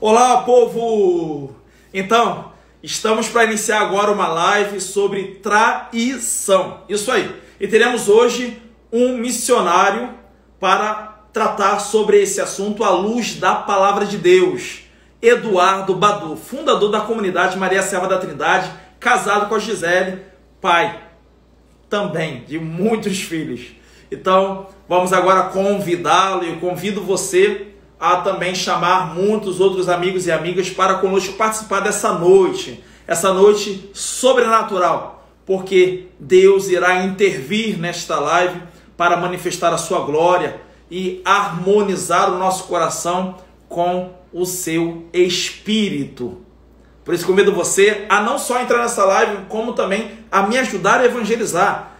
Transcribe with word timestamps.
Olá, 0.00 0.42
povo! 0.42 1.56
Então, 1.92 2.52
estamos 2.80 3.26
para 3.26 3.46
iniciar 3.46 3.80
agora 3.80 4.12
uma 4.12 4.28
live 4.28 4.80
sobre 4.80 5.40
traição. 5.42 6.84
Isso 6.88 7.10
aí. 7.10 7.34
E 7.58 7.66
teremos 7.66 8.08
hoje 8.08 8.62
um 8.92 9.16
missionário 9.16 10.10
para 10.60 11.24
tratar 11.32 11.80
sobre 11.80 12.22
esse 12.22 12.40
assunto 12.40 12.84
à 12.84 12.90
luz 12.90 13.34
da 13.34 13.56
palavra 13.56 14.06
de 14.06 14.18
Deus. 14.18 14.82
Eduardo 15.20 15.96
Badu, 15.96 16.36
fundador 16.36 16.92
da 16.92 17.00
comunidade 17.00 17.58
Maria 17.58 17.82
Serva 17.82 18.06
da 18.06 18.18
Trindade, 18.18 18.70
casado 19.00 19.48
com 19.48 19.56
a 19.56 19.58
Gisele, 19.58 20.22
pai 20.60 20.96
também 21.90 22.44
de 22.44 22.56
muitos 22.60 23.20
filhos. 23.20 23.72
Então, 24.12 24.68
vamos 24.88 25.12
agora 25.12 25.50
convidá-lo 25.50 26.44
e 26.44 26.54
convido 26.60 27.02
você 27.02 27.74
a 28.00 28.18
também 28.18 28.54
chamar 28.54 29.14
muitos 29.14 29.60
outros 29.60 29.88
amigos 29.88 30.26
e 30.26 30.32
amigas 30.32 30.70
para 30.70 30.94
conosco 30.94 31.34
participar 31.34 31.80
dessa 31.80 32.12
noite, 32.12 32.82
essa 33.06 33.32
noite 33.32 33.90
sobrenatural, 33.92 35.26
porque 35.44 36.06
Deus 36.18 36.68
irá 36.68 37.04
intervir 37.04 37.78
nesta 37.78 38.18
live 38.20 38.60
para 38.96 39.16
manifestar 39.16 39.72
a 39.72 39.78
sua 39.78 40.00
glória 40.00 40.60
e 40.90 41.20
harmonizar 41.24 42.32
o 42.32 42.38
nosso 42.38 42.64
coração 42.64 43.36
com 43.68 44.12
o 44.32 44.46
seu 44.46 45.06
espírito. 45.12 46.38
Por 47.04 47.14
isso 47.14 47.26
convido 47.26 47.52
você 47.52 48.04
a 48.08 48.20
não 48.20 48.38
só 48.38 48.60
entrar 48.60 48.82
nessa 48.82 49.04
live, 49.04 49.46
como 49.48 49.72
também 49.72 50.10
a 50.30 50.42
me 50.42 50.58
ajudar 50.58 51.00
a 51.00 51.06
evangelizar, 51.06 51.96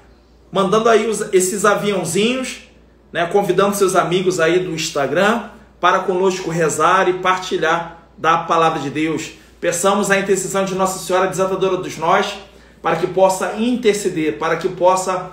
mandando 0.52 0.88
aí 0.88 1.06
os, 1.06 1.32
esses 1.32 1.64
aviãozinhos, 1.64 2.68
né, 3.10 3.26
convidando 3.26 3.74
seus 3.74 3.96
amigos 3.96 4.38
aí 4.38 4.58
do 4.58 4.72
Instagram 4.72 5.48
para 5.80 6.00
conosco 6.00 6.50
rezar 6.50 7.08
e 7.08 7.14
partilhar 7.14 8.08
da 8.16 8.38
palavra 8.38 8.80
de 8.80 8.90
Deus. 8.90 9.32
Peçamos 9.60 10.10
a 10.10 10.18
intercessão 10.18 10.64
de 10.64 10.74
Nossa 10.74 10.98
Senhora 10.98 11.28
Desatadora 11.28 11.76
dos 11.76 11.96
Nós, 11.96 12.38
para 12.82 12.96
que 12.96 13.06
possa 13.06 13.54
interceder, 13.58 14.38
para 14.38 14.56
que 14.56 14.68
possa 14.68 15.32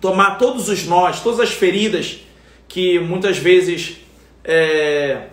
tomar 0.00 0.38
todos 0.38 0.68
os 0.68 0.86
nós, 0.86 1.20
todas 1.20 1.40
as 1.40 1.50
feridas 1.50 2.20
que 2.68 2.98
muitas 2.98 3.36
vezes 3.36 3.98
é, 4.44 5.26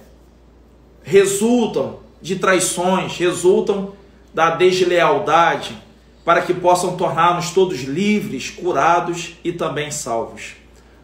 resultam 1.04 2.00
de 2.22 2.36
traições, 2.38 3.16
resultam 3.18 3.94
da 4.34 4.52
deslealdade, 4.52 5.78
para 6.26 6.42
que 6.42 6.54
possam 6.54 6.98
tornar-nos 6.98 7.52
todos 7.52 7.84
livres, 7.84 8.50
curados 8.50 9.36
e 9.44 9.52
também 9.54 9.90
salvos. 9.90 10.56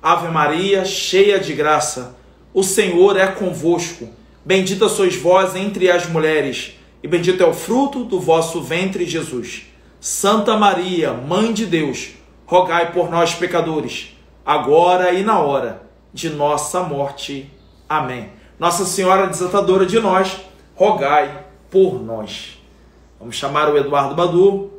Ave 0.01 0.27
Maria, 0.27 0.83
cheia 0.83 1.39
de 1.39 1.53
graça, 1.53 2.17
o 2.53 2.63
Senhor 2.63 3.17
é 3.17 3.27
convosco. 3.27 4.09
Bendita 4.45 4.87
sois 4.89 5.15
vós 5.15 5.55
entre 5.55 5.89
as 5.89 6.07
mulheres, 6.07 6.77
e 7.01 7.07
bendito 7.07 7.41
é 7.41 7.45
o 7.45 7.53
fruto 7.53 8.03
do 8.03 8.19
vosso 8.19 8.61
ventre, 8.61 9.05
Jesus. 9.05 9.63
Santa 9.99 10.57
Maria, 10.57 11.13
Mãe 11.13 11.53
de 11.53 11.65
Deus, 11.65 12.09
rogai 12.45 12.91
por 12.91 13.09
nós, 13.09 13.33
pecadores, 13.33 14.15
agora 14.45 15.13
e 15.13 15.23
na 15.23 15.39
hora 15.39 15.83
de 16.13 16.29
nossa 16.29 16.83
morte. 16.83 17.49
Amém. 17.87 18.29
Nossa 18.59 18.85
Senhora 18.85 19.27
Desatadora 19.27 19.85
de 19.85 19.99
nós, 19.99 20.41
rogai 20.75 21.45
por 21.71 22.03
nós. 22.03 22.61
Vamos 23.19 23.35
chamar 23.35 23.73
o 23.73 23.77
Eduardo 23.77 24.13
Badu 24.13 24.69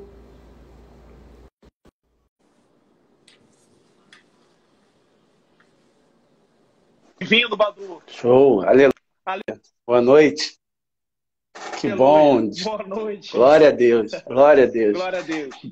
Bem-vindo, 7.25 7.57
Badu. 7.57 8.03
Show, 8.07 8.61
aleluia. 8.61 8.93
aleluia. 9.25 9.63
Boa 9.87 10.03
noite. 10.03 10.59
Que 11.81 11.87
aleluia. 11.87 11.97
bom. 11.97 12.51
Boa 12.63 12.83
noite. 12.83 13.33
Glória 13.33 13.69
a 13.69 13.71
Deus. 13.71 14.13
Glória 14.27 14.65
a 14.65 14.67
Deus. 14.67 14.93
Glória 14.93 15.19
a 15.21 15.23
Deus. 15.23 15.55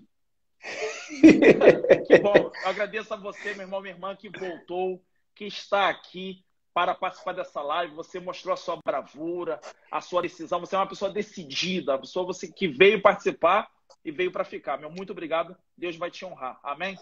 que 2.07 2.19
bom. 2.21 2.33
Eu 2.35 2.53
agradeço 2.65 3.13
a 3.13 3.19
você, 3.19 3.53
meu 3.53 3.67
irmão, 3.67 3.83
minha 3.83 3.93
irmã, 3.93 4.17
que 4.17 4.31
voltou, 4.31 5.05
que 5.35 5.45
está 5.45 5.91
aqui 5.91 6.43
para 6.73 6.95
participar 6.95 7.35
dessa 7.35 7.61
live. 7.61 7.95
Você 7.97 8.19
mostrou 8.19 8.55
a 8.55 8.57
sua 8.57 8.79
bravura, 8.83 9.61
a 9.91 10.01
sua 10.01 10.23
decisão. 10.23 10.59
Você 10.59 10.75
é 10.75 10.79
uma 10.79 10.89
pessoa 10.89 11.11
decidida, 11.11 11.93
uma 11.93 12.01
pessoa 12.01 12.25
você 12.25 12.51
que 12.51 12.67
veio 12.67 13.03
participar 13.03 13.69
e 14.03 14.11
veio 14.11 14.33
para 14.33 14.43
ficar. 14.45 14.79
Meu 14.79 14.91
muito 14.91 15.13
obrigado. 15.13 15.55
Deus 15.77 15.97
vai 15.97 16.11
te 16.11 16.25
honrar. 16.25 16.59
Amém. 16.63 16.97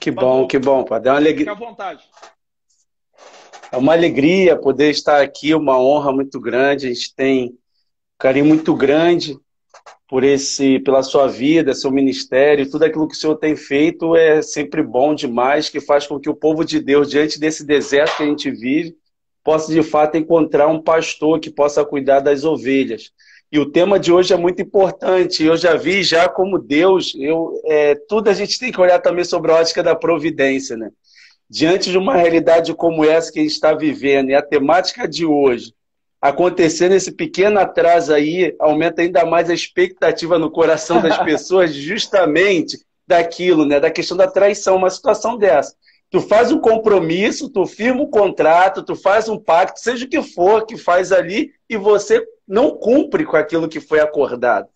Que 0.00 0.10
bom, 0.10 0.48
que 0.48 0.58
bom, 0.58 0.82
Padre. 0.82 1.10
É 1.10 1.12
uma 1.12 1.18
alegria. 1.18 1.52
Fique 1.52 1.62
à 1.62 1.66
vontade. 1.68 2.08
É 3.72 3.76
uma 3.76 3.92
alegria 3.92 4.56
poder 4.56 4.90
estar 4.90 5.22
aqui, 5.22 5.54
uma 5.54 5.80
honra 5.80 6.12
muito 6.12 6.40
grande. 6.40 6.86
A 6.86 6.88
gente 6.88 7.14
tem 7.14 7.50
um 7.50 7.56
carinho 8.18 8.46
muito 8.46 8.74
grande 8.74 9.38
por 10.08 10.24
esse, 10.24 10.80
pela 10.80 11.04
sua 11.04 11.28
vida, 11.28 11.72
seu 11.72 11.92
ministério, 11.92 12.68
tudo 12.68 12.84
aquilo 12.84 13.06
que 13.06 13.14
o 13.14 13.16
Senhor 13.16 13.36
tem 13.36 13.54
feito 13.54 14.16
é 14.16 14.42
sempre 14.42 14.82
bom 14.82 15.14
demais, 15.14 15.68
que 15.68 15.80
faz 15.80 16.04
com 16.04 16.18
que 16.18 16.28
o 16.28 16.34
povo 16.34 16.64
de 16.64 16.80
Deus, 16.80 17.08
diante 17.08 17.38
desse 17.38 17.64
deserto 17.64 18.16
que 18.16 18.24
a 18.24 18.26
gente 18.26 18.50
vive, 18.50 18.96
possa 19.44 19.72
de 19.72 19.84
fato 19.84 20.16
encontrar 20.16 20.66
um 20.66 20.82
pastor 20.82 21.38
que 21.38 21.48
possa 21.48 21.84
cuidar 21.84 22.18
das 22.18 22.44
ovelhas. 22.44 23.12
E 23.52 23.58
o 23.60 23.70
tema 23.70 24.00
de 24.00 24.12
hoje 24.12 24.34
é 24.34 24.36
muito 24.36 24.60
importante. 24.60 25.44
Eu 25.44 25.56
já 25.56 25.76
vi 25.76 26.02
já 26.02 26.28
como 26.28 26.58
Deus, 26.58 27.14
eu, 27.16 27.60
é, 27.66 27.94
tudo 28.08 28.28
a 28.28 28.32
gente 28.32 28.58
tem 28.58 28.72
que 28.72 28.80
olhar 28.80 28.98
também 28.98 29.24
sobre 29.24 29.52
a 29.52 29.56
ótica 29.56 29.80
da 29.80 29.94
providência, 29.94 30.76
né? 30.76 30.90
Diante 31.50 31.90
de 31.90 31.98
uma 31.98 32.14
realidade 32.14 32.72
como 32.74 33.04
essa 33.04 33.32
que 33.32 33.40
a 33.40 33.42
gente 33.42 33.50
está 33.50 33.74
vivendo 33.74 34.30
e 34.30 34.36
a 34.36 34.42
temática 34.42 35.08
de 35.08 35.26
hoje, 35.26 35.74
acontecendo 36.22 36.94
esse 36.94 37.10
pequeno 37.10 37.58
atraso 37.58 38.14
aí, 38.14 38.54
aumenta 38.60 39.02
ainda 39.02 39.26
mais 39.26 39.50
a 39.50 39.54
expectativa 39.54 40.38
no 40.38 40.48
coração 40.48 41.02
das 41.02 41.18
pessoas, 41.24 41.74
justamente 41.74 42.78
daquilo, 43.04 43.64
né? 43.64 43.80
Da 43.80 43.90
questão 43.90 44.16
da 44.16 44.28
traição, 44.28 44.76
uma 44.76 44.90
situação 44.90 45.36
dessa. 45.36 45.74
Tu 46.08 46.20
faz 46.20 46.52
um 46.52 46.60
compromisso, 46.60 47.50
tu 47.50 47.66
firma 47.66 48.02
um 48.02 48.10
contrato, 48.10 48.84
tu 48.84 48.94
faz 48.94 49.28
um 49.28 49.36
pacto, 49.36 49.80
seja 49.80 50.04
o 50.04 50.08
que 50.08 50.22
for 50.22 50.64
que 50.64 50.76
faz 50.76 51.10
ali, 51.10 51.50
e 51.68 51.76
você 51.76 52.24
não 52.46 52.70
cumpre 52.70 53.24
com 53.24 53.36
aquilo 53.36 53.68
que 53.68 53.80
foi 53.80 53.98
acordado. 53.98 54.68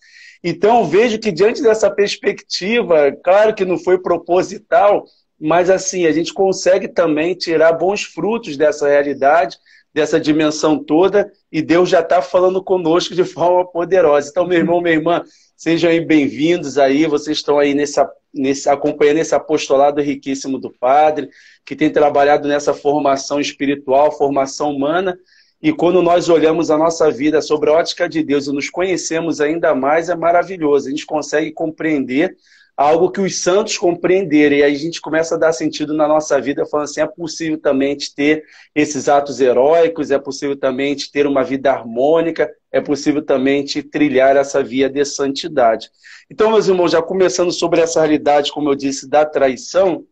Então, 0.43 0.85
vejo 0.85 1.21
que 1.21 1.31
diante 1.31 1.63
dessa 1.63 1.89
perspectiva, 1.89 3.13
claro 3.23 3.55
que 3.55 3.65
não 3.65 3.79
foi 3.79 3.97
proposital, 3.99 5.05
mas 5.41 5.71
assim, 5.71 6.07
a 6.07 6.13
gente 6.13 6.33
consegue 6.33 6.89
também 6.89 7.35
tirar 7.35 7.73
bons 7.73 8.05
frutos 8.05 8.57
dessa 8.57 8.89
realidade, 8.89 9.59
dessa 9.93 10.19
dimensão 10.19 10.79
toda, 10.79 11.31
e 11.51 11.63
Deus 11.63 11.89
já 11.89 12.01
está 12.01 12.21
falando 12.21 12.63
conosco 12.63 13.15
de 13.15 13.23
forma 13.25 13.65
poderosa. 13.65 14.29
Então, 14.31 14.47
meu 14.47 14.59
irmão, 14.59 14.81
minha 14.81 14.95
irmã, 14.95 15.23
sejam 15.57 15.91
bem-vindos 16.05 16.79
aí, 16.79 17.07
vocês 17.07 17.39
estão 17.39 17.59
aí 17.59 17.75
nessa, 17.75 18.11
nesse, 18.33 18.69
acompanhando 18.69 19.19
esse 19.19 19.35
apostolado 19.35 20.01
riquíssimo 20.01 20.59
do 20.59 20.71
Padre, 20.71 21.29
que 21.65 21.77
tem 21.77 21.91
trabalhado 21.91 22.49
nessa 22.49 22.75
formação 22.75 23.41
espiritual, 23.41 24.11
formação 24.11 24.71
humana, 24.71 25.17
e 25.63 25.73
quando 25.73 26.03
nós 26.03 26.29
olhamos 26.29 26.71
a 26.71 26.77
nossa 26.77 27.11
vida 27.11 27.41
sobre 27.41 27.71
a 27.71 27.73
ótica 27.73 28.07
de 28.07 28.23
Deus 28.23 28.47
e 28.47 28.53
nos 28.53 28.69
conhecemos 28.69 29.41
ainda 29.41 29.75
mais, 29.75 30.11
é 30.11 30.15
maravilhoso. 30.15 30.89
A 30.89 30.91
gente 30.91 31.07
consegue 31.07 31.53
compreender 31.53 32.37
algo 32.77 33.11
que 33.11 33.21
os 33.21 33.41
santos 33.41 33.79
compreenderam. 33.79 34.57
E 34.57 34.63
aí 34.63 34.75
a 34.75 34.79
gente 34.79 35.01
começa 35.01 35.35
a 35.35 35.39
dar 35.39 35.53
sentido 35.53 35.95
na 35.95 36.09
nossa 36.09 36.41
vida, 36.41 36.67
falando 36.67 36.85
assim: 36.85 37.01
é 37.01 37.07
possível 37.07 37.59
também 37.59 37.97
ter 38.15 38.45
esses 38.75 39.09
atos 39.09 39.41
heróicos, 39.41 40.11
é 40.11 40.19
possível 40.19 40.57
também 40.57 40.97
ter 41.13 41.27
uma 41.27 41.45
vida 41.45 41.71
harmônica, 41.71 42.51
é 42.73 42.81
possível 42.81 43.23
também 43.23 43.65
trilhar 43.65 44.37
essa 44.37 44.63
via 44.63 44.89
de 44.89 45.05
santidade. 45.05 45.91
Então, 46.31 46.51
meus 46.51 46.69
irmãos, 46.69 46.93
já 46.93 47.03
começando 47.03 47.53
sobre 47.53 47.81
essa 47.81 48.01
realidade, 48.01 48.51
como 48.53 48.71
eu 48.71 48.75
disse, 48.75 49.09
da 49.09 49.25
traição, 49.25 50.05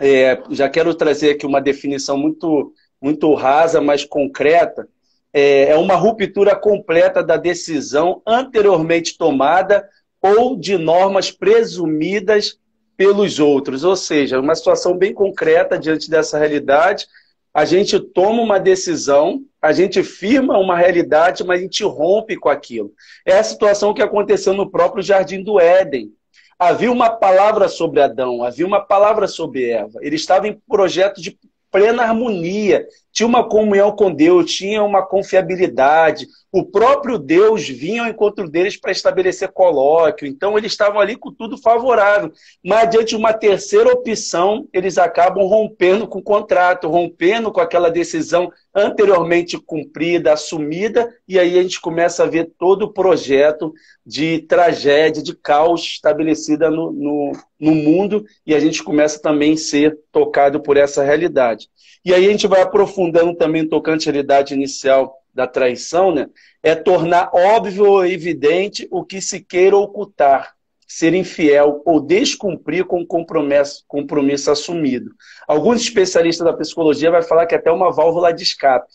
é, 0.00 0.42
já 0.50 0.68
quero 0.68 0.94
trazer 0.94 1.30
aqui 1.30 1.46
uma 1.46 1.60
definição 1.60 2.16
muito 2.18 2.72
muito 3.00 3.34
rasa, 3.34 3.82
mas 3.82 4.02
concreta, 4.02 4.88
é, 5.30 5.70
é 5.70 5.76
uma 5.76 5.94
ruptura 5.94 6.56
completa 6.56 7.22
da 7.22 7.36
decisão 7.36 8.22
anteriormente 8.26 9.18
tomada 9.18 9.86
ou 10.24 10.56
de 10.56 10.78
normas 10.78 11.30
presumidas 11.30 12.58
pelos 12.96 13.38
outros. 13.38 13.84
Ou 13.84 13.94
seja, 13.94 14.40
uma 14.40 14.54
situação 14.54 14.96
bem 14.96 15.12
concreta 15.12 15.78
diante 15.78 16.08
dessa 16.08 16.38
realidade. 16.38 17.06
A 17.52 17.66
gente 17.66 18.00
toma 18.00 18.42
uma 18.42 18.58
decisão, 18.58 19.42
a 19.60 19.70
gente 19.70 20.02
firma 20.02 20.58
uma 20.58 20.78
realidade, 20.78 21.44
mas 21.44 21.60
a 21.60 21.62
gente 21.62 21.84
rompe 21.84 22.36
com 22.36 22.48
aquilo. 22.48 22.90
É 23.26 23.38
a 23.38 23.44
situação 23.44 23.92
que 23.92 24.00
aconteceu 24.00 24.54
no 24.54 24.70
próprio 24.70 25.02
Jardim 25.02 25.42
do 25.42 25.60
Éden. 25.60 26.10
Havia 26.58 26.90
uma 26.90 27.10
palavra 27.10 27.68
sobre 27.68 28.00
Adão, 28.00 28.42
havia 28.42 28.66
uma 28.66 28.80
palavra 28.80 29.28
sobre 29.28 29.68
Eva. 29.68 29.98
Ele 30.00 30.16
estava 30.16 30.48
em 30.48 30.58
projeto 30.66 31.20
de 31.20 31.38
plena 31.70 32.02
harmonia, 32.02 32.86
tinha 33.14 33.28
uma 33.28 33.48
comunhão 33.48 33.92
com 33.92 34.12
Deus, 34.12 34.52
tinha 34.52 34.82
uma 34.82 35.06
confiabilidade. 35.06 36.26
O 36.50 36.64
próprio 36.64 37.16
Deus 37.16 37.68
vinha 37.68 38.02
ao 38.02 38.08
encontro 38.08 38.50
deles 38.50 38.76
para 38.76 38.90
estabelecer 38.90 39.52
colóquio. 39.52 40.26
Então, 40.26 40.58
eles 40.58 40.72
estavam 40.72 41.00
ali 41.00 41.14
com 41.14 41.32
tudo 41.32 41.56
favorável. 41.56 42.32
Mas, 42.62 42.90
diante 42.90 43.10
de 43.10 43.16
uma 43.16 43.32
terceira 43.32 43.88
opção, 43.92 44.68
eles 44.72 44.98
acabam 44.98 45.46
rompendo 45.46 46.08
com 46.08 46.18
o 46.18 46.22
contrato, 46.22 46.88
rompendo 46.88 47.52
com 47.52 47.60
aquela 47.60 47.88
decisão 47.88 48.50
anteriormente 48.74 49.56
cumprida, 49.58 50.32
assumida, 50.32 51.08
e 51.28 51.38
aí 51.38 51.56
a 51.56 51.62
gente 51.62 51.80
começa 51.80 52.24
a 52.24 52.26
ver 52.26 52.50
todo 52.58 52.82
o 52.82 52.92
projeto 52.92 53.72
de 54.04 54.40
tragédia, 54.40 55.22
de 55.22 55.36
caos 55.36 55.82
estabelecida 55.82 56.68
no, 56.68 56.90
no, 56.90 57.32
no 57.60 57.74
mundo, 57.76 58.24
e 58.44 58.52
a 58.52 58.58
gente 58.58 58.82
começa 58.82 59.22
também 59.22 59.52
a 59.52 59.56
ser 59.56 59.96
tocado 60.10 60.60
por 60.60 60.76
essa 60.76 61.04
realidade. 61.04 61.68
E 62.04 62.12
aí 62.12 62.26
a 62.26 62.30
gente 62.30 62.46
vai 62.46 62.60
aprofundando 62.60 63.03
também 63.36 63.66
tocante 63.66 64.08
à 64.08 64.12
realidade 64.12 64.54
inicial 64.54 65.16
da 65.32 65.46
traição, 65.46 66.14
né? 66.14 66.28
É 66.62 66.74
tornar 66.74 67.30
óbvio 67.34 67.86
ou 67.86 68.06
evidente 68.06 68.86
o 68.90 69.04
que 69.04 69.20
se 69.20 69.40
queira 69.40 69.76
ocultar, 69.76 70.54
ser 70.86 71.12
infiel 71.12 71.82
ou 71.84 72.00
descumprir 72.00 72.84
com 72.84 73.00
o 73.00 73.06
compromisso, 73.06 73.84
compromisso 73.88 74.50
assumido. 74.50 75.10
Alguns 75.46 75.80
especialistas 75.80 76.46
da 76.46 76.52
psicologia 76.52 77.10
vão 77.10 77.22
falar 77.22 77.46
que 77.46 77.54
é 77.54 77.58
até 77.58 77.70
uma 77.70 77.90
válvula 77.92 78.32
de 78.32 78.42
escape. 78.42 78.92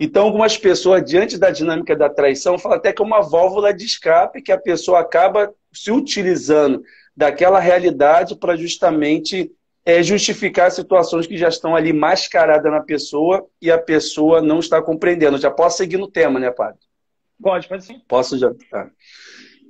Então, 0.00 0.24
algumas 0.26 0.56
pessoas, 0.56 1.02
diante 1.02 1.36
da 1.36 1.50
dinâmica 1.50 1.96
da 1.96 2.08
traição, 2.08 2.58
falam 2.58 2.78
até 2.78 2.92
que 2.92 3.02
é 3.02 3.04
uma 3.04 3.20
válvula 3.20 3.74
de 3.74 3.84
escape 3.84 4.42
que 4.42 4.52
a 4.52 4.58
pessoa 4.58 5.00
acaba 5.00 5.52
se 5.72 5.90
utilizando 5.90 6.82
daquela 7.16 7.58
realidade 7.58 8.36
para 8.36 8.54
justamente 8.54 9.50
é, 9.88 10.02
justificar 10.02 10.70
situações 10.70 11.26
que 11.26 11.38
já 11.38 11.48
estão 11.48 11.74
ali 11.74 11.94
mascaradas 11.94 12.70
na 12.70 12.82
pessoa 12.82 13.48
e 13.60 13.70
a 13.70 13.78
pessoa 13.78 14.42
não 14.42 14.58
está 14.58 14.82
compreendendo. 14.82 15.38
Já 15.38 15.50
posso 15.50 15.78
seguir 15.78 15.96
no 15.96 16.10
tema, 16.10 16.38
né, 16.38 16.50
padre? 16.50 16.80
Pode, 17.42 17.66
pode 17.66 17.86
sim. 17.86 17.98
Posso 18.06 18.36
já. 18.36 18.52
Tá. 18.70 18.90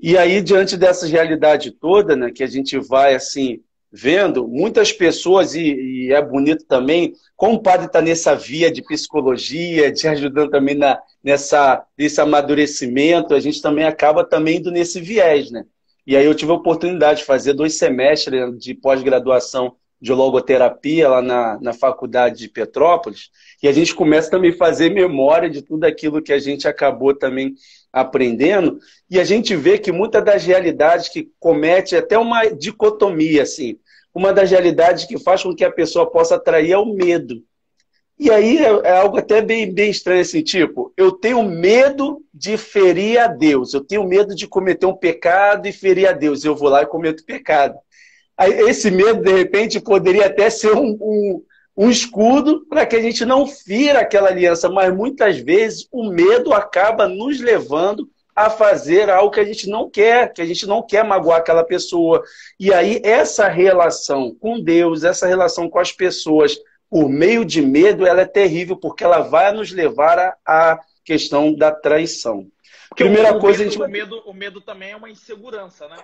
E 0.02 0.18
aí, 0.18 0.42
diante 0.42 0.76
dessa 0.76 1.06
realidade 1.06 1.70
toda, 1.70 2.16
né, 2.16 2.32
que 2.32 2.42
a 2.42 2.48
gente 2.48 2.76
vai 2.80 3.14
assim 3.14 3.60
vendo, 3.92 4.48
muitas 4.48 4.90
pessoas, 4.90 5.54
e, 5.54 5.62
e 5.62 6.12
é 6.12 6.20
bonito 6.20 6.64
também, 6.64 7.14
como 7.36 7.54
o 7.54 7.62
padre 7.62 7.86
está 7.86 8.02
nessa 8.02 8.34
via 8.34 8.72
de 8.72 8.82
psicologia, 8.82 9.92
de 9.92 10.08
ajudando 10.08 10.50
também 10.50 10.74
na, 10.74 11.00
nessa, 11.22 11.86
nesse 11.96 12.20
amadurecimento, 12.20 13.34
a 13.34 13.40
gente 13.40 13.62
também 13.62 13.84
acaba 13.84 14.24
também 14.24 14.56
indo 14.56 14.72
nesse 14.72 15.00
viés, 15.00 15.52
né? 15.52 15.64
E 16.04 16.16
aí 16.16 16.24
eu 16.24 16.34
tive 16.34 16.50
a 16.50 16.56
oportunidade 16.56 17.20
de 17.20 17.24
fazer 17.24 17.52
dois 17.52 17.78
semestres 17.78 18.58
de 18.58 18.74
pós-graduação 18.74 19.76
de 20.00 20.12
logoterapia 20.12 21.08
lá 21.08 21.22
na, 21.22 21.58
na 21.60 21.72
faculdade 21.72 22.38
de 22.38 22.48
Petrópolis, 22.48 23.30
e 23.62 23.66
a 23.66 23.72
gente 23.72 23.94
começa 23.94 24.30
também 24.30 24.52
a 24.52 24.56
fazer 24.56 24.90
memória 24.90 25.50
de 25.50 25.60
tudo 25.60 25.84
aquilo 25.84 26.22
que 26.22 26.32
a 26.32 26.38
gente 26.38 26.68
acabou 26.68 27.14
também 27.14 27.54
aprendendo, 27.92 28.78
e 29.10 29.18
a 29.18 29.24
gente 29.24 29.56
vê 29.56 29.78
que 29.78 29.90
muitas 29.90 30.24
das 30.24 30.44
realidades 30.44 31.08
que 31.08 31.30
comete 31.40 31.96
até 31.96 32.16
uma 32.16 32.46
dicotomia, 32.46 33.42
assim, 33.42 33.78
uma 34.14 34.32
das 34.32 34.50
realidades 34.50 35.04
que 35.04 35.18
faz 35.18 35.42
com 35.42 35.54
que 35.54 35.64
a 35.64 35.70
pessoa 35.70 36.10
possa 36.10 36.36
atrair 36.36 36.72
é 36.72 36.78
o 36.78 36.86
medo. 36.86 37.42
E 38.18 38.30
aí 38.30 38.58
é, 38.58 38.68
é 38.84 38.98
algo 38.98 39.16
até 39.16 39.40
bem, 39.40 39.72
bem 39.72 39.90
estranho, 39.90 40.20
assim, 40.20 40.42
tipo, 40.42 40.92
eu 40.96 41.12
tenho 41.12 41.42
medo 41.42 42.20
de 42.34 42.56
ferir 42.56 43.18
a 43.18 43.28
Deus, 43.28 43.74
eu 43.74 43.80
tenho 43.80 44.04
medo 44.04 44.34
de 44.34 44.46
cometer 44.46 44.86
um 44.86 44.96
pecado 44.96 45.66
e 45.66 45.72
ferir 45.72 46.08
a 46.08 46.12
Deus, 46.12 46.44
eu 46.44 46.54
vou 46.54 46.68
lá 46.68 46.82
e 46.82 46.86
cometo 46.86 47.24
pecado 47.24 47.78
esse 48.38 48.90
medo, 48.90 49.22
de 49.22 49.32
repente, 49.32 49.80
poderia 49.80 50.26
até 50.26 50.48
ser 50.48 50.72
um, 50.72 50.96
um, 51.00 51.42
um 51.76 51.90
escudo 51.90 52.66
para 52.68 52.86
que 52.86 52.96
a 52.96 53.02
gente 53.02 53.24
não 53.24 53.46
fira 53.46 54.00
aquela 54.00 54.28
aliança, 54.28 54.68
mas 54.68 54.94
muitas 54.94 55.38
vezes 55.38 55.88
o 55.90 56.08
medo 56.08 56.52
acaba 56.52 57.08
nos 57.08 57.40
levando 57.40 58.08
a 58.34 58.48
fazer 58.48 59.10
algo 59.10 59.32
que 59.32 59.40
a 59.40 59.44
gente 59.44 59.68
não 59.68 59.90
quer, 59.90 60.32
que 60.32 60.40
a 60.40 60.46
gente 60.46 60.64
não 60.64 60.80
quer 60.80 61.02
magoar 61.02 61.38
aquela 61.38 61.64
pessoa. 61.64 62.22
E 62.58 62.72
aí, 62.72 63.00
essa 63.02 63.48
relação 63.48 64.32
com 64.32 64.60
Deus, 64.60 65.02
essa 65.02 65.26
relação 65.26 65.68
com 65.68 65.80
as 65.80 65.90
pessoas, 65.90 66.56
por 66.88 67.08
meio 67.08 67.44
de 67.44 67.60
medo, 67.60 68.06
ela 68.06 68.20
é 68.20 68.26
terrível, 68.26 68.76
porque 68.76 69.02
ela 69.02 69.20
vai 69.20 69.52
nos 69.52 69.72
levar 69.72 70.36
à 70.46 70.78
questão 71.04 71.52
da 71.52 71.72
traição. 71.72 72.46
Porque 72.88 73.02
Primeira 73.04 73.36
o, 73.36 73.40
coisa, 73.40 73.58
medo, 73.58 73.68
a 73.68 73.72
gente... 73.72 73.82
o, 73.82 73.90
medo, 73.90 74.22
o 74.26 74.32
medo 74.32 74.60
também 74.60 74.92
é 74.92 74.96
uma 74.96 75.10
insegurança, 75.10 75.88
né? 75.88 75.96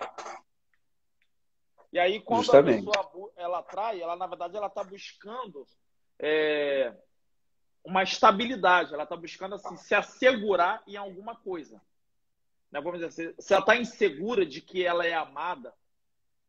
E 1.94 1.98
aí, 2.00 2.20
quando 2.20 2.42
Justamente. 2.42 2.88
a 2.88 3.04
pessoa 3.04 3.32
ela 3.36 3.60
atrai, 3.60 4.02
ela 4.02 4.16
na 4.16 4.26
verdade 4.26 4.56
ela 4.56 4.66
está 4.66 4.82
buscando 4.82 5.64
é, 6.18 6.92
uma 7.84 8.02
estabilidade, 8.02 8.92
ela 8.92 9.04
está 9.04 9.14
buscando 9.16 9.54
assim, 9.54 9.76
se 9.76 9.94
assegurar 9.94 10.82
em 10.88 10.96
alguma 10.96 11.36
coisa. 11.36 11.80
Né? 12.72 12.80
Vamos 12.80 12.98
dizer, 12.98 13.06
assim, 13.28 13.34
se 13.40 13.52
ela 13.54 13.62
está 13.62 13.76
insegura 13.76 14.44
de 14.44 14.60
que 14.60 14.84
ela 14.84 15.06
é 15.06 15.14
amada, 15.14 15.72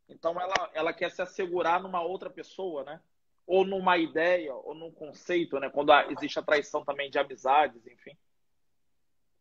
então 0.08 0.32
ela, 0.40 0.68
ela 0.74 0.92
quer 0.92 1.12
se 1.12 1.22
assegurar 1.22 1.80
numa 1.80 2.02
outra 2.02 2.28
pessoa, 2.28 2.82
né? 2.82 3.00
Ou 3.46 3.64
numa 3.64 3.96
ideia, 3.96 4.52
ou 4.52 4.74
num 4.74 4.90
conceito, 4.90 5.60
né? 5.60 5.70
Quando 5.70 5.92
existe 6.10 6.40
a 6.40 6.42
traição 6.42 6.84
também 6.84 7.08
de 7.08 7.20
amizades, 7.20 7.86
enfim. 7.86 8.18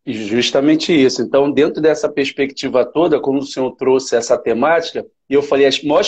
Justamente 0.08 0.94
isso. 0.94 1.22
Então, 1.22 1.52
dentro 1.52 1.82
dessa 1.82 2.08
perspectiva 2.08 2.86
toda, 2.86 3.20
como 3.20 3.40
o 3.40 3.46
senhor 3.46 3.72
trouxe 3.72 4.16
essa 4.16 4.38
temática, 4.38 5.04
eu 5.28 5.42
falei, 5.42 5.66
a 5.66 5.72
maior 5.84 6.04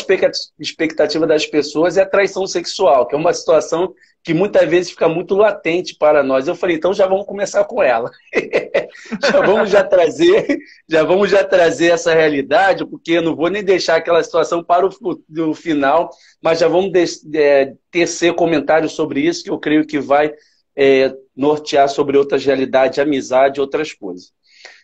expectativa 0.60 1.26
das 1.26 1.48
pessoas 1.48 1.98
é 1.98 2.04
a 2.04 2.10
traição 2.10 2.46
sexual, 2.46 3.08
que 3.08 3.16
é 3.16 3.18
uma 3.18 3.34
situação 3.34 3.96
que 4.24 4.36
muitas 4.36 4.70
vezes 4.70 4.92
fica 4.92 5.10
muito 5.10 5.34
latente 5.34 5.96
para 5.96 6.22
nós. 6.22 6.48
Eu 6.48 6.54
falei, 6.54 6.76
então 6.76 6.94
já 6.94 7.08
vamos 7.08 7.26
começar 7.26 7.64
com 7.64 7.82
ela. 7.82 8.12
já 9.32 9.42
vamos 9.42 9.72
já 9.72 9.84
trazer, 9.84 10.60
já 10.88 11.04
vamos 11.04 11.32
já 11.32 11.44
trazer 11.44 11.94
essa 11.94 12.14
realidade, 12.14 12.86
porque 12.86 13.14
eu 13.14 13.24
não 13.24 13.36
vou 13.36 13.50
nem 13.50 13.64
deixar 13.64 13.96
aquela 13.96 14.24
situação 14.24 14.64
para 14.64 14.86
o, 14.86 15.54
final, 15.56 16.12
mas 16.40 16.60
já 16.60 16.68
vamos 16.68 16.92
é, 17.34 17.74
tecer 17.90 18.36
comentários 18.36 18.92
sobre 18.92 19.22
isso, 19.22 19.44
que 19.44 19.50
eu 19.50 19.58
creio 19.58 19.88
que 19.88 20.00
vai 20.00 20.32
é, 20.78 21.12
nortear 21.36 21.90
sobre 21.90 22.18
outras 22.18 22.46
realidades, 22.46 23.00
amizade, 23.00 23.60
outras 23.60 23.92
coisas. 23.92 24.32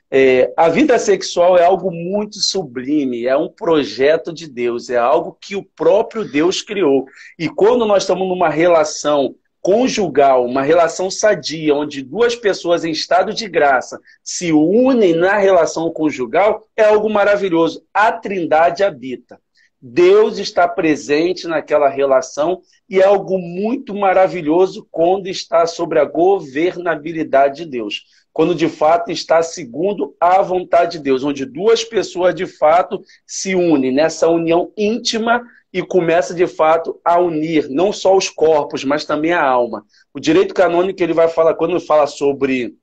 É, 0.09 0.51
a 0.57 0.69
vida 0.69 0.97
sexual 0.99 1.57
é 1.57 1.63
algo 1.63 1.89
muito 1.91 2.39
sublime, 2.39 3.25
é 3.25 3.35
um 3.35 3.49
projeto 3.49 4.33
de 4.33 4.47
Deus, 4.47 4.89
é 4.89 4.97
algo 4.97 5.37
que 5.39 5.55
o 5.55 5.63
próprio 5.63 6.23
Deus 6.23 6.61
criou. 6.61 7.05
E 7.37 7.47
quando 7.47 7.85
nós 7.85 8.03
estamos 8.03 8.27
numa 8.27 8.49
relação 8.49 9.35
conjugal, 9.61 10.45
uma 10.45 10.61
relação 10.61 11.09
sadia, 11.09 11.73
onde 11.73 12.03
duas 12.03 12.35
pessoas 12.35 12.83
em 12.83 12.91
estado 12.91 13.33
de 13.33 13.47
graça 13.47 13.99
se 14.21 14.51
unem 14.51 15.15
na 15.15 15.37
relação 15.37 15.89
conjugal, 15.89 16.67
é 16.75 16.83
algo 16.83 17.09
maravilhoso. 17.09 17.83
A 17.93 18.11
trindade 18.11 18.83
habita. 18.83 19.39
Deus 19.85 20.37
está 20.37 20.65
presente 20.65 21.45
naquela 21.45 21.89
relação 21.89 22.61
e 22.89 23.01
é 23.01 23.03
algo 23.03 23.37
muito 23.37 23.93
maravilhoso 23.93 24.87
quando 24.89 25.27
está 25.27 25.65
sobre 25.65 25.99
a 25.99 26.05
governabilidade 26.05 27.65
de 27.65 27.69
Deus. 27.69 28.05
Quando 28.31 28.55
de 28.55 28.69
fato 28.69 29.11
está 29.11 29.43
segundo 29.43 30.15
a 30.21 30.41
vontade 30.41 30.93
de 30.93 31.03
Deus, 31.03 31.21
onde 31.21 31.45
duas 31.45 31.83
pessoas 31.83 32.33
de 32.33 32.47
fato 32.47 33.03
se 33.27 33.55
unem 33.55 33.91
nessa 33.91 34.29
união 34.29 34.71
íntima 34.77 35.43
e 35.73 35.81
começa 35.81 36.33
de 36.33 36.47
fato 36.47 36.97
a 37.03 37.19
unir 37.19 37.67
não 37.69 37.91
só 37.91 38.15
os 38.15 38.29
corpos, 38.29 38.85
mas 38.85 39.03
também 39.03 39.33
a 39.33 39.43
alma. 39.43 39.85
O 40.13 40.19
direito 40.19 40.53
canônico 40.53 41.03
ele 41.03 41.13
vai 41.13 41.27
falar 41.27 41.55
quando 41.55 41.77
fala 41.81 42.07
sobre 42.07 42.73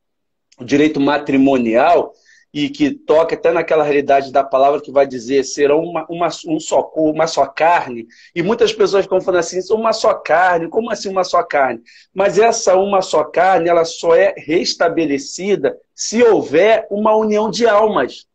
o 0.58 0.64
direito 0.64 1.00
matrimonial, 1.00 2.12
e 2.52 2.68
que 2.68 2.90
toca 2.90 3.34
até 3.34 3.52
naquela 3.52 3.84
realidade 3.84 4.32
da 4.32 4.42
palavra 4.42 4.80
que 4.80 4.90
vai 4.90 5.06
dizer 5.06 5.44
serão 5.44 5.82
uma, 5.82 6.04
uma, 6.08 6.28
um 6.46 6.58
só 6.58 6.82
corpo, 6.82 7.12
uma 7.12 7.26
só 7.26 7.46
carne. 7.46 8.06
E 8.34 8.42
muitas 8.42 8.72
pessoas 8.72 9.04
ficam 9.04 9.20
falando 9.20 9.40
assim, 9.40 9.60
uma 9.72 9.92
só 9.92 10.14
carne, 10.14 10.68
como 10.68 10.90
assim 10.90 11.08
uma 11.08 11.24
só 11.24 11.42
carne? 11.42 11.80
Mas 12.12 12.38
essa 12.38 12.76
uma 12.76 13.02
só 13.02 13.22
carne, 13.22 13.68
ela 13.68 13.84
só 13.84 14.14
é 14.14 14.34
restabelecida 14.36 15.78
se 15.94 16.22
houver 16.22 16.86
uma 16.90 17.14
união 17.14 17.50
de 17.50 17.66
almas. 17.66 18.26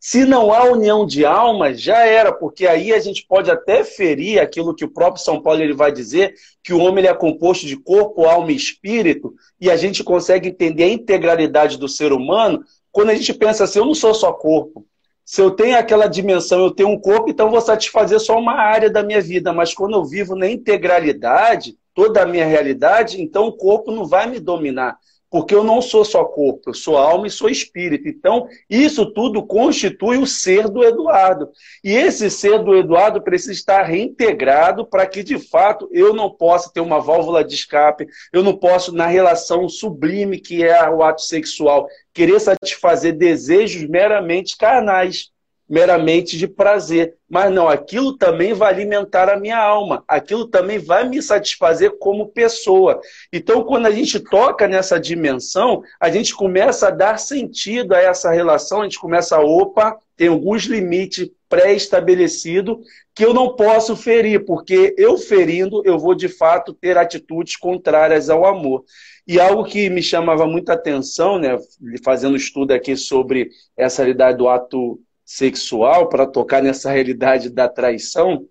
Se 0.00 0.24
não 0.24 0.52
há 0.52 0.62
união 0.62 1.04
de 1.04 1.24
almas, 1.24 1.80
já 1.82 2.06
era, 2.06 2.32
porque 2.32 2.68
aí 2.68 2.92
a 2.92 3.00
gente 3.00 3.26
pode 3.26 3.50
até 3.50 3.82
ferir 3.82 4.40
aquilo 4.40 4.74
que 4.74 4.84
o 4.84 4.90
próprio 4.90 5.22
São 5.22 5.42
Paulo 5.42 5.60
ele 5.60 5.74
vai 5.74 5.90
dizer, 5.90 6.34
que 6.62 6.72
o 6.72 6.78
homem 6.78 6.98
ele 6.98 7.08
é 7.08 7.14
composto 7.14 7.66
de 7.66 7.76
corpo, 7.76 8.24
alma 8.24 8.52
e 8.52 8.56
espírito, 8.56 9.34
e 9.60 9.68
a 9.68 9.76
gente 9.76 10.04
consegue 10.04 10.50
entender 10.50 10.84
a 10.84 10.88
integralidade 10.88 11.76
do 11.76 11.88
ser 11.88 12.12
humano 12.12 12.64
quando 12.92 13.10
a 13.10 13.14
gente 13.14 13.32
pensa 13.34 13.64
assim, 13.64 13.78
eu 13.78 13.84
não 13.84 13.94
sou 13.94 14.14
só 14.14 14.32
corpo. 14.32 14.86
Se 15.24 15.42
eu 15.42 15.50
tenho 15.50 15.78
aquela 15.78 16.06
dimensão, 16.06 16.60
eu 16.60 16.70
tenho 16.70 16.88
um 16.88 16.98
corpo, 16.98 17.28
então 17.28 17.50
vou 17.50 17.60
satisfazer 17.60 18.18
só 18.18 18.38
uma 18.38 18.54
área 18.54 18.88
da 18.88 19.02
minha 19.02 19.20
vida. 19.20 19.52
Mas 19.52 19.74
quando 19.74 19.94
eu 19.94 20.04
vivo 20.04 20.34
na 20.34 20.48
integralidade, 20.48 21.76
toda 21.92 22.22
a 22.22 22.26
minha 22.26 22.46
realidade, 22.46 23.20
então 23.20 23.46
o 23.46 23.52
corpo 23.52 23.90
não 23.90 24.06
vai 24.06 24.26
me 24.26 24.40
dominar. 24.40 24.96
Porque 25.30 25.54
eu 25.54 25.62
não 25.62 25.82
sou 25.82 26.04
só 26.04 26.24
corpo, 26.24 26.70
eu 26.70 26.74
sou 26.74 26.96
alma 26.96 27.26
e 27.26 27.30
sou 27.30 27.48
espírito. 27.48 28.08
Então, 28.08 28.48
isso 28.68 29.06
tudo 29.12 29.46
constitui 29.46 30.18
o 30.18 30.26
ser 30.26 30.68
do 30.68 30.82
Eduardo. 30.82 31.50
E 31.84 31.92
esse 31.92 32.30
ser 32.30 32.62
do 32.62 32.74
Eduardo 32.74 33.22
precisa 33.22 33.52
estar 33.52 33.82
reintegrado 33.82 34.86
para 34.86 35.06
que, 35.06 35.22
de 35.22 35.38
fato, 35.38 35.88
eu 35.92 36.14
não 36.14 36.30
possa 36.30 36.70
ter 36.72 36.80
uma 36.80 37.00
válvula 37.00 37.44
de 37.44 37.54
escape, 37.54 38.06
eu 38.32 38.42
não 38.42 38.56
posso, 38.56 38.92
na 38.94 39.06
relação 39.06 39.68
sublime 39.68 40.38
que 40.38 40.64
é 40.64 40.88
o 40.88 41.02
ato 41.02 41.22
sexual, 41.22 41.86
querer 42.12 42.40
satisfazer 42.40 43.16
desejos 43.16 43.88
meramente 43.88 44.56
carnais 44.56 45.30
meramente 45.68 46.38
de 46.38 46.48
prazer. 46.48 47.14
Mas 47.28 47.52
não, 47.52 47.68
aquilo 47.68 48.16
também 48.16 48.54
vai 48.54 48.72
alimentar 48.72 49.28
a 49.28 49.38
minha 49.38 49.58
alma, 49.58 50.02
aquilo 50.08 50.46
também 50.46 50.78
vai 50.78 51.06
me 51.06 51.20
satisfazer 51.20 51.98
como 51.98 52.28
pessoa. 52.28 53.00
Então, 53.32 53.62
quando 53.62 53.86
a 53.86 53.90
gente 53.90 54.18
toca 54.18 54.66
nessa 54.66 54.98
dimensão, 54.98 55.82
a 56.00 56.10
gente 56.10 56.34
começa 56.34 56.88
a 56.88 56.92
dar 56.92 57.18
sentido 57.18 57.94
a 57.94 58.00
essa 58.00 58.30
relação, 58.30 58.80
a 58.80 58.84
gente 58.84 58.98
começa 58.98 59.36
a, 59.36 59.40
opa, 59.40 59.98
tem 60.16 60.28
alguns 60.28 60.64
limites 60.64 61.30
pré-estabelecidos 61.48 62.78
que 63.14 63.24
eu 63.24 63.34
não 63.34 63.54
posso 63.56 63.96
ferir, 63.96 64.44
porque 64.44 64.94
eu 64.96 65.16
ferindo, 65.18 65.82
eu 65.84 65.98
vou 65.98 66.14
de 66.14 66.28
fato 66.28 66.72
ter 66.72 66.96
atitudes 66.96 67.56
contrárias 67.56 68.30
ao 68.30 68.44
amor. 68.44 68.84
E 69.26 69.38
algo 69.38 69.64
que 69.64 69.90
me 69.90 70.02
chamava 70.02 70.46
muita 70.46 70.72
atenção, 70.72 71.38
né, 71.38 71.58
fazendo 72.02 72.36
estudo 72.36 72.72
aqui 72.72 72.96
sobre 72.96 73.50
essa 73.76 74.02
realidade 74.02 74.38
do 74.38 74.48
ato 74.48 75.00
sexual, 75.28 76.08
para 76.08 76.26
tocar 76.26 76.62
nessa 76.62 76.90
realidade 76.90 77.50
da 77.50 77.68
traição, 77.68 78.48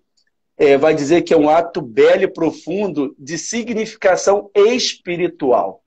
é, 0.56 0.78
vai 0.78 0.94
dizer 0.94 1.22
que 1.22 1.34
é 1.34 1.36
um 1.36 1.50
ato 1.50 1.82
belo 1.82 2.22
e 2.22 2.28
profundo 2.28 3.16
de 3.18 3.36
significação 3.36 4.48
espiritual. 4.54 5.82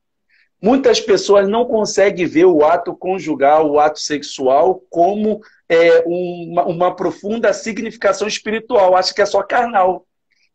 Muitas 0.62 1.00
pessoas 1.00 1.48
não 1.48 1.64
conseguem 1.64 2.26
ver 2.26 2.44
o 2.44 2.66
ato 2.66 2.94
conjugal, 2.94 3.72
o 3.72 3.80
ato 3.80 4.00
sexual, 4.00 4.84
como 4.90 5.40
é, 5.70 6.04
uma, 6.06 6.66
uma 6.66 6.96
profunda 6.96 7.54
significação 7.54 8.28
espiritual. 8.28 8.94
Acha 8.94 9.14
que 9.14 9.22
é 9.22 9.26
só 9.26 9.42
carnal 9.42 10.06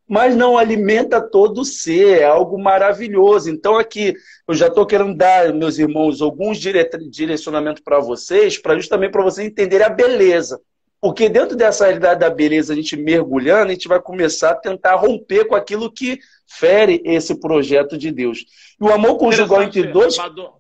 mas 0.08 0.36
não 0.36 0.56
alimenta 0.56 1.20
todo 1.20 1.62
o 1.62 1.64
ser, 1.64 2.20
é 2.20 2.24
algo 2.24 2.58
maravilhoso. 2.58 3.50
Então, 3.50 3.76
aqui, 3.76 4.14
eu 4.46 4.54
já 4.54 4.68
estou 4.68 4.86
querendo 4.86 5.16
dar, 5.16 5.52
meus 5.52 5.78
irmãos, 5.78 6.22
alguns 6.22 6.58
direcionamentos 6.58 7.82
para 7.82 7.98
vocês, 7.98 8.56
para 8.56 8.76
justamente 8.76 9.10
para 9.10 9.24
vocês 9.24 9.46
entenderem 9.46 9.86
a 9.86 9.90
beleza. 9.90 10.60
Porque 11.00 11.28
dentro 11.28 11.56
dessa 11.56 11.84
realidade 11.84 12.20
da 12.20 12.30
beleza, 12.30 12.72
a 12.72 12.76
gente 12.76 12.96
mergulhando, 12.96 13.70
a 13.70 13.74
gente 13.74 13.88
vai 13.88 14.00
começar 14.00 14.50
a 14.50 14.56
tentar 14.56 14.94
romper 14.94 15.44
com 15.46 15.54
aquilo 15.54 15.92
que 15.92 16.18
fere 16.46 17.02
esse 17.04 17.38
projeto 17.38 17.98
de 17.98 18.10
Deus. 18.10 18.44
E 18.80 18.84
o 18.84 18.92
amor 18.92 19.18
conjugal 19.18 19.62
entre 19.62 19.84
dois. 19.88 20.16
Badu, 20.16 20.52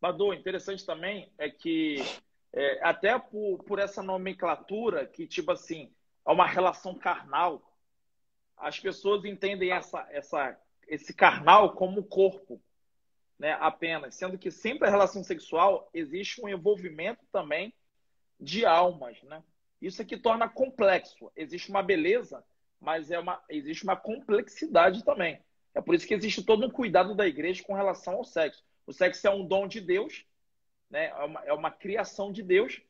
Badu, 0.00 0.34
interessante 0.34 0.84
também 0.84 1.30
é 1.38 1.48
que, 1.48 2.02
é, 2.52 2.80
até 2.82 3.18
por, 3.18 3.62
por 3.64 3.78
essa 3.78 4.02
nomenclatura, 4.02 5.06
que, 5.06 5.26
tipo 5.26 5.52
assim, 5.52 5.90
é 6.26 6.30
uma 6.30 6.46
relação 6.46 6.94
carnal, 6.94 7.62
as 8.60 8.78
pessoas 8.78 9.24
entendem 9.24 9.72
essa, 9.72 10.06
essa, 10.10 10.58
esse 10.86 11.14
carnal 11.14 11.72
como 11.74 12.04
corpo, 12.04 12.60
né, 13.38 13.56
apenas, 13.58 14.14
sendo 14.14 14.38
que 14.38 14.50
sempre 14.50 14.86
a 14.86 14.90
relação 14.90 15.24
sexual 15.24 15.88
existe 15.94 16.42
um 16.42 16.48
envolvimento 16.48 17.24
também 17.32 17.72
de 18.38 18.66
almas, 18.66 19.22
né? 19.22 19.42
Isso 19.80 20.02
é 20.02 20.04
que 20.04 20.18
torna 20.18 20.46
complexo. 20.46 21.32
Existe 21.34 21.70
uma 21.70 21.82
beleza, 21.82 22.44
mas 22.78 23.10
é 23.10 23.18
uma, 23.18 23.42
existe 23.48 23.82
uma 23.82 23.96
complexidade 23.96 25.02
também. 25.02 25.40
É 25.74 25.80
por 25.80 25.94
isso 25.94 26.06
que 26.06 26.12
existe 26.12 26.42
todo 26.42 26.66
um 26.66 26.70
cuidado 26.70 27.14
da 27.14 27.26
igreja 27.26 27.62
com 27.62 27.72
relação 27.72 28.16
ao 28.16 28.24
sexo. 28.24 28.62
O 28.86 28.92
sexo 28.92 29.26
é 29.26 29.30
um 29.30 29.46
dom 29.46 29.66
de 29.66 29.80
Deus, 29.80 30.26
né? 30.90 31.06
é, 31.06 31.24
uma, 31.24 31.44
é 31.46 31.52
uma 31.52 31.70
criação 31.70 32.30
de 32.30 32.42
Deus, 32.42 32.82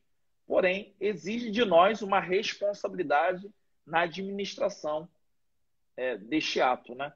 porém 0.46 0.94
exige 0.98 1.50
de 1.50 1.64
nós 1.64 2.02
uma 2.02 2.18
responsabilidade 2.18 3.48
na 3.86 4.00
administração 4.00 5.08
é, 6.00 6.16
deste 6.16 6.62
ato, 6.62 6.94
né? 6.94 7.12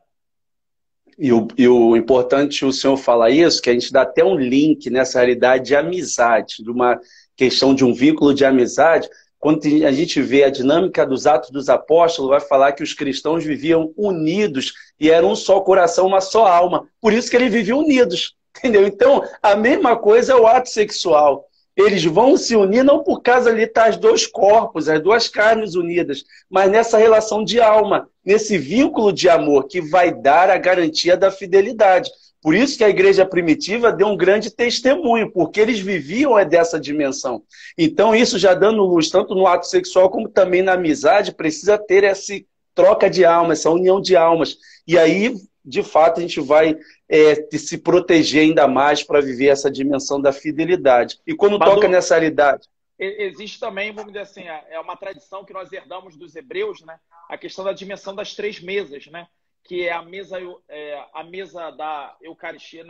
E 1.18 1.32
o, 1.32 1.48
e 1.56 1.66
o 1.66 1.96
importante 1.96 2.66
o 2.66 2.72
senhor 2.72 2.98
falar 2.98 3.30
isso, 3.30 3.62
que 3.62 3.70
a 3.70 3.72
gente 3.72 3.90
dá 3.90 4.02
até 4.02 4.22
um 4.22 4.36
link 4.36 4.90
nessa 4.90 5.20
realidade 5.20 5.64
de 5.64 5.76
amizade, 5.76 6.62
de 6.62 6.70
uma 6.70 7.00
questão 7.34 7.74
de 7.74 7.82
um 7.82 7.94
vínculo 7.94 8.34
de 8.34 8.44
amizade. 8.44 9.08
Quando 9.38 9.64
a 9.86 9.92
gente 9.92 10.20
vê 10.20 10.44
a 10.44 10.50
dinâmica 10.50 11.06
dos 11.06 11.26
Atos 11.26 11.50
dos 11.50 11.70
Apóstolos, 11.70 12.30
vai 12.30 12.40
falar 12.40 12.72
que 12.72 12.82
os 12.82 12.92
cristãos 12.92 13.42
viviam 13.42 13.92
unidos 13.96 14.74
e 15.00 15.10
eram 15.10 15.32
um 15.32 15.36
só 15.36 15.60
coração, 15.60 16.06
uma 16.06 16.20
só 16.20 16.46
alma. 16.46 16.86
Por 17.00 17.12
isso 17.12 17.30
que 17.30 17.36
eles 17.36 17.52
viviam 17.52 17.78
unidos, 17.78 18.36
entendeu? 18.58 18.86
Então, 18.86 19.22
a 19.42 19.56
mesma 19.56 19.96
coisa 19.96 20.32
é 20.32 20.36
o 20.36 20.46
ato 20.46 20.68
sexual 20.68 21.48
eles 21.76 22.04
vão 22.04 22.36
se 22.36 22.54
unir 22.54 22.84
não 22.84 23.02
por 23.02 23.20
causa 23.20 23.50
ali 23.50 23.66
tá 23.66 23.88
os 23.88 23.96
dois 23.96 24.26
corpos, 24.26 24.88
as 24.88 25.02
duas 25.02 25.28
carnes 25.28 25.74
unidas, 25.74 26.24
mas 26.48 26.70
nessa 26.70 26.98
relação 26.98 27.44
de 27.44 27.60
alma, 27.60 28.08
nesse 28.24 28.56
vínculo 28.56 29.12
de 29.12 29.28
amor 29.28 29.66
que 29.66 29.80
vai 29.80 30.12
dar 30.12 30.50
a 30.50 30.56
garantia 30.56 31.16
da 31.16 31.30
fidelidade. 31.30 32.10
Por 32.40 32.54
isso 32.54 32.76
que 32.76 32.84
a 32.84 32.90
igreja 32.90 33.24
primitiva 33.24 33.90
deu 33.90 34.06
um 34.06 34.16
grande 34.16 34.50
testemunho, 34.50 35.32
porque 35.32 35.58
eles 35.58 35.80
viviam 35.80 36.38
é 36.38 36.44
dessa 36.44 36.78
dimensão. 36.78 37.42
Então, 37.76 38.14
isso 38.14 38.38
já 38.38 38.52
dando 38.52 38.84
luz, 38.84 39.08
tanto 39.08 39.34
no 39.34 39.46
ato 39.46 39.66
sexual 39.66 40.10
como 40.10 40.28
também 40.28 40.60
na 40.60 40.74
amizade, 40.74 41.32
precisa 41.34 41.78
ter 41.78 42.04
essa 42.04 42.34
troca 42.74 43.08
de 43.08 43.24
almas, 43.24 43.60
essa 43.60 43.70
união 43.70 43.98
de 43.98 44.14
almas. 44.14 44.58
E 44.86 44.98
aí, 44.98 45.34
de 45.64 45.82
fato, 45.82 46.18
a 46.18 46.20
gente 46.20 46.38
vai 46.38 46.76
é, 47.08 47.34
se 47.56 47.78
proteger 47.78 48.42
ainda 48.42 48.66
mais 48.66 49.02
para 49.02 49.20
viver 49.20 49.48
essa 49.48 49.70
dimensão 49.70 50.20
da 50.20 50.32
fidelidade. 50.32 51.20
E 51.26 51.34
quando 51.34 51.58
toca 51.58 51.88
nessa 51.88 52.14
realidade. 52.14 52.68
Existe 52.98 53.58
também, 53.58 53.92
vamos 53.92 54.12
dizer 54.12 54.22
assim, 54.22 54.42
é, 54.42 54.66
é 54.70 54.80
uma 54.80 54.96
tradição 54.96 55.44
que 55.44 55.52
nós 55.52 55.72
herdamos 55.72 56.16
dos 56.16 56.36
hebreus, 56.36 56.80
né? 56.82 56.98
A 57.28 57.36
questão 57.36 57.64
da 57.64 57.72
dimensão 57.72 58.14
das 58.14 58.34
três 58.34 58.60
mesas, 58.60 59.06
né? 59.08 59.26
Que 59.64 59.88
é 59.88 59.92
a 59.92 60.02
mesa, 60.02 60.38
é, 60.68 61.04
a 61.12 61.24
mesa 61.24 61.70
da 61.72 62.16
Eucaristia, 62.22 62.86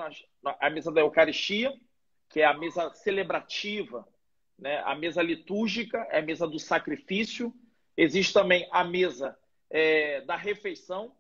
a 0.61 0.71
mesa 0.71 0.93
da 0.93 1.01
Eucaristia, 1.01 1.73
que 2.29 2.41
é 2.41 2.45
a 2.45 2.53
mesa 2.53 2.93
celebrativa, 2.93 4.07
né? 4.59 4.83
A 4.85 4.95
mesa 4.95 5.23
litúrgica, 5.23 6.07
é 6.11 6.19
a 6.19 6.23
mesa 6.23 6.47
do 6.47 6.59
sacrifício. 6.59 7.53
Existe 7.97 8.33
também 8.33 8.69
a 8.71 8.85
mesa 8.85 9.37
é, 9.71 10.21
da 10.21 10.37
refeição, 10.37 11.13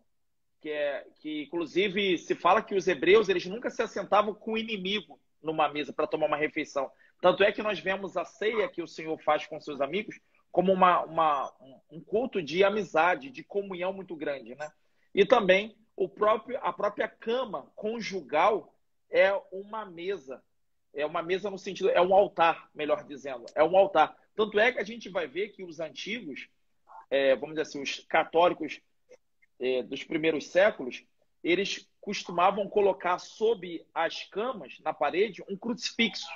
que, 0.64 0.71
é, 0.71 1.06
que 1.21 1.42
inclusive 1.42 2.16
se 2.16 2.35
fala 2.35 2.62
que 2.62 2.75
os 2.75 2.88
hebreus 2.88 3.28
eles 3.28 3.44
nunca 3.44 3.68
se 3.68 3.83
assentavam 3.83 4.33
com 4.33 4.52
o 4.52 4.56
inimigo 4.56 5.21
numa 5.42 5.68
mesa 5.68 5.92
para 5.92 6.06
tomar 6.06 6.25
uma 6.25 6.38
refeição. 6.38 6.90
Tanto 7.21 7.44
é 7.44 7.52
que 7.52 7.62
nós 7.62 7.78
vemos 7.80 8.16
a 8.16 8.25
ceia 8.25 8.66
que 8.66 8.80
o 8.80 8.88
Senhor 8.88 9.21
faz 9.21 9.47
com 9.47 9.61
seus 9.61 9.83
amigos 9.83 10.18
como 10.50 10.73
uma, 10.73 11.02
uma, 11.02 11.52
um 11.90 12.00
culto 12.00 12.42
de 12.42 12.64
amizade, 12.64 13.28
de 13.28 13.44
comunhão 13.44 13.92
muito 13.92 14.16
grande, 14.16 14.54
né? 14.54 14.71
E 15.14 15.26
também 15.26 15.76
o 15.94 16.09
próprio, 16.09 16.59
a 16.62 16.73
própria 16.73 17.09
cama 17.09 17.71
conjugal 17.76 18.75
é 19.11 19.35
uma 19.52 19.85
mesa. 19.85 20.42
É 20.94 21.04
uma 21.04 21.23
mesa 21.23 21.50
no 21.50 21.59
sentido, 21.59 21.90
é 21.90 22.00
um 22.00 22.14
altar, 22.14 22.71
melhor 22.75 23.04
dizendo. 23.04 23.44
É 23.54 23.62
um 23.62 23.76
altar. 23.76 24.16
Tanto 24.35 24.59
é 24.59 24.73
que 24.73 24.78
a 24.78 24.85
gente 24.85 25.11
vai 25.11 25.26
ver 25.26 25.50
que 25.50 25.62
os 25.62 25.78
antigos, 25.78 26.49
é, 27.11 27.37
vamos 27.37 27.50
dizer 27.50 27.62
assim, 27.62 27.83
os 27.83 27.99
católicos 28.09 28.80
é, 29.64 29.83
dos 29.83 30.04
primeiros 30.04 30.49
séculos, 30.49 31.02
eles 31.42 31.88
costumavam 31.99 32.68
colocar 32.68 33.18
sob 33.18 33.83
as 33.94 34.25
camas, 34.25 34.78
na 34.80 34.92
parede, 34.92 35.42
um 35.49 35.56
crucifixo. 35.56 36.28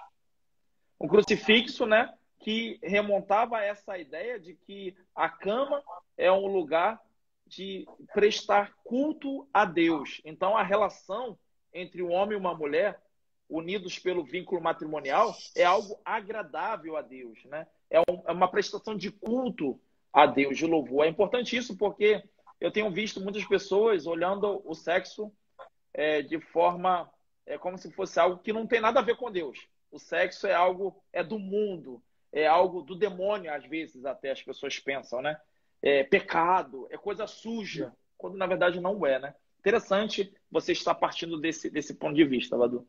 Um 0.98 1.06
crucifixo, 1.06 1.84
né? 1.84 2.10
Que 2.40 2.78
remontava 2.82 3.58
a 3.58 3.64
essa 3.64 3.98
ideia 3.98 4.40
de 4.40 4.54
que 4.54 4.96
a 5.14 5.28
cama 5.28 5.82
é 6.16 6.32
um 6.32 6.46
lugar 6.46 6.98
de 7.46 7.86
prestar 8.14 8.72
culto 8.82 9.46
a 9.52 9.66
Deus. 9.66 10.22
Então, 10.24 10.56
a 10.56 10.62
relação 10.62 11.38
entre 11.72 12.02
um 12.02 12.12
homem 12.12 12.36
e 12.36 12.40
uma 12.40 12.54
mulher, 12.54 12.98
unidos 13.46 13.98
pelo 13.98 14.24
vínculo 14.24 14.62
matrimonial, 14.62 15.36
é 15.54 15.64
algo 15.64 16.00
agradável 16.02 16.96
a 16.96 17.02
Deus, 17.02 17.44
né? 17.44 17.66
É, 17.90 18.00
um, 18.00 18.22
é 18.26 18.32
uma 18.32 18.50
prestação 18.50 18.96
de 18.96 19.10
culto 19.10 19.78
a 20.12 20.24
Deus, 20.24 20.56
de 20.56 20.66
louvor. 20.66 21.04
É 21.04 21.08
importante 21.08 21.56
isso 21.56 21.76
porque 21.76 22.22
eu 22.60 22.70
tenho 22.70 22.90
visto 22.90 23.20
muitas 23.20 23.44
pessoas 23.44 24.06
olhando 24.06 24.62
o 24.64 24.74
sexo 24.74 25.32
é, 25.94 26.22
de 26.22 26.40
forma 26.40 27.10
é, 27.46 27.56
como 27.56 27.78
se 27.78 27.90
fosse 27.92 28.18
algo 28.18 28.38
que 28.38 28.52
não 28.52 28.66
tem 28.66 28.80
nada 28.80 29.00
a 29.00 29.02
ver 29.02 29.16
com 29.16 29.30
Deus. 29.30 29.66
O 29.90 29.98
sexo 29.98 30.46
é 30.46 30.54
algo 30.54 31.02
é 31.12 31.24
do 31.24 31.38
mundo, 31.38 32.02
é 32.32 32.46
algo 32.46 32.82
do 32.82 32.94
demônio 32.94 33.52
às 33.52 33.64
vezes 33.64 34.04
até 34.04 34.30
as 34.30 34.42
pessoas 34.42 34.78
pensam, 34.78 35.22
né? 35.22 35.40
É 35.80 36.02
pecado, 36.04 36.86
é 36.90 36.98
coisa 36.98 37.26
suja, 37.26 37.92
quando 38.16 38.36
na 38.36 38.46
verdade 38.46 38.80
não 38.80 39.06
é, 39.06 39.18
né? 39.18 39.34
Interessante 39.60 40.32
você 40.50 40.72
estar 40.72 40.94
partindo 40.94 41.40
desse, 41.40 41.70
desse 41.70 41.94
ponto 41.94 42.14
de 42.14 42.24
vista, 42.24 42.56
Ladu. 42.56 42.86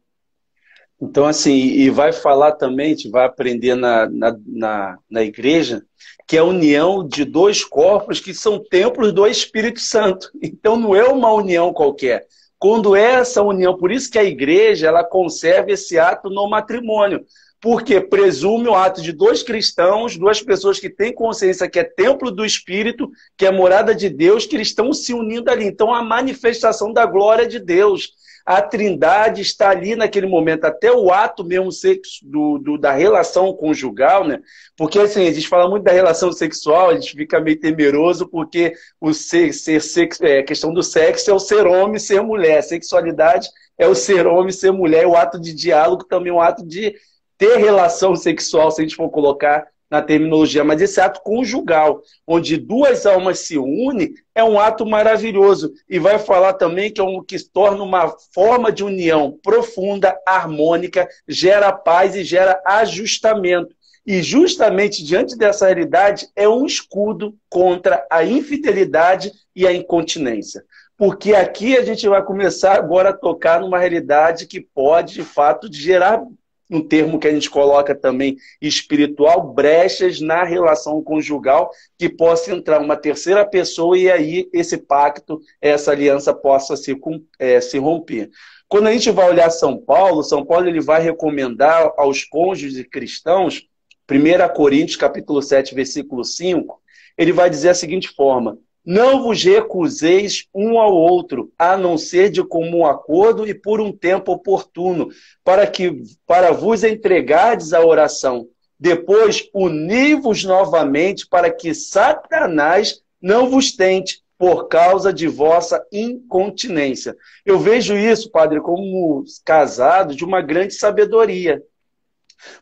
Então, 1.02 1.26
assim, 1.26 1.56
e 1.56 1.90
vai 1.90 2.12
falar 2.12 2.54
também, 2.54 2.88
a 2.88 2.90
gente 2.90 3.10
vai 3.10 3.26
aprender 3.26 3.74
na, 3.74 4.10
na, 4.10 4.38
na, 4.46 4.98
na, 5.10 5.24
igreja, 5.24 5.82
que 6.28 6.36
é 6.36 6.42
a 6.42 6.44
união 6.44 7.08
de 7.08 7.24
dois 7.24 7.64
corpos 7.64 8.20
que 8.20 8.34
são 8.34 8.62
templos 8.62 9.14
do 9.14 9.26
Espírito 9.26 9.80
Santo. 9.80 10.30
Então, 10.42 10.76
não 10.76 10.94
é 10.94 11.06
uma 11.06 11.32
união 11.32 11.72
qualquer. 11.72 12.28
quando 12.60 12.98
essa 12.98 13.42
união, 13.42 13.78
por 13.78 13.92
isso 13.92 14.12
que 14.12 14.20
a 14.20 14.24
igreja 14.24 14.88
ela 14.88 15.04
conserva 15.04 15.72
esse 15.72 15.98
ato 15.98 16.30
no 16.30 16.50
matrimônio, 16.50 17.26
porque 17.62 18.02
presume 18.02 18.68
o 18.68 18.76
ato 18.76 19.02
de 19.02 19.14
dois 19.14 19.42
cristãos, 19.42 20.18
duas 20.18 20.42
pessoas 20.42 20.80
que 20.80 20.90
têm 20.90 21.14
consciência 21.14 21.70
que 21.70 21.80
é 21.80 21.84
templo 21.84 22.30
do 22.30 22.46
Espírito, 22.46 23.10
que 23.38 23.46
é 23.46 23.52
morada 23.52 23.96
de 23.96 24.10
Deus, 24.10 24.46
que 24.46 24.56
eles 24.58 24.68
estão 24.68 24.92
se 24.92 25.14
unindo 25.14 25.50
ali. 25.50 25.66
Então, 25.66 25.94
a 25.94 26.04
manifestação 26.04 26.92
da 26.92 27.06
glória 27.06 27.48
de 27.48 27.60
Deus 27.60 28.12
a 28.50 28.64
trindade 28.64 29.44
está 29.44 29.70
ali 29.70 29.96
naquele 29.96 30.26
momento, 30.26 30.66
até 30.66 30.92
o 30.92 31.12
ato 31.12 31.46
mesmo 31.46 31.72
sexo, 31.72 32.20
do, 32.24 32.58
do, 32.58 32.78
da 32.80 32.92
relação 32.92 33.54
conjugal, 33.54 34.26
né? 34.28 34.40
Porque 34.76 34.98
assim, 34.98 35.28
a 35.28 35.32
gente 35.32 35.48
fala 35.48 35.70
muito 35.70 35.84
da 35.84 35.92
relação 35.92 36.32
sexual, 36.32 36.90
a 36.90 36.96
gente 36.96 37.16
fica 37.16 37.40
meio 37.40 37.60
temeroso, 37.60 38.28
porque 38.28 38.74
o 39.00 39.14
ser, 39.14 39.54
ser 39.54 39.80
sexo, 39.80 40.26
é, 40.26 40.40
a 40.40 40.44
questão 40.44 40.74
do 40.74 40.82
sexo 40.82 41.30
é 41.30 41.34
o 41.36 41.38
ser 41.38 41.68
homem 41.68 42.00
ser 42.00 42.24
mulher, 42.24 42.58
a 42.58 42.64
sexualidade 42.64 43.48
é 43.78 43.86
o 43.86 43.94
ser 43.94 44.26
homem 44.26 44.52
ser 44.52 44.72
mulher, 44.72 45.06
o 45.06 45.16
ato 45.16 45.40
de 45.40 45.54
diálogo 45.54 46.06
também 46.06 46.32
é 46.32 46.36
um 46.36 46.42
ato 46.42 46.66
de 46.66 46.96
ter 47.38 47.58
relação 47.58 48.16
sexual, 48.16 48.72
se 48.72 48.82
a 48.82 48.84
gente 48.84 48.96
for 48.96 49.12
colocar 49.12 49.68
na 49.90 50.02
terminologia, 50.02 50.64
mas 50.64 50.82
esse 50.82 51.02
ato 51.02 51.22
conjugal, 51.22 52.02
onde 52.28 52.58
duas 52.58 53.06
almas 53.06 53.40
se 53.40 53.58
unem, 53.58 54.14
é 54.36 54.44
um 54.44 54.60
ato 54.60 54.86
maravilhoso. 54.86 55.74
E 55.90 55.98
vai 55.98 56.20
falar 56.20 56.54
também 56.54 56.92
que 56.92 57.02
é 57.02 57.04
um 57.04 57.24
que 57.24 57.38
torna 57.50 57.84
uma 57.84 58.14
forma 58.34 58.72
de 58.72 58.84
união 58.84 59.38
profunda, 59.42 60.18
harmônica, 60.26 61.08
gera 61.28 61.72
paz 61.72 62.16
e 62.16 62.24
gera 62.24 62.62
ajustamento. 62.66 63.76
E 64.06 64.22
justamente 64.22 65.04
diante 65.04 65.38
dessa 65.38 65.66
realidade 65.66 66.28
é 66.36 66.48
um 66.48 66.66
escudo 66.66 67.36
contra 67.50 68.06
a 68.10 68.24
infidelidade 68.24 69.32
e 69.56 69.68
a 69.68 69.74
incontinência. 69.74 70.64
Porque 70.98 71.34
aqui 71.34 71.78
a 71.78 71.84
gente 71.84 72.08
vai 72.10 72.24
começar 72.24 72.76
agora 72.76 73.10
a 73.10 73.18
tocar 73.18 73.62
numa 73.62 73.80
realidade 73.80 74.46
que 74.46 74.60
pode, 74.60 75.14
de 75.14 75.24
fato, 75.24 75.72
gerar 75.72 76.22
um 76.70 76.82
termo 76.82 77.20
que 77.20 77.28
a 77.28 77.32
gente 77.32 77.50
coloca 77.50 77.96
também 77.96 78.38
espiritual, 78.62 79.54
brechas 79.54 80.22
na 80.22 80.44
relação 80.44 81.02
conjugal, 81.02 81.72
que 81.98 82.08
possa 82.08 82.52
entrar 82.54 82.80
uma 82.80 82.96
terceira 82.96 83.46
pessoa 83.46 83.98
e 83.98 84.12
aí 84.12 84.50
esse 84.54 84.78
pacto, 84.78 85.42
essa 85.60 85.92
aliança 85.92 86.34
possa 86.34 86.78
se, 86.78 86.96
é, 87.40 87.60
se 87.60 87.78
romper. 87.78 88.30
Quando 88.68 88.88
a 88.88 88.92
gente 88.92 89.10
vai 89.10 89.28
olhar 89.28 89.50
São 89.50 89.78
Paulo, 89.78 90.24
São 90.24 90.46
Paulo 90.46 90.68
ele 90.68 90.80
vai 90.80 91.02
recomendar 91.02 91.92
aos 91.98 92.24
cônjuges 92.24 92.86
cristãos, 92.88 93.68
1 94.10 94.54
Coríntios 94.54 94.96
capítulo 94.96 95.42
7, 95.42 95.74
versículo 95.74 96.24
5, 96.24 96.80
ele 97.18 97.32
vai 97.32 97.50
dizer 97.50 97.70
a 97.70 97.76
seguinte 97.76 98.10
forma: 98.10 98.60
não 98.86 99.24
vos 99.24 99.44
recuseis 99.44 100.48
um 100.54 100.80
ao 100.80 100.94
outro, 100.94 101.52
a 101.58 101.78
não 101.78 101.98
ser 101.98 102.30
de 102.30 102.44
comum 102.44 102.86
acordo 102.86 103.48
e 103.48 103.54
por 103.54 103.80
um 103.82 103.92
tempo 103.92 104.32
oportuno, 104.32 105.10
para 105.44 105.68
que 105.68 106.04
para 106.26 106.52
vos 106.52 106.84
entregardes 106.84 107.74
à 107.74 107.86
oração. 107.86 108.48
Depois 108.80 109.50
uni-vos 109.54 110.44
novamente, 110.44 111.28
para 111.28 111.52
que 111.52 111.74
Satanás 111.74 113.02
não 113.22 113.50
vos 113.50 113.74
tente 113.74 114.24
por 114.38 114.70
causa 114.70 115.12
de 115.12 115.28
vossa 115.28 115.86
incontinência. 115.92 117.14
Eu 117.46 117.60
vejo 117.60 117.98
isso, 117.98 118.32
padre, 118.32 118.62
como 118.62 119.26
casado 119.44 120.16
de 120.16 120.24
uma 120.24 120.42
grande 120.42 120.74
sabedoria. 120.74 121.62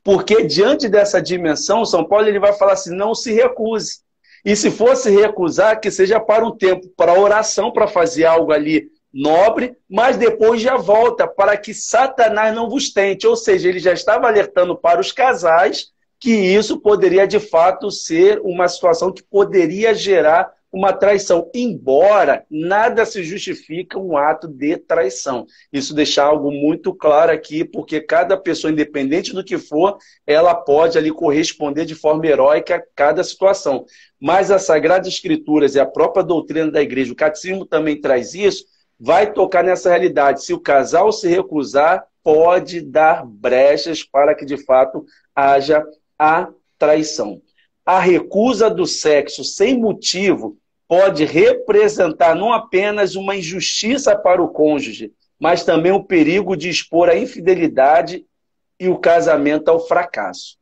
Porque 0.03 0.43
diante 0.43 0.89
dessa 0.89 1.21
dimensão, 1.21 1.85
São 1.85 2.03
Paulo 2.03 2.27
ele 2.27 2.39
vai 2.39 2.53
falar 2.53 2.73
assim: 2.73 2.95
não 2.95 3.13
se 3.13 3.31
recuse. 3.31 3.99
E 4.47 4.55
se 4.55 4.71
fosse 4.71 5.09
recusar, 5.09 5.77
que 5.77 5.91
seja 5.91 6.21
para 6.21 6.45
um 6.45 6.55
tempo, 6.55 6.87
para 6.95 7.19
oração, 7.19 7.69
para 7.69 7.85
fazer 7.85 8.23
algo 8.23 8.53
ali 8.53 8.89
nobre, 9.13 9.75
mas 9.89 10.15
depois 10.15 10.61
já 10.61 10.77
volta 10.77 11.27
para 11.27 11.57
que 11.57 11.73
Satanás 11.73 12.55
não 12.55 12.69
vos 12.69 12.89
tente. 12.89 13.27
Ou 13.27 13.35
seja, 13.35 13.67
ele 13.67 13.77
já 13.77 13.91
estava 13.91 14.25
alertando 14.25 14.73
para 14.73 15.01
os 15.01 15.11
casais 15.11 15.91
que 16.17 16.31
isso 16.31 16.79
poderia 16.79 17.27
de 17.27 17.41
fato 17.41 17.91
ser 17.91 18.39
uma 18.41 18.69
situação 18.69 19.11
que 19.11 19.21
poderia 19.21 19.93
gerar 19.93 20.49
uma 20.71 20.91
traição, 20.91 21.49
embora 21.53 22.45
nada 22.49 23.05
se 23.05 23.23
justifica 23.23 23.97
um 23.97 24.17
ato 24.17 24.47
de 24.47 24.77
traição. 24.77 25.45
Isso 25.71 25.93
deixar 25.93 26.25
algo 26.25 26.51
muito 26.51 26.93
claro 26.93 27.31
aqui, 27.31 27.63
porque 27.63 28.01
cada 28.01 28.37
pessoa, 28.37 28.71
independente 28.71 29.33
do 29.33 29.43
que 29.43 29.57
for, 29.57 29.97
ela 30.25 30.53
pode 30.53 30.97
ali 30.97 31.11
corresponder 31.11 31.85
de 31.85 31.95
forma 31.95 32.25
heróica 32.27 32.75
a 32.75 32.83
cada 32.95 33.23
situação. 33.23 33.85
Mas 34.19 34.51
as 34.51 34.63
Sagradas 34.63 35.07
Escrituras 35.07 35.75
e 35.75 35.79
a 35.79 35.85
própria 35.85 36.23
doutrina 36.23 36.69
da 36.69 36.81
igreja, 36.81 37.13
o 37.13 37.15
catecismo 37.15 37.65
também 37.65 37.99
traz 37.99 38.33
isso, 38.33 38.65
vai 38.99 39.31
tocar 39.31 39.63
nessa 39.63 39.89
realidade. 39.89 40.43
Se 40.43 40.53
o 40.53 40.59
casal 40.59 41.11
se 41.11 41.27
recusar, 41.27 42.05
pode 42.23 42.81
dar 42.81 43.25
brechas 43.25 44.03
para 44.03 44.35
que 44.35 44.43
de 44.43 44.57
fato 44.57 45.05
haja 45.33 45.83
a 46.19 46.49
traição. 46.77 47.41
A 47.87 48.01
recusa 48.01 48.69
do 48.69 48.85
sexo 48.85 49.45
sem 49.45 49.79
motivo 49.79 50.57
pode 50.89 51.23
representar 51.23 52.35
não 52.35 52.51
apenas 52.51 53.15
uma 53.15 53.33
injustiça 53.33 54.13
para 54.13 54.43
o 54.43 54.49
cônjuge, 54.49 55.13
mas 55.39 55.63
também 55.63 55.93
o 55.93 56.03
perigo 56.03 56.57
de 56.57 56.67
expor 56.67 57.07
a 57.07 57.15
infidelidade 57.15 58.25
e 58.77 58.89
o 58.89 58.97
casamento 58.97 59.69
ao 59.69 59.79
fracasso. 59.79 60.57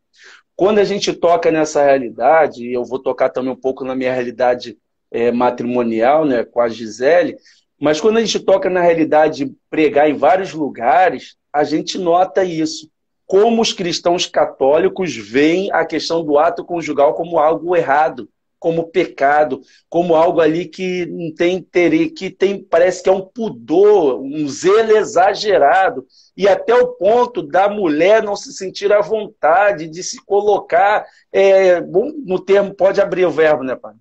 Quando 0.55 0.77
a 0.77 0.83
gente 0.83 1.11
toca 1.13 1.49
nessa 1.49 1.83
realidade, 1.83 2.63
e 2.63 2.71
eu 2.71 2.85
vou 2.85 2.99
tocar 2.99 3.29
também 3.29 3.51
um 3.51 3.59
pouco 3.59 3.83
na 3.83 3.95
minha 3.95 4.13
realidade 4.13 4.77
é, 5.09 5.31
matrimonial, 5.31 6.25
né, 6.25 6.45
com 6.45 6.61
a 6.61 6.69
Gisele, 6.69 7.37
mas 7.81 7.99
quando 7.99 8.17
a 8.17 8.21
gente 8.21 8.39
toca 8.39 8.69
na 8.69 8.81
realidade 8.81 9.45
de 9.45 9.55
pregar 9.67 10.07
em 10.07 10.15
vários 10.15 10.53
lugares, 10.53 11.37
a 11.51 11.63
gente 11.63 11.97
nota 11.97 12.43
isso. 12.43 12.87
Como 13.25 13.61
os 13.61 13.73
cristãos 13.73 14.25
católicos 14.25 15.15
veem 15.15 15.71
a 15.71 15.85
questão 15.85 16.23
do 16.23 16.37
ato 16.37 16.63
conjugal 16.63 17.13
como 17.13 17.39
algo 17.39 17.75
errado, 17.75 18.29
como 18.65 18.87
pecado, 18.87 19.61
como 19.87 20.15
algo 20.15 20.41
ali 20.41 20.65
que 20.65 21.05
não 21.05 21.31
tem 21.33 21.57
interesse, 21.57 22.09
que 22.09 22.29
tem, 22.31 22.63
parece 22.63 23.03
que 23.03 23.09
é 23.09 23.11
um 23.11 23.21
pudor, 23.21 24.19
um 24.19 24.47
zelo 24.47 24.97
exagerado, 24.97 26.05
e 26.35 26.47
até 26.47 26.73
o 26.73 26.87
ponto 26.87 27.43
da 27.43 27.69
mulher 27.69 28.23
não 28.23 28.35
se 28.35 28.51
sentir 28.53 28.91
à 28.91 29.01
vontade 29.01 29.87
de 29.87 30.01
se 30.01 30.17
colocar, 30.25 31.05
é, 31.31 31.79
bom, 31.79 32.11
no 32.25 32.39
termo, 32.39 32.73
pode 32.73 32.99
abrir 32.99 33.25
o 33.27 33.31
verbo, 33.31 33.63
né, 33.63 33.75
pai? 33.75 33.93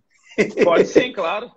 Pode 0.64 0.88
sim, 0.88 1.12
claro. 1.12 1.50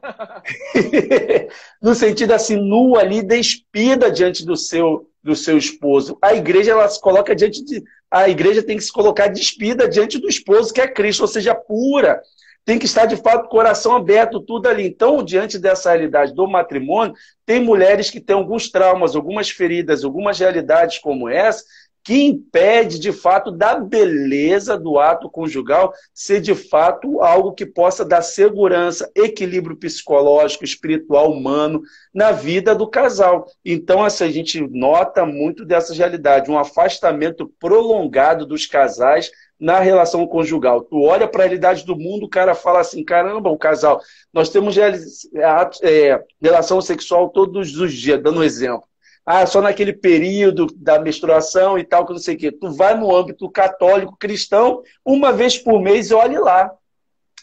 no 1.81 1.95
sentido 1.95 2.33
assim, 2.33 2.57
nua 2.57 2.99
ali, 2.99 3.23
despida 3.23 4.11
diante 4.11 4.45
do 4.45 4.55
seu, 4.55 5.09
do 5.27 5.35
seu 5.35 5.57
esposo. 5.57 6.17
A 6.21 6.33
igreja, 6.33 6.71
ela 6.71 6.87
se 6.87 6.99
coloca 6.99 7.35
diante 7.35 7.63
de. 7.63 7.83
A 8.09 8.29
igreja 8.29 8.63
tem 8.63 8.77
que 8.77 8.83
se 8.83 8.91
colocar 8.91 9.27
despida 9.27 9.87
diante 9.87 10.17
do 10.17 10.29
esposo, 10.29 10.73
que 10.73 10.79
é 10.79 10.87
Cristo, 10.87 11.21
ou 11.21 11.27
seja, 11.27 11.53
pura, 11.53 12.21
tem 12.63 12.79
que 12.79 12.85
estar 12.85 13.05
de 13.05 13.17
fato 13.17 13.49
coração 13.49 13.93
aberto, 13.93 14.39
tudo 14.39 14.67
ali. 14.67 14.87
Então, 14.87 15.21
diante 15.21 15.59
dessa 15.59 15.89
realidade 15.89 16.33
do 16.33 16.47
matrimônio, 16.47 17.13
tem 17.45 17.59
mulheres 17.59 18.09
que 18.09 18.21
têm 18.21 18.37
alguns 18.37 18.69
traumas, 18.69 19.15
algumas 19.15 19.49
feridas, 19.49 20.05
algumas 20.05 20.39
realidades 20.39 20.97
como 20.99 21.27
essa, 21.27 21.65
que 22.07 22.23
impede 22.23 22.99
de 22.99 23.11
fato 23.11 23.51
da 23.51 23.75
beleza 23.75 24.77
do 24.77 24.97
ato 24.97 25.29
conjugal 25.29 25.93
ser 26.13 26.39
de 26.39 26.55
fato 26.55 27.21
algo 27.21 27.51
que 27.51 27.65
possa 27.65 28.05
dar 28.05 28.21
segurança, 28.21 29.11
equilíbrio 29.13 29.75
psicológico, 29.75 30.63
espiritual, 30.63 31.33
humano 31.33 31.81
na 32.13 32.31
vida 32.31 32.73
do 32.73 32.87
casal. 32.87 33.45
Então, 33.65 34.05
assim, 34.05 34.23
a 34.23 34.31
gente 34.31 34.61
nota 34.69 35.25
muito 35.25 35.65
dessa 35.65 35.93
realidade, 35.93 36.49
um 36.49 36.57
afastamento 36.57 37.51
prolongado 37.59 38.45
dos 38.45 38.65
casais 38.65 39.29
na 39.59 39.81
relação 39.81 40.25
conjugal. 40.25 40.83
Tu 40.83 41.01
olha 41.01 41.27
para 41.27 41.43
a 41.43 41.45
realidade 41.45 41.85
do 41.85 41.97
mundo, 41.97 42.25
o 42.25 42.29
cara 42.29 42.55
fala 42.55 42.79
assim: 42.79 43.03
caramba, 43.03 43.49
o 43.49 43.57
casal, 43.57 43.99
nós 44.31 44.47
temos 44.47 44.77
é, 44.77 46.23
relação 46.41 46.79
sexual 46.79 47.31
todos 47.31 47.75
os 47.75 47.91
dias, 47.91 48.23
dando 48.23 48.39
um 48.39 48.43
exemplo. 48.43 48.87
Ah, 49.29 49.45
só 49.45 49.61
naquele 49.61 49.91
período 49.91 50.67
da 50.73 50.97
menstruação 50.97 51.77
e 51.77 51.83
tal, 51.83 52.05
que 52.05 52.13
não 52.13 52.19
sei 52.19 52.35
o 52.35 52.37
quê. 52.37 52.49
Tu 52.49 52.71
vai 52.71 52.97
no 52.97 53.13
âmbito 53.13 53.49
católico 53.49 54.15
cristão, 54.17 54.81
uma 55.03 55.33
vez 55.33 55.57
por 55.57 55.81
mês, 55.81 56.09
e 56.09 56.13
olhe 56.13 56.39
lá. 56.39 56.71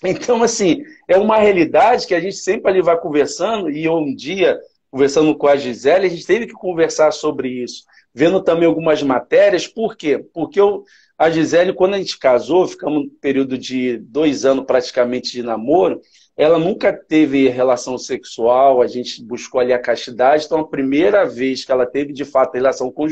Então, 0.02 0.42
assim, 0.42 0.82
é 1.06 1.18
uma 1.18 1.36
realidade 1.36 2.06
que 2.06 2.14
a 2.14 2.20
gente 2.20 2.36
sempre 2.36 2.70
ali 2.70 2.80
vai 2.80 2.98
conversando, 2.98 3.70
e 3.70 3.86
um 3.86 4.14
dia, 4.16 4.58
conversando 4.90 5.36
com 5.36 5.46
a 5.46 5.56
Gisele, 5.56 6.06
a 6.06 6.08
gente 6.08 6.26
teve 6.26 6.46
que 6.46 6.54
conversar 6.54 7.12
sobre 7.12 7.50
isso. 7.50 7.84
Vendo 8.14 8.42
também 8.42 8.66
algumas 8.66 9.02
matérias, 9.02 9.66
por 9.66 9.94
quê? 9.94 10.24
Porque 10.32 10.58
eu, 10.58 10.84
a 11.18 11.28
Gisele, 11.28 11.74
quando 11.74 11.94
a 11.94 11.98
gente 11.98 12.18
casou, 12.18 12.66
ficamos 12.66 13.04
um 13.04 13.10
período 13.20 13.58
de 13.58 13.98
dois 13.98 14.46
anos 14.46 14.64
praticamente 14.64 15.32
de 15.32 15.42
namoro, 15.42 16.00
ela 16.36 16.58
nunca 16.58 16.92
teve 16.92 17.48
relação 17.48 17.96
sexual, 17.96 18.82
a 18.82 18.86
gente 18.88 19.22
buscou 19.22 19.60
ali 19.60 19.72
a 19.72 19.78
castidade, 19.78 20.46
então 20.46 20.58
a 20.58 20.68
primeira 20.68 21.24
vez 21.24 21.64
que 21.64 21.70
ela 21.70 21.86
teve 21.86 22.12
de 22.12 22.24
fato 22.24 22.54
a 22.54 22.58
relação 22.58 22.90
com 22.90 23.04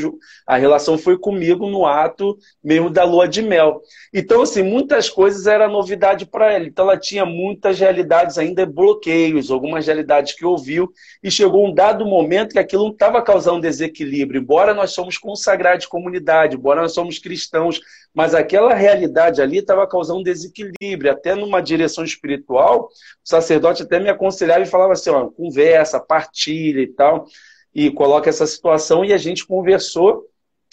a 0.46 0.56
relação 0.56 0.98
foi 0.98 1.18
comigo 1.18 1.68
no 1.68 1.87
ato 1.87 2.37
mesmo 2.64 2.90
da 2.90 3.04
lua 3.04 3.28
de 3.28 3.42
mel. 3.42 3.80
Então, 4.12 4.42
assim, 4.42 4.62
muitas 4.62 5.08
coisas 5.08 5.46
era 5.46 5.68
novidade 5.68 6.26
para 6.26 6.52
ela. 6.52 6.64
Então, 6.64 6.85
ela 6.87 6.98
tinha 6.98 7.24
muitas 7.24 7.78
realidades 7.78 8.38
ainda 8.38 8.66
bloqueios, 8.66 9.50
algumas 9.50 9.87
realidades 9.87 10.35
que 10.35 10.44
ouviu, 10.44 10.90
e 11.22 11.30
chegou 11.30 11.66
um 11.66 11.74
dado 11.74 12.04
momento 12.06 12.52
que 12.52 12.58
aquilo 12.58 12.85
não 12.85 12.92
estava 12.92 13.22
causando 13.22 13.61
desequilíbrio, 13.61 14.40
embora 14.40 14.74
nós 14.74 14.92
somos 14.92 15.16
consagrados 15.18 15.85
de 15.85 15.88
comunidade, 15.88 16.56
embora 16.56 16.82
nós 16.82 16.94
somos 16.94 17.18
cristãos, 17.18 17.80
mas 18.14 18.35
aquela 18.35 18.75
realidade 18.75 19.40
ali 19.40 19.59
estava 19.59 19.87
causando 19.87 20.22
desequilíbrio, 20.22 21.11
até 21.11 21.35
numa 21.35 21.62
direção 21.62 22.05
espiritual, 22.05 22.85
o 22.85 22.88
sacerdote 23.25 23.83
até 23.83 23.98
me 23.98 24.09
aconselhava 24.09 24.62
e 24.62 24.66
falava 24.66 24.92
assim, 24.92 25.11
ó, 25.11 25.29
conversa, 25.29 25.98
partilha 25.98 26.81
e 26.81 26.88
tal, 26.88 27.27
e 27.75 27.90
coloca 27.90 28.29
essa 28.29 28.46
situação, 28.46 29.05
e 29.05 29.12
a 29.12 29.18
gente 29.18 29.46
conversou, 29.46 30.27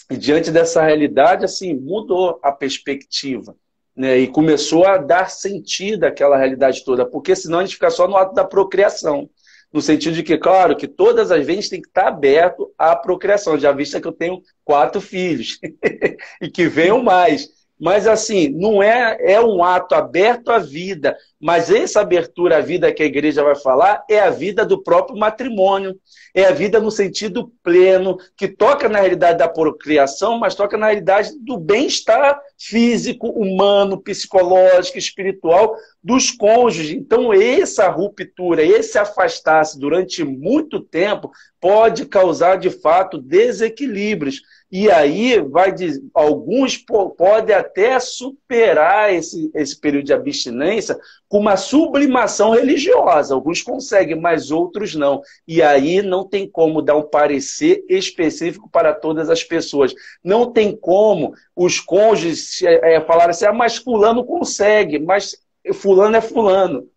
e 0.09 0.17
diante 0.17 0.51
dessa 0.51 0.83
realidade, 0.83 1.45
assim, 1.45 1.73
mudou 1.73 2.39
a 2.43 2.51
perspectiva, 2.51 3.55
né, 3.95 4.17
e 4.17 4.27
começou 4.27 4.85
a 4.85 4.97
dar 4.97 5.29
sentido 5.29 6.03
àquela 6.03 6.37
realidade 6.37 6.83
toda, 6.83 7.05
porque 7.05 7.35
senão 7.35 7.59
a 7.59 7.61
gente 7.63 7.75
fica 7.75 7.89
só 7.89 8.07
no 8.07 8.17
ato 8.17 8.33
da 8.33 8.43
procriação, 8.43 9.29
no 9.71 9.81
sentido 9.81 10.15
de 10.15 10.23
que, 10.23 10.37
claro, 10.37 10.75
que 10.75 10.87
todas 10.87 11.31
as 11.31 11.45
vezes 11.45 11.69
tem 11.69 11.81
que 11.81 11.87
estar 11.87 12.07
aberto 12.07 12.73
à 12.77 12.95
procriação, 12.95 13.57
já 13.57 13.71
vista 13.71 14.01
que 14.01 14.07
eu 14.07 14.11
tenho 14.11 14.41
quatro 14.63 14.99
filhos 14.99 15.59
e 16.41 16.49
que 16.49 16.67
venham 16.67 17.03
mais. 17.03 17.49
Mas 17.79 18.07
assim, 18.07 18.49
não 18.49 18.83
é, 18.83 19.17
é 19.21 19.39
um 19.39 19.63
ato 19.63 19.95
aberto 19.95 20.49
à 20.49 20.59
vida, 20.59 21.15
mas 21.39 21.71
essa 21.71 22.01
abertura 22.01 22.57
à 22.57 22.61
vida 22.61 22.91
que 22.91 23.01
a 23.01 23.05
igreja 23.05 23.43
vai 23.43 23.55
falar 23.55 24.03
é 24.09 24.19
a 24.19 24.29
vida 24.29 24.65
do 24.65 24.83
próprio 24.83 25.17
matrimônio, 25.17 25.97
é 26.35 26.45
a 26.45 26.51
vida 26.51 26.79
no 26.79 26.91
sentido 26.91 27.51
pleno, 27.63 28.17
que 28.35 28.47
toca 28.47 28.89
na 28.89 28.99
realidade 28.99 29.39
da 29.39 29.47
procriação, 29.47 30.37
mas 30.37 30.53
toca 30.53 30.77
na 30.77 30.87
realidade 30.87 31.31
do 31.39 31.57
bem-estar 31.57 32.39
físico, 32.57 33.29
humano, 33.29 34.01
psicológico, 34.01 34.97
espiritual 34.97 35.75
dos 36.03 36.29
cônjuges. 36.29 36.91
Então, 36.91 37.33
essa 37.33 37.87
ruptura, 37.89 38.61
esse 38.61 38.97
afastar-se 38.97 39.79
durante 39.79 40.23
muito 40.23 40.81
tempo 40.81 41.31
pode 41.59 42.05
causar 42.05 42.57
de 42.57 42.69
fato 42.69 43.17
desequilíbrios. 43.17 44.41
E 44.71 44.89
aí 44.91 45.41
vai 45.41 45.73
alguns 46.13 46.77
podem 47.17 47.55
até 47.55 47.99
superar 47.99 49.11
esse, 49.13 49.49
esse 49.55 49.79
período 49.79 50.05
de 50.05 50.13
abstinência 50.13 50.97
com 51.29 51.37
uma 51.37 51.55
sublimação 51.55 52.51
religiosa. 52.51 53.35
Alguns 53.35 53.61
conseguem, 53.61 54.19
mas 54.19 54.49
outros 54.49 54.95
não. 54.95 55.21
E 55.47 55.61
aí 55.61 56.01
não 56.01 56.27
tem 56.27 56.49
como 56.49 56.81
dar 56.81 56.95
um 56.95 57.03
parecer 57.03 57.85
específico 57.87 58.67
para 58.69 58.93
todas 58.93 59.29
as 59.29 59.43
pessoas. 59.43 59.93
Não 60.23 60.51
tem 60.51 60.75
como 60.75 61.33
os 61.55 61.79
cônjuges 61.79 62.61
é, 62.63 62.99
falar 63.01 63.29
assim, 63.29 63.45
ah, 63.45 63.53
mas 63.53 63.77
fulano 63.77 64.25
consegue, 64.25 64.97
mas 64.97 65.37
fulano 65.75 66.17
é 66.17 66.21
fulano. 66.21 66.87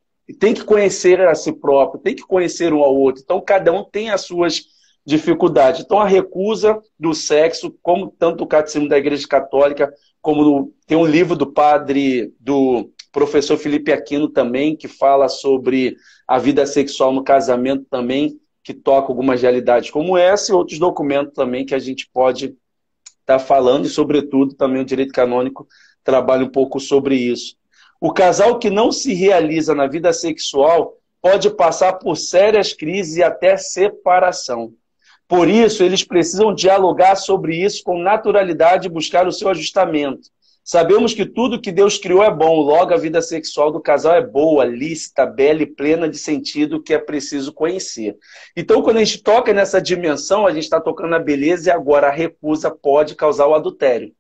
Tem 0.41 0.55
que 0.55 0.65
conhecer 0.65 1.21
a 1.21 1.35
si 1.35 1.53
próprio, 1.53 2.01
tem 2.01 2.17
que 2.17 2.23
conhecer 2.23 2.73
um 2.73 2.83
ao 2.83 2.97
outro. 2.97 3.23
Então 3.23 3.39
cada 3.41 3.71
um 3.71 3.85
tem 3.85 4.09
as 4.09 4.23
suas 4.23 4.65
dificuldade. 5.05 5.83
Então, 5.83 5.99
a 5.99 6.07
recusa 6.07 6.81
do 6.99 7.13
sexo, 7.13 7.77
como 7.83 8.15
tanto 8.17 8.45
o 8.45 8.47
Catecismo 8.47 8.89
da 8.89 8.97
Igreja 8.97 9.27
Católica, 9.27 9.93
como 10.21 10.73
tem 10.87 10.97
um 10.97 11.05
livro 11.05 11.35
do 11.35 11.53
padre, 11.53 12.33
do 12.39 12.89
professor 13.13 13.59
Felipe 13.59 13.93
Aquino 13.93 14.29
também, 14.29 14.75
que 14.75 14.89
fala 14.89 15.29
sobre 15.29 15.97
a 16.27 16.39
vida 16.39 16.65
sexual 16.65 17.13
no 17.13 17.23
casamento 17.23 17.85
também, 17.91 18.41
que 18.65 18.73
toca 18.73 19.09
algumas 19.09 19.43
realidades 19.43 19.91
como 19.91 20.17
essa, 20.17 20.51
e 20.51 20.55
outros 20.55 20.79
documentos 20.79 21.35
também 21.35 21.67
que 21.67 21.75
a 21.75 21.79
gente 21.79 22.09
pode 22.13 22.47
estar 23.21 23.39
tá 23.39 23.39
falando, 23.39 23.87
e, 23.87 23.91
sobretudo, 23.91 24.55
também 24.55 24.81
o 24.81 24.85
direito 24.85 25.13
canônico 25.13 25.69
trabalha 26.03 26.45
um 26.45 26.51
pouco 26.51 26.81
sobre 26.81 27.15
isso. 27.15 27.57
O 28.01 28.13
casal 28.13 28.59
que 28.59 28.71
não 28.71 28.91
se 28.91 29.13
realiza 29.13 29.75
na 29.75 29.87
vida 29.87 30.13
sexual 30.13 30.97
pode 31.21 31.51
passar 31.51 31.95
por 31.95 32.17
sérias 32.17 32.73
crises 32.73 33.17
e 33.17 33.23
até 33.23 33.57
separação. 33.57 34.73
Por 35.29 35.49
isso, 35.49 35.85
eles 35.85 36.03
precisam 36.03 36.53
dialogar 36.53 37.15
sobre 37.17 37.57
isso 37.57 37.83
com 37.85 38.03
naturalidade 38.03 38.89
e 38.89 38.91
buscar 38.91 39.27
o 39.27 39.33
seu 39.33 39.49
ajustamento. 39.49 40.29
Sabemos 40.65 41.13
que 41.13 41.27
tudo 41.27 41.61
que 41.61 41.73
Deus 41.73 41.99
criou 41.99 42.23
é 42.23 42.31
bom, 42.31 42.61
logo 42.61 42.95
a 42.95 42.97
vida 42.97 43.21
sexual 43.21 43.73
do 43.73 43.81
casal 43.81 44.15
é 44.15 44.25
boa, 44.25 44.65
lícita, 44.65 45.27
bela 45.27 45.63
e 45.63 45.67
plena 45.67 46.09
de 46.09 46.17
sentido 46.17 46.81
que 46.83 46.95
é 46.95 46.99
preciso 46.99 47.53
conhecer. 47.53 48.17
Então, 48.57 48.81
quando 48.81 48.99
a 48.99 49.05
gente 49.05 49.23
toca 49.23 49.53
nessa 49.53 49.83
dimensão, 49.83 50.47
a 50.47 50.53
gente 50.53 50.63
está 50.63 50.81
tocando 50.81 51.17
a 51.17 51.19
beleza 51.19 51.69
e 51.69 51.73
agora 51.73 52.07
a 52.07 52.13
recusa 52.13 52.71
pode 52.71 53.17
causar 53.17 53.49
o 53.49 53.55
adultério. 53.55 54.13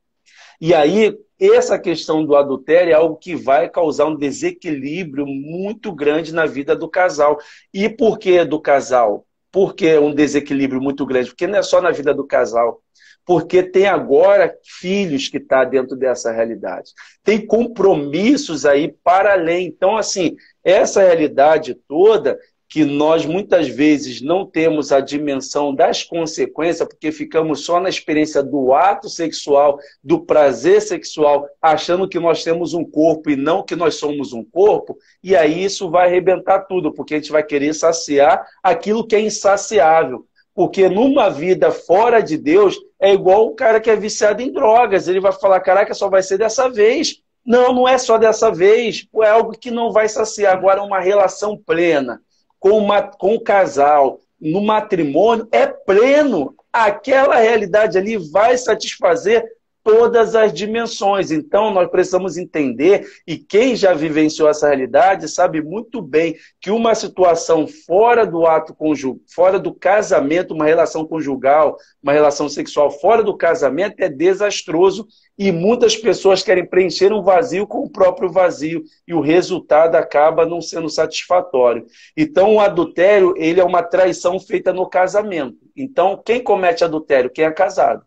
E 0.60 0.74
aí, 0.74 1.16
essa 1.40 1.78
questão 1.78 2.24
do 2.24 2.36
adultério 2.36 2.90
é 2.90 2.94
algo 2.94 3.16
que 3.16 3.34
vai 3.34 3.68
causar 3.68 4.06
um 4.06 4.16
desequilíbrio 4.16 5.26
muito 5.26 5.92
grande 5.92 6.32
na 6.32 6.46
vida 6.46 6.74
do 6.74 6.88
casal. 6.88 7.38
E 7.72 7.88
por 7.88 8.18
que 8.18 8.44
do 8.44 8.60
casal? 8.60 9.26
Por 9.50 9.74
que 9.74 9.98
um 9.98 10.14
desequilíbrio 10.14 10.80
muito 10.80 11.04
grande? 11.04 11.30
Porque 11.30 11.46
não 11.46 11.58
é 11.58 11.62
só 11.62 11.80
na 11.80 11.90
vida 11.90 12.14
do 12.14 12.26
casal. 12.26 12.80
Porque 13.24 13.62
tem 13.62 13.86
agora 13.86 14.54
filhos 14.64 15.28
que 15.28 15.36
estão 15.36 15.58
tá 15.58 15.64
dentro 15.64 15.96
dessa 15.96 16.32
realidade. 16.32 16.92
Tem 17.22 17.44
compromissos 17.44 18.66
aí 18.66 18.94
para 19.04 19.32
além. 19.32 19.66
Então, 19.66 19.96
assim, 19.96 20.36
essa 20.64 21.02
realidade 21.02 21.74
toda 21.86 22.38
que 22.72 22.86
nós 22.86 23.26
muitas 23.26 23.68
vezes 23.68 24.22
não 24.22 24.46
temos 24.46 24.92
a 24.92 25.00
dimensão 25.00 25.74
das 25.74 26.02
consequências, 26.02 26.88
porque 26.88 27.12
ficamos 27.12 27.66
só 27.66 27.78
na 27.78 27.90
experiência 27.90 28.42
do 28.42 28.72
ato 28.72 29.10
sexual, 29.10 29.78
do 30.02 30.24
prazer 30.24 30.80
sexual, 30.80 31.46
achando 31.60 32.08
que 32.08 32.18
nós 32.18 32.42
temos 32.42 32.72
um 32.72 32.82
corpo 32.82 33.28
e 33.28 33.36
não 33.36 33.62
que 33.62 33.76
nós 33.76 33.96
somos 33.96 34.32
um 34.32 34.42
corpo, 34.42 34.96
e 35.22 35.36
aí 35.36 35.62
isso 35.62 35.90
vai 35.90 36.06
arrebentar 36.06 36.60
tudo, 36.60 36.94
porque 36.94 37.12
a 37.12 37.18
gente 37.18 37.30
vai 37.30 37.42
querer 37.42 37.74
saciar 37.74 38.42
aquilo 38.62 39.06
que 39.06 39.16
é 39.16 39.20
insaciável. 39.20 40.26
Porque 40.54 40.88
numa 40.88 41.30
vida 41.30 41.70
fora 41.70 42.20
de 42.20 42.36
Deus, 42.36 42.76
é 43.00 43.12
igual 43.12 43.46
o 43.46 43.54
cara 43.54 43.80
que 43.80 43.90
é 43.90 43.96
viciado 43.96 44.42
em 44.42 44.52
drogas. 44.52 45.08
Ele 45.08 45.20
vai 45.20 45.32
falar: 45.32 45.60
caraca, 45.60 45.94
só 45.94 46.08
vai 46.08 46.22
ser 46.22 46.38
dessa 46.38 46.68
vez. 46.68 47.20
Não, 47.44 47.72
não 47.72 47.88
é 47.88 47.98
só 47.98 48.18
dessa 48.18 48.50
vez. 48.50 49.06
É 49.22 49.30
algo 49.30 49.52
que 49.52 49.70
não 49.70 49.90
vai 49.90 50.08
saciar. 50.08 50.56
Agora, 50.56 50.82
uma 50.82 51.00
relação 51.00 51.56
plena 51.56 52.20
com, 52.60 52.78
uma, 52.78 53.02
com 53.02 53.34
o 53.34 53.40
casal, 53.40 54.20
no 54.40 54.60
matrimônio, 54.60 55.48
é 55.50 55.66
pleno. 55.66 56.54
Aquela 56.72 57.36
realidade 57.36 57.98
ali 57.98 58.16
vai 58.16 58.56
satisfazer 58.56 59.44
todas 59.82 60.34
as 60.34 60.52
dimensões. 60.52 61.30
Então, 61.30 61.72
nós 61.72 61.90
precisamos 61.90 62.36
entender, 62.36 63.06
e 63.26 63.36
quem 63.36 63.74
já 63.74 63.92
vivenciou 63.92 64.48
essa 64.48 64.68
realidade 64.68 65.28
sabe 65.28 65.60
muito 65.60 66.00
bem 66.00 66.36
que 66.60 66.70
uma 66.70 66.94
situação 66.94 67.66
fora 67.66 68.24
do 68.24 68.46
ato 68.46 68.74
conjugal, 68.74 69.20
fora 69.34 69.58
do 69.58 69.74
casamento, 69.74 70.54
uma 70.54 70.66
relação 70.66 71.06
conjugal, 71.06 71.76
uma 72.02 72.12
relação 72.12 72.48
sexual 72.48 72.90
fora 72.90 73.22
do 73.22 73.36
casamento 73.36 74.00
é 74.00 74.08
desastroso 74.08 75.06
e 75.38 75.50
muitas 75.50 75.96
pessoas 75.96 76.42
querem 76.42 76.66
preencher 76.66 77.12
um 77.12 77.22
vazio 77.22 77.66
com 77.66 77.80
o 77.80 77.90
próprio 77.90 78.30
vazio 78.30 78.82
e 79.06 79.14
o 79.14 79.20
resultado 79.20 79.96
acaba 79.96 80.46
não 80.46 80.60
sendo 80.60 80.88
satisfatório. 80.88 81.86
Então, 82.16 82.54
o 82.54 82.60
adultério, 82.60 83.34
ele 83.36 83.60
é 83.60 83.64
uma 83.64 83.82
traição 83.82 84.38
feita 84.38 84.72
no 84.72 84.88
casamento. 84.88 85.58
Então, 85.76 86.20
quem 86.24 86.42
comete 86.42 86.84
adultério? 86.84 87.30
Quem 87.30 87.44
é 87.44 87.50
casado. 87.50 88.04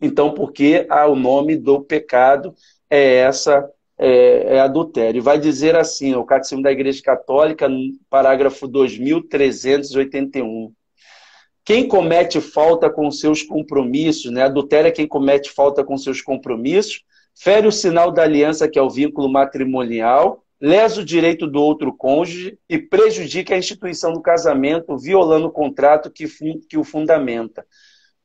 Então, 0.00 0.32
porque 0.32 0.86
ah, 0.90 1.06
o 1.06 1.16
nome 1.16 1.56
do 1.56 1.80
pecado 1.80 2.54
é 2.90 3.16
essa 3.16 3.68
é, 3.98 4.56
é 4.56 4.60
adultério. 4.60 5.22
Vai 5.22 5.38
dizer 5.38 5.76
assim, 5.76 6.14
o 6.14 6.24
Catecismo 6.24 6.62
da 6.62 6.72
Igreja 6.72 7.02
Católica, 7.02 7.68
parágrafo 8.10 8.68
2381. 8.68 10.72
Quem 11.64 11.88
comete 11.88 12.40
falta 12.40 12.88
com 12.88 13.10
seus 13.10 13.42
compromissos, 13.42 14.30
né? 14.30 14.44
Adultério 14.44 14.88
é 14.88 14.92
quem 14.92 15.08
comete 15.08 15.50
falta 15.50 15.82
com 15.82 15.98
seus 15.98 16.20
compromissos, 16.20 17.02
fere 17.34 17.66
o 17.66 17.72
sinal 17.72 18.12
da 18.12 18.22
aliança, 18.22 18.68
que 18.68 18.78
é 18.78 18.82
o 18.82 18.90
vínculo 18.90 19.28
matrimonial, 19.28 20.44
lesa 20.60 21.00
o 21.00 21.04
direito 21.04 21.46
do 21.46 21.60
outro 21.60 21.92
cônjuge 21.92 22.58
e 22.68 22.78
prejudica 22.78 23.54
a 23.54 23.58
instituição 23.58 24.12
do 24.12 24.22
casamento, 24.22 24.96
violando 24.96 25.48
o 25.48 25.52
contrato 25.52 26.10
que, 26.10 26.26
que 26.68 26.78
o 26.78 26.84
fundamenta. 26.84 27.66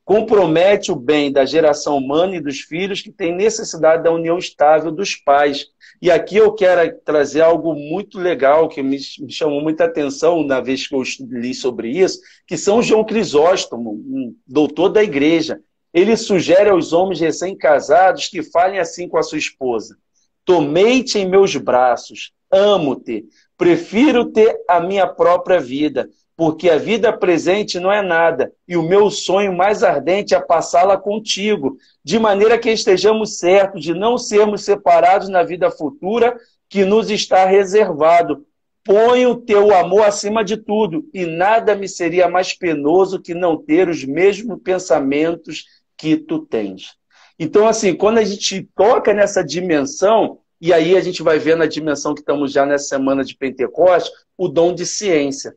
Compromete 0.04 0.92
o 0.92 0.96
bem 0.96 1.32
da 1.32 1.46
geração 1.46 1.98
humana 1.98 2.36
e 2.36 2.42
dos 2.42 2.60
filhos 2.60 3.02
que 3.02 3.12
têm 3.12 3.36
necessidade 3.36 4.04
da 4.04 4.12
união 4.12 4.38
estável 4.38 4.92
dos 4.92 5.16
pais, 5.16 5.68
e 6.02 6.10
aqui 6.10 6.38
eu 6.38 6.52
quero 6.54 7.00
trazer 7.06 7.42
algo 7.42 7.76
muito 7.76 8.18
legal 8.18 8.68
que 8.68 8.82
me, 8.82 8.98
chamou 9.30 9.62
muita 9.62 9.86
atenção 9.86 10.44
na 10.44 10.60
vez 10.60 10.88
que 10.88 10.96
eu 10.96 11.04
li 11.30 11.54
sobre 11.54 11.90
isso, 11.90 12.20
que 12.48 12.58
São 12.58 12.82
João 12.82 13.04
Crisóstomo, 13.04 13.92
um 13.92 14.36
doutor 14.48 14.90
da 14.90 15.04
igreja, 15.04 15.60
ele 15.94 16.18
sugere 16.18 16.70
aos 16.70 16.92
homens 16.92 17.20
recém-casados 17.20 18.28
que 18.28 18.42
falem 18.42 18.80
assim 18.80 19.08
com 19.08 19.18
a 19.18 19.24
sua 19.24 19.38
esposa. 19.38 19.96
Tomei-te 20.44 21.20
em 21.20 21.30
meus 21.30 21.56
braços, 21.56 22.32
amo-te, 22.50 23.26
prefiro-te 23.58 24.48
a 24.68 24.80
minha 24.80 25.06
própria 25.06 25.60
vida, 25.60 26.10
porque 26.42 26.72
a 26.72 26.78
vida 26.80 27.14
presente 27.14 27.80
não 27.80 27.92
é 27.92 28.02
nada, 28.02 28.52
e 28.68 28.76
o 28.76 28.82
meu 28.82 29.12
sonho 29.12 29.54
mais 29.54 29.84
ardente 29.84 30.34
é 30.34 30.40
passá-la 30.40 30.98
contigo, 30.98 31.78
de 32.04 32.18
maneira 32.18 32.58
que 32.58 32.72
estejamos 32.72 33.38
certos 33.38 33.84
de 33.84 33.94
não 33.94 34.18
sermos 34.18 34.64
separados 34.64 35.30
na 35.30 35.44
vida 35.44 35.70
futura 35.70 36.36
que 36.68 36.84
nos 36.84 37.12
está 37.12 37.46
reservado. 37.46 38.44
Põe 38.84 39.28
o 39.28 39.36
teu 39.36 39.72
amor 39.76 40.02
acima 40.02 40.44
de 40.44 40.58
tudo, 40.58 41.08
e 41.14 41.28
nada 41.28 41.76
me 41.76 41.88
seria 41.88 42.28
mais 42.28 42.54
penoso 42.54 43.22
que 43.22 43.36
não 43.36 43.56
ter 43.56 43.88
os 43.88 44.04
mesmos 44.04 44.60
pensamentos 44.64 45.66
que 45.96 46.18
tu 46.18 46.40
tens. 46.40 46.96
Então, 47.38 47.68
assim, 47.68 47.94
quando 47.94 48.18
a 48.18 48.24
gente 48.24 48.68
toca 48.76 49.14
nessa 49.14 49.44
dimensão, 49.44 50.40
e 50.60 50.74
aí 50.74 50.98
a 50.98 51.02
gente 51.02 51.22
vai 51.22 51.38
ver 51.38 51.56
na 51.56 51.68
dimensão 51.68 52.16
que 52.16 52.22
estamos 52.22 52.52
já 52.52 52.66
nessa 52.66 52.86
semana 52.86 53.24
de 53.24 53.38
Pentecostes, 53.38 54.12
o 54.36 54.48
dom 54.48 54.74
de 54.74 54.88
ciência. 54.88 55.56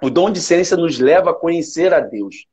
O 0.00 0.08
dom 0.08 0.30
de 0.30 0.40
ciência 0.40 0.76
nos 0.76 0.98
leva 0.98 1.30
a 1.30 1.34
conhecer 1.34 1.92
a 1.92 2.00
Deus. 2.00 2.46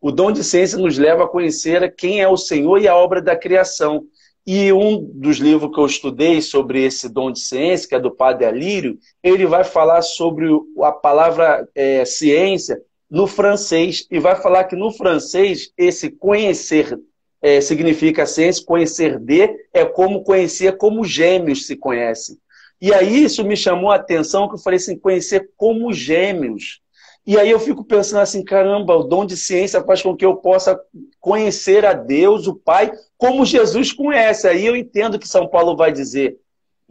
O 0.00 0.10
dom 0.10 0.32
de 0.32 0.42
ciência 0.42 0.76
nos 0.76 0.98
leva 0.98 1.24
a 1.24 1.28
conhecer 1.28 1.94
quem 1.94 2.20
é 2.20 2.28
o 2.28 2.36
Senhor 2.36 2.78
e 2.78 2.88
a 2.88 2.96
obra 2.96 3.22
da 3.22 3.36
criação. 3.36 4.04
E 4.44 4.72
um 4.72 4.98
dos 5.14 5.38
livros 5.38 5.72
que 5.72 5.80
eu 5.80 5.86
estudei 5.86 6.42
sobre 6.42 6.84
esse 6.84 7.08
dom 7.08 7.30
de 7.30 7.38
ciência, 7.38 7.88
que 7.88 7.94
é 7.94 8.00
do 8.00 8.10
Padre 8.10 8.44
Alírio, 8.44 8.98
ele 9.22 9.46
vai 9.46 9.62
falar 9.62 10.02
sobre 10.02 10.48
a 10.82 10.90
palavra 10.90 11.68
é, 11.74 12.04
ciência 12.04 12.82
no 13.08 13.26
francês, 13.26 14.06
e 14.10 14.18
vai 14.18 14.34
falar 14.34 14.64
que 14.64 14.74
no 14.74 14.90
francês 14.90 15.70
esse 15.76 16.10
conhecer 16.10 16.98
é, 17.42 17.60
significa 17.60 18.24
ciência, 18.24 18.64
conhecer 18.64 19.18
de 19.18 19.54
é 19.72 19.84
como 19.84 20.24
conhecer 20.24 20.76
como 20.76 21.04
gêmeos 21.04 21.66
se 21.66 21.76
conhecem. 21.76 22.38
E 22.80 22.92
aí 22.92 23.22
isso 23.22 23.44
me 23.44 23.56
chamou 23.56 23.92
a 23.92 23.96
atenção, 23.96 24.48
que 24.48 24.54
eu 24.54 24.58
falei 24.58 24.78
assim, 24.78 24.98
conhecer 24.98 25.50
como 25.56 25.92
gêmeos. 25.92 26.80
E 27.24 27.38
aí 27.38 27.50
eu 27.50 27.60
fico 27.60 27.84
pensando 27.84 28.20
assim, 28.20 28.42
caramba, 28.42 28.96
o 28.96 29.04
dom 29.04 29.24
de 29.24 29.36
ciência 29.36 29.82
faz 29.82 30.02
com 30.02 30.16
que 30.16 30.24
eu 30.24 30.36
possa 30.36 30.78
conhecer 31.20 31.86
a 31.86 31.92
Deus, 31.92 32.48
o 32.48 32.54
Pai, 32.56 32.90
como 33.16 33.46
Jesus 33.46 33.92
conhece. 33.92 34.48
Aí 34.48 34.66
eu 34.66 34.74
entendo 34.74 35.18
que 35.18 35.28
São 35.28 35.46
Paulo 35.46 35.76
vai 35.76 35.92
dizer, 35.92 36.36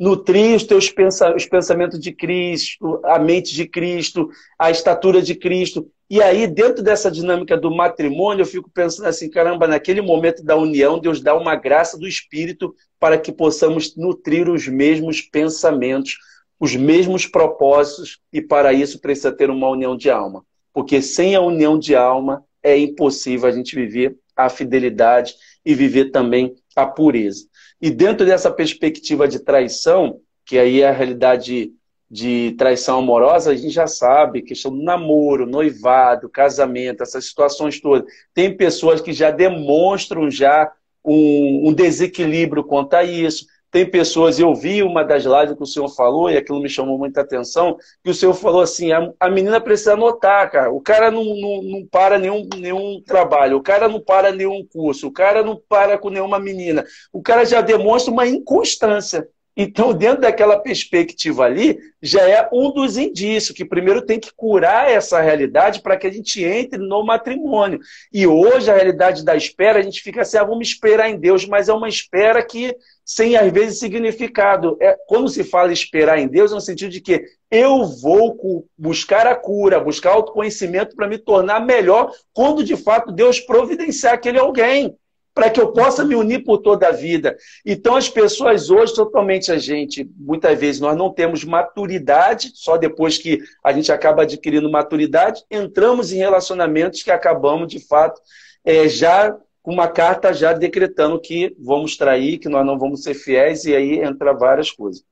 nutrir 0.01 0.55
os 0.55 0.63
teus 0.63 0.91
os 1.35 1.45
pensamentos 1.45 1.99
de 1.99 2.11
Cristo, 2.11 2.99
a 3.03 3.19
mente 3.19 3.53
de 3.53 3.67
Cristo, 3.67 4.29
a 4.57 4.71
estatura 4.71 5.21
de 5.21 5.35
Cristo. 5.35 5.87
E 6.09 6.21
aí, 6.21 6.47
dentro 6.47 6.83
dessa 6.83 7.11
dinâmica 7.11 7.55
do 7.55 7.69
matrimônio, 7.69 8.41
eu 8.41 8.47
fico 8.47 8.69
pensando 8.69 9.07
assim: 9.07 9.29
caramba, 9.29 9.67
naquele 9.67 10.01
momento 10.01 10.43
da 10.43 10.55
união, 10.55 10.99
Deus 10.99 11.21
dá 11.21 11.35
uma 11.35 11.55
graça 11.55 11.97
do 11.97 12.07
Espírito 12.07 12.73
para 12.99 13.17
que 13.17 13.31
possamos 13.31 13.95
nutrir 13.95 14.49
os 14.49 14.67
mesmos 14.67 15.21
pensamentos, 15.21 16.17
os 16.61 16.75
mesmos 16.75 17.25
propósitos, 17.25 18.19
e 18.31 18.39
para 18.39 18.71
isso 18.71 19.01
precisa 19.01 19.31
ter 19.31 19.49
uma 19.49 19.67
união 19.67 19.97
de 19.97 20.11
alma. 20.11 20.45
Porque 20.71 21.01
sem 21.01 21.33
a 21.33 21.41
união 21.41 21.79
de 21.79 21.95
alma 21.95 22.45
é 22.61 22.77
impossível 22.77 23.49
a 23.49 23.51
gente 23.51 23.75
viver 23.75 24.15
a 24.35 24.47
fidelidade 24.47 25.33
e 25.65 25.73
viver 25.73 26.11
também 26.11 26.55
a 26.75 26.85
pureza. 26.85 27.47
E 27.81 27.89
dentro 27.89 28.27
dessa 28.27 28.51
perspectiva 28.51 29.27
de 29.27 29.39
traição, 29.39 30.19
que 30.45 30.59
aí 30.59 30.81
é 30.81 30.87
a 30.87 30.93
realidade 30.93 31.71
de 32.09 32.53
traição 32.59 32.99
amorosa, 32.99 33.51
a 33.51 33.55
gente 33.55 33.73
já 33.73 33.87
sabe, 33.87 34.43
questão 34.43 34.71
do 34.71 34.83
namoro, 34.83 35.47
noivado, 35.47 36.29
casamento, 36.29 37.01
essas 37.01 37.25
situações 37.25 37.81
todas. 37.81 38.07
Tem 38.35 38.55
pessoas 38.55 39.01
que 39.01 39.13
já 39.13 39.31
demonstram 39.31 40.29
já 40.29 40.71
um, 41.03 41.69
um 41.69 41.73
desequilíbrio 41.73 42.63
quanto 42.63 42.93
a 42.93 43.03
isso. 43.03 43.47
Tem 43.71 43.89
pessoas, 43.89 44.37
eu 44.37 44.53
vi 44.53 44.83
uma 44.83 45.01
das 45.01 45.23
lives 45.23 45.55
que 45.55 45.63
o 45.63 45.65
senhor 45.65 45.87
falou, 45.87 46.29
e 46.29 46.35
aquilo 46.35 46.61
me 46.61 46.67
chamou 46.67 46.97
muita 46.97 47.21
atenção, 47.21 47.77
que 48.03 48.11
o 48.11 48.13
senhor 48.13 48.33
falou 48.33 48.61
assim, 48.61 48.91
a, 48.91 49.13
a 49.17 49.29
menina 49.29 49.61
precisa 49.61 49.93
anotar, 49.93 50.51
cara. 50.51 50.71
O 50.71 50.81
cara 50.81 51.09
não, 51.09 51.23
não, 51.23 51.63
não 51.63 51.87
para 51.87 52.19
nenhum, 52.19 52.47
nenhum 52.57 53.01
trabalho, 53.01 53.57
o 53.57 53.63
cara 53.63 53.87
não 53.87 54.01
para 54.01 54.33
nenhum 54.33 54.65
curso, 54.67 55.07
o 55.07 55.11
cara 55.11 55.41
não 55.41 55.55
para 55.69 55.97
com 55.97 56.09
nenhuma 56.09 56.37
menina. 56.37 56.83
O 57.13 57.21
cara 57.21 57.45
já 57.45 57.61
demonstra 57.61 58.11
uma 58.11 58.27
inconstância. 58.27 59.27
Então, 59.55 59.93
dentro 59.93 60.21
daquela 60.21 60.57
perspectiva 60.57 61.43
ali, 61.43 61.77
já 62.01 62.21
é 62.27 62.47
um 62.53 62.71
dos 62.71 62.97
indícios 62.97 63.55
que 63.55 63.65
primeiro 63.65 64.01
tem 64.05 64.19
que 64.19 64.31
curar 64.33 64.89
essa 64.89 65.19
realidade 65.19 65.81
para 65.81 65.97
que 65.97 66.07
a 66.07 66.11
gente 66.11 66.43
entre 66.43 66.79
no 66.79 67.03
matrimônio. 67.03 67.79
E 68.13 68.25
hoje 68.25 68.71
a 68.71 68.75
realidade 68.75 69.25
da 69.25 69.35
espera, 69.35 69.79
a 69.79 69.81
gente 69.81 70.01
fica 70.01 70.21
assim, 70.21 70.37
ah, 70.37 70.43
vamos 70.43 70.67
esperar 70.69 71.09
em 71.09 71.19
Deus, 71.19 71.45
mas 71.45 71.67
é 71.67 71.73
uma 71.73 71.89
espera 71.89 72.41
que 72.43 72.73
sem 73.03 73.35
às 73.35 73.51
vezes 73.51 73.79
significado. 73.79 74.77
É, 74.79 74.97
quando 75.05 75.27
se 75.27 75.43
fala 75.43 75.73
esperar 75.73 76.17
em 76.17 76.27
Deus, 76.27 76.51
é 76.51 76.55
no 76.55 76.61
sentido 76.61 76.91
de 76.91 77.01
que 77.01 77.25
eu 77.49 77.83
vou 77.85 78.65
buscar 78.77 79.27
a 79.27 79.35
cura, 79.35 79.81
buscar 79.81 80.11
autoconhecimento 80.11 80.95
para 80.95 81.09
me 81.09 81.17
tornar 81.17 81.59
melhor 81.59 82.09
quando 82.33 82.63
de 82.63 82.77
fato 82.77 83.11
Deus 83.11 83.39
providenciar 83.41 84.13
aquele 84.13 84.39
alguém 84.39 84.95
para 85.33 85.49
que 85.49 85.59
eu 85.59 85.71
possa 85.71 86.03
me 86.03 86.15
unir 86.15 86.43
por 86.43 86.57
toda 86.57 86.87
a 86.87 86.91
vida. 86.91 87.37
Então, 87.65 87.95
as 87.95 88.09
pessoas 88.09 88.69
hoje, 88.69 88.93
totalmente 88.93 89.51
a 89.51 89.57
gente, 89.57 90.09
muitas 90.17 90.59
vezes 90.59 90.81
nós 90.81 90.97
não 90.97 91.11
temos 91.11 91.43
maturidade, 91.43 92.51
só 92.53 92.77
depois 92.77 93.17
que 93.17 93.39
a 93.63 93.71
gente 93.71 93.91
acaba 93.91 94.23
adquirindo 94.23 94.69
maturidade, 94.69 95.43
entramos 95.49 96.11
em 96.11 96.17
relacionamentos 96.17 97.01
que 97.01 97.11
acabamos, 97.11 97.67
de 97.67 97.79
fato, 97.79 98.21
é, 98.65 98.87
já 98.87 99.37
com 99.61 99.71
uma 99.71 99.87
carta 99.87 100.33
já 100.33 100.53
decretando 100.53 101.21
que 101.21 101.55
vamos 101.59 101.95
trair, 101.95 102.39
que 102.39 102.49
nós 102.49 102.65
não 102.65 102.77
vamos 102.77 103.03
ser 103.03 103.13
fiéis, 103.13 103.65
e 103.65 103.75
aí 103.75 103.99
entra 103.99 104.33
várias 104.33 104.71
coisas. 104.71 105.05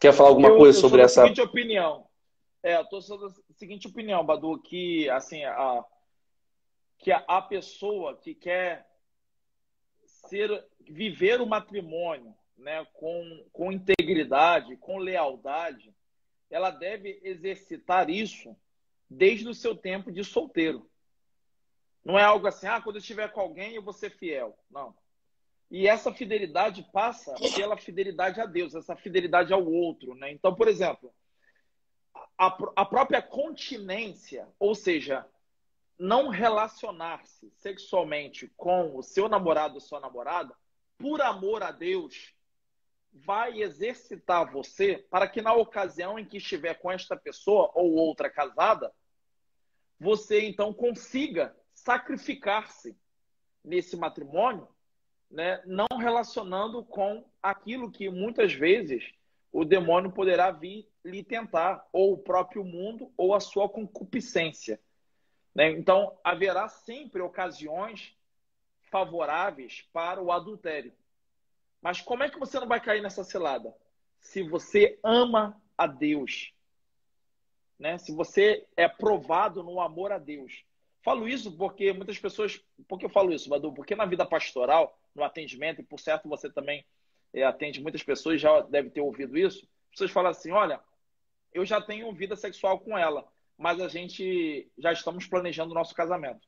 Quer 0.00 0.12
falar 0.12 0.30
alguma 0.30 0.48
eu, 0.48 0.56
coisa 0.56 0.76
eu 0.76 0.80
sobre 0.80 1.02
essa? 1.02 1.22
Seguinte 1.22 1.40
opinião. 1.40 2.04
É, 2.62 2.76
eu 2.76 2.82
estou 2.82 3.00
sobre 3.00 3.26
a 3.26 3.30
seguinte 3.56 3.86
opinião, 3.86 4.24
Badu, 4.24 4.60
que 4.60 5.08
assim, 5.10 5.44
a, 5.44 5.84
que 6.98 7.12
a, 7.12 7.22
a 7.28 7.42
pessoa 7.42 8.16
que 8.16 8.34
quer 8.34 8.86
ser, 10.28 10.64
viver 10.80 11.40
o 11.40 11.46
matrimônio 11.46 12.34
né, 12.56 12.86
com, 12.94 13.44
com 13.52 13.72
integridade, 13.72 14.76
com 14.76 14.98
lealdade, 14.98 15.94
ela 16.50 16.70
deve 16.70 17.20
exercitar 17.22 18.08
isso 18.08 18.56
desde 19.08 19.48
o 19.48 19.54
seu 19.54 19.76
tempo 19.76 20.10
de 20.10 20.24
solteiro. 20.24 20.88
Não 22.04 22.18
é 22.18 22.22
algo 22.22 22.46
assim, 22.46 22.66
ah, 22.66 22.80
quando 22.80 22.96
eu 22.96 23.00
estiver 23.00 23.32
com 23.32 23.40
alguém 23.40 23.74
eu 23.74 23.82
vou 23.82 23.92
ser 23.92 24.10
fiel. 24.10 24.58
Não. 24.70 24.94
E 25.70 25.88
essa 25.88 26.12
fidelidade 26.12 26.86
passa 26.92 27.34
pela 27.54 27.76
fidelidade 27.76 28.40
a 28.40 28.46
Deus, 28.46 28.74
essa 28.74 28.94
fidelidade 28.94 29.52
ao 29.52 29.64
outro. 29.64 30.14
Né? 30.14 30.30
Então, 30.30 30.54
por 30.54 30.68
exemplo, 30.68 31.12
a, 32.38 32.46
a 32.76 32.84
própria 32.84 33.22
continência, 33.22 34.46
ou 34.58 34.74
seja, 34.74 35.26
não 35.98 36.28
relacionar-se 36.28 37.50
sexualmente 37.56 38.52
com 38.56 38.96
o 38.96 39.02
seu 39.02 39.28
namorado 39.28 39.74
ou 39.74 39.80
sua 39.80 40.00
namorada, 40.00 40.54
por 40.98 41.20
amor 41.20 41.62
a 41.62 41.70
Deus, 41.70 42.34
vai 43.12 43.62
exercitar 43.62 44.50
você 44.50 45.06
para 45.08 45.28
que 45.28 45.40
na 45.40 45.54
ocasião 45.54 46.18
em 46.18 46.24
que 46.24 46.38
estiver 46.38 46.74
com 46.74 46.90
esta 46.90 47.16
pessoa 47.16 47.70
ou 47.74 47.92
outra 47.92 48.28
casada, 48.28 48.92
você 49.98 50.44
então 50.44 50.72
consiga 50.72 51.54
sacrificar-se 51.72 52.96
nesse 53.64 53.96
matrimônio, 53.96 54.68
né, 55.30 55.62
não 55.64 55.86
relacionando 55.98 56.84
com 56.84 57.24
aquilo 57.42 57.90
que 57.90 58.10
muitas 58.10 58.52
vezes 58.52 59.12
o 59.52 59.64
demônio 59.64 60.10
poderá 60.10 60.50
vir 60.50 60.88
lhe 61.04 61.22
tentar, 61.22 61.86
ou 61.92 62.14
o 62.14 62.18
próprio 62.18 62.64
mundo, 62.64 63.12
ou 63.16 63.34
a 63.34 63.40
sua 63.40 63.68
concupiscência. 63.68 64.80
Né? 65.54 65.70
Então, 65.70 66.18
haverá 66.24 66.68
sempre 66.68 67.22
ocasiões 67.22 68.14
favoráveis 68.90 69.88
para 69.92 70.22
o 70.22 70.32
adultério. 70.32 70.92
Mas 71.80 72.00
como 72.00 72.22
é 72.22 72.30
que 72.30 72.38
você 72.38 72.58
não 72.58 72.66
vai 72.66 72.80
cair 72.80 73.02
nessa 73.02 73.22
cilada? 73.22 73.74
Se 74.18 74.42
você 74.42 74.98
ama 75.02 75.60
a 75.76 75.86
Deus, 75.86 76.52
né? 77.78 77.98
se 77.98 78.12
você 78.12 78.66
é 78.76 78.88
provado 78.88 79.62
no 79.62 79.80
amor 79.80 80.12
a 80.12 80.18
Deus. 80.18 80.64
Falo 81.02 81.28
isso 81.28 81.54
porque 81.56 81.92
muitas 81.92 82.18
pessoas. 82.18 82.58
Por 82.88 82.98
que 82.98 83.04
eu 83.04 83.10
falo 83.10 83.32
isso, 83.32 83.48
Badu? 83.48 83.72
Porque 83.74 83.94
na 83.94 84.06
vida 84.06 84.24
pastoral, 84.24 84.98
no 85.14 85.22
atendimento, 85.22 85.82
e 85.82 85.84
por 85.84 86.00
certo 86.00 86.28
você 86.28 86.50
também 86.50 86.84
é, 87.32 87.42
atende 87.42 87.82
muitas 87.82 88.02
pessoas, 88.02 88.40
já 88.40 88.60
deve 88.62 88.88
ter 88.88 89.02
ouvido 89.02 89.36
isso. 89.36 89.68
Pessoas 89.90 90.10
falam 90.10 90.30
assim: 90.30 90.50
olha, 90.50 90.80
eu 91.52 91.66
já 91.66 91.80
tenho 91.80 92.10
vida 92.14 92.34
sexual 92.36 92.80
com 92.80 92.96
ela, 92.96 93.30
mas 93.56 93.80
a 93.80 93.88
gente 93.88 94.70
já 94.76 94.92
estamos 94.92 95.26
planejando 95.26 95.72
o 95.72 95.74
nosso 95.74 95.94
casamento. 95.94 96.46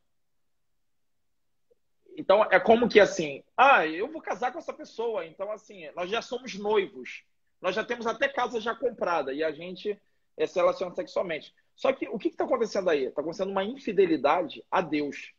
Então, 2.17 2.43
é 2.45 2.59
como 2.59 2.89
que 2.89 2.99
assim, 2.99 3.43
ah, 3.55 3.85
eu 3.85 4.11
vou 4.11 4.21
casar 4.21 4.51
com 4.51 4.57
essa 4.57 4.73
pessoa, 4.73 5.25
então 5.25 5.51
assim, 5.51 5.89
nós 5.95 6.09
já 6.09 6.21
somos 6.21 6.55
noivos, 6.55 7.23
nós 7.61 7.75
já 7.75 7.83
temos 7.83 8.07
até 8.07 8.27
casa 8.27 8.59
já 8.59 8.73
comprada 8.73 9.31
e 9.31 9.43
a 9.43 9.51
gente 9.51 9.99
é, 10.35 10.47
se 10.47 10.55
relaciona 10.55 10.95
sexualmente. 10.95 11.53
Só 11.75 11.93
que 11.93 12.09
o 12.09 12.17
que 12.17 12.29
está 12.29 12.43
acontecendo 12.43 12.89
aí? 12.89 13.05
Está 13.05 13.21
acontecendo 13.21 13.51
uma 13.51 13.63
infidelidade 13.63 14.65
a 14.71 14.81
Deus. 14.81 15.31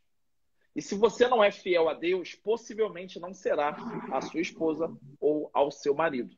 E 0.75 0.81
se 0.81 0.95
você 0.95 1.27
não 1.27 1.43
é 1.43 1.51
fiel 1.51 1.89
a 1.89 1.95
Deus, 1.95 2.37
possivelmente 2.37 3.19
não 3.19 3.35
será 3.35 3.77
a 4.13 4.21
sua 4.21 4.41
esposa 4.41 4.89
ou 5.19 5.51
ao 5.53 5.73
seu 5.73 5.95
marido. 5.95 6.33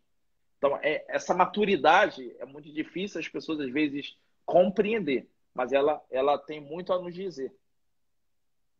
Então, 0.56 0.78
é, 0.82 1.04
essa 1.08 1.34
maturidade 1.34 2.34
é 2.38 2.46
muito 2.46 2.72
difícil 2.72 3.20
as 3.20 3.28
pessoas 3.28 3.60
às 3.60 3.70
vezes 3.70 4.16
compreender, 4.50 5.28
mas 5.54 5.72
ela, 5.72 6.02
ela 6.10 6.36
tem 6.36 6.60
muito 6.60 6.92
a 6.92 7.00
nos 7.00 7.14
dizer. 7.14 7.52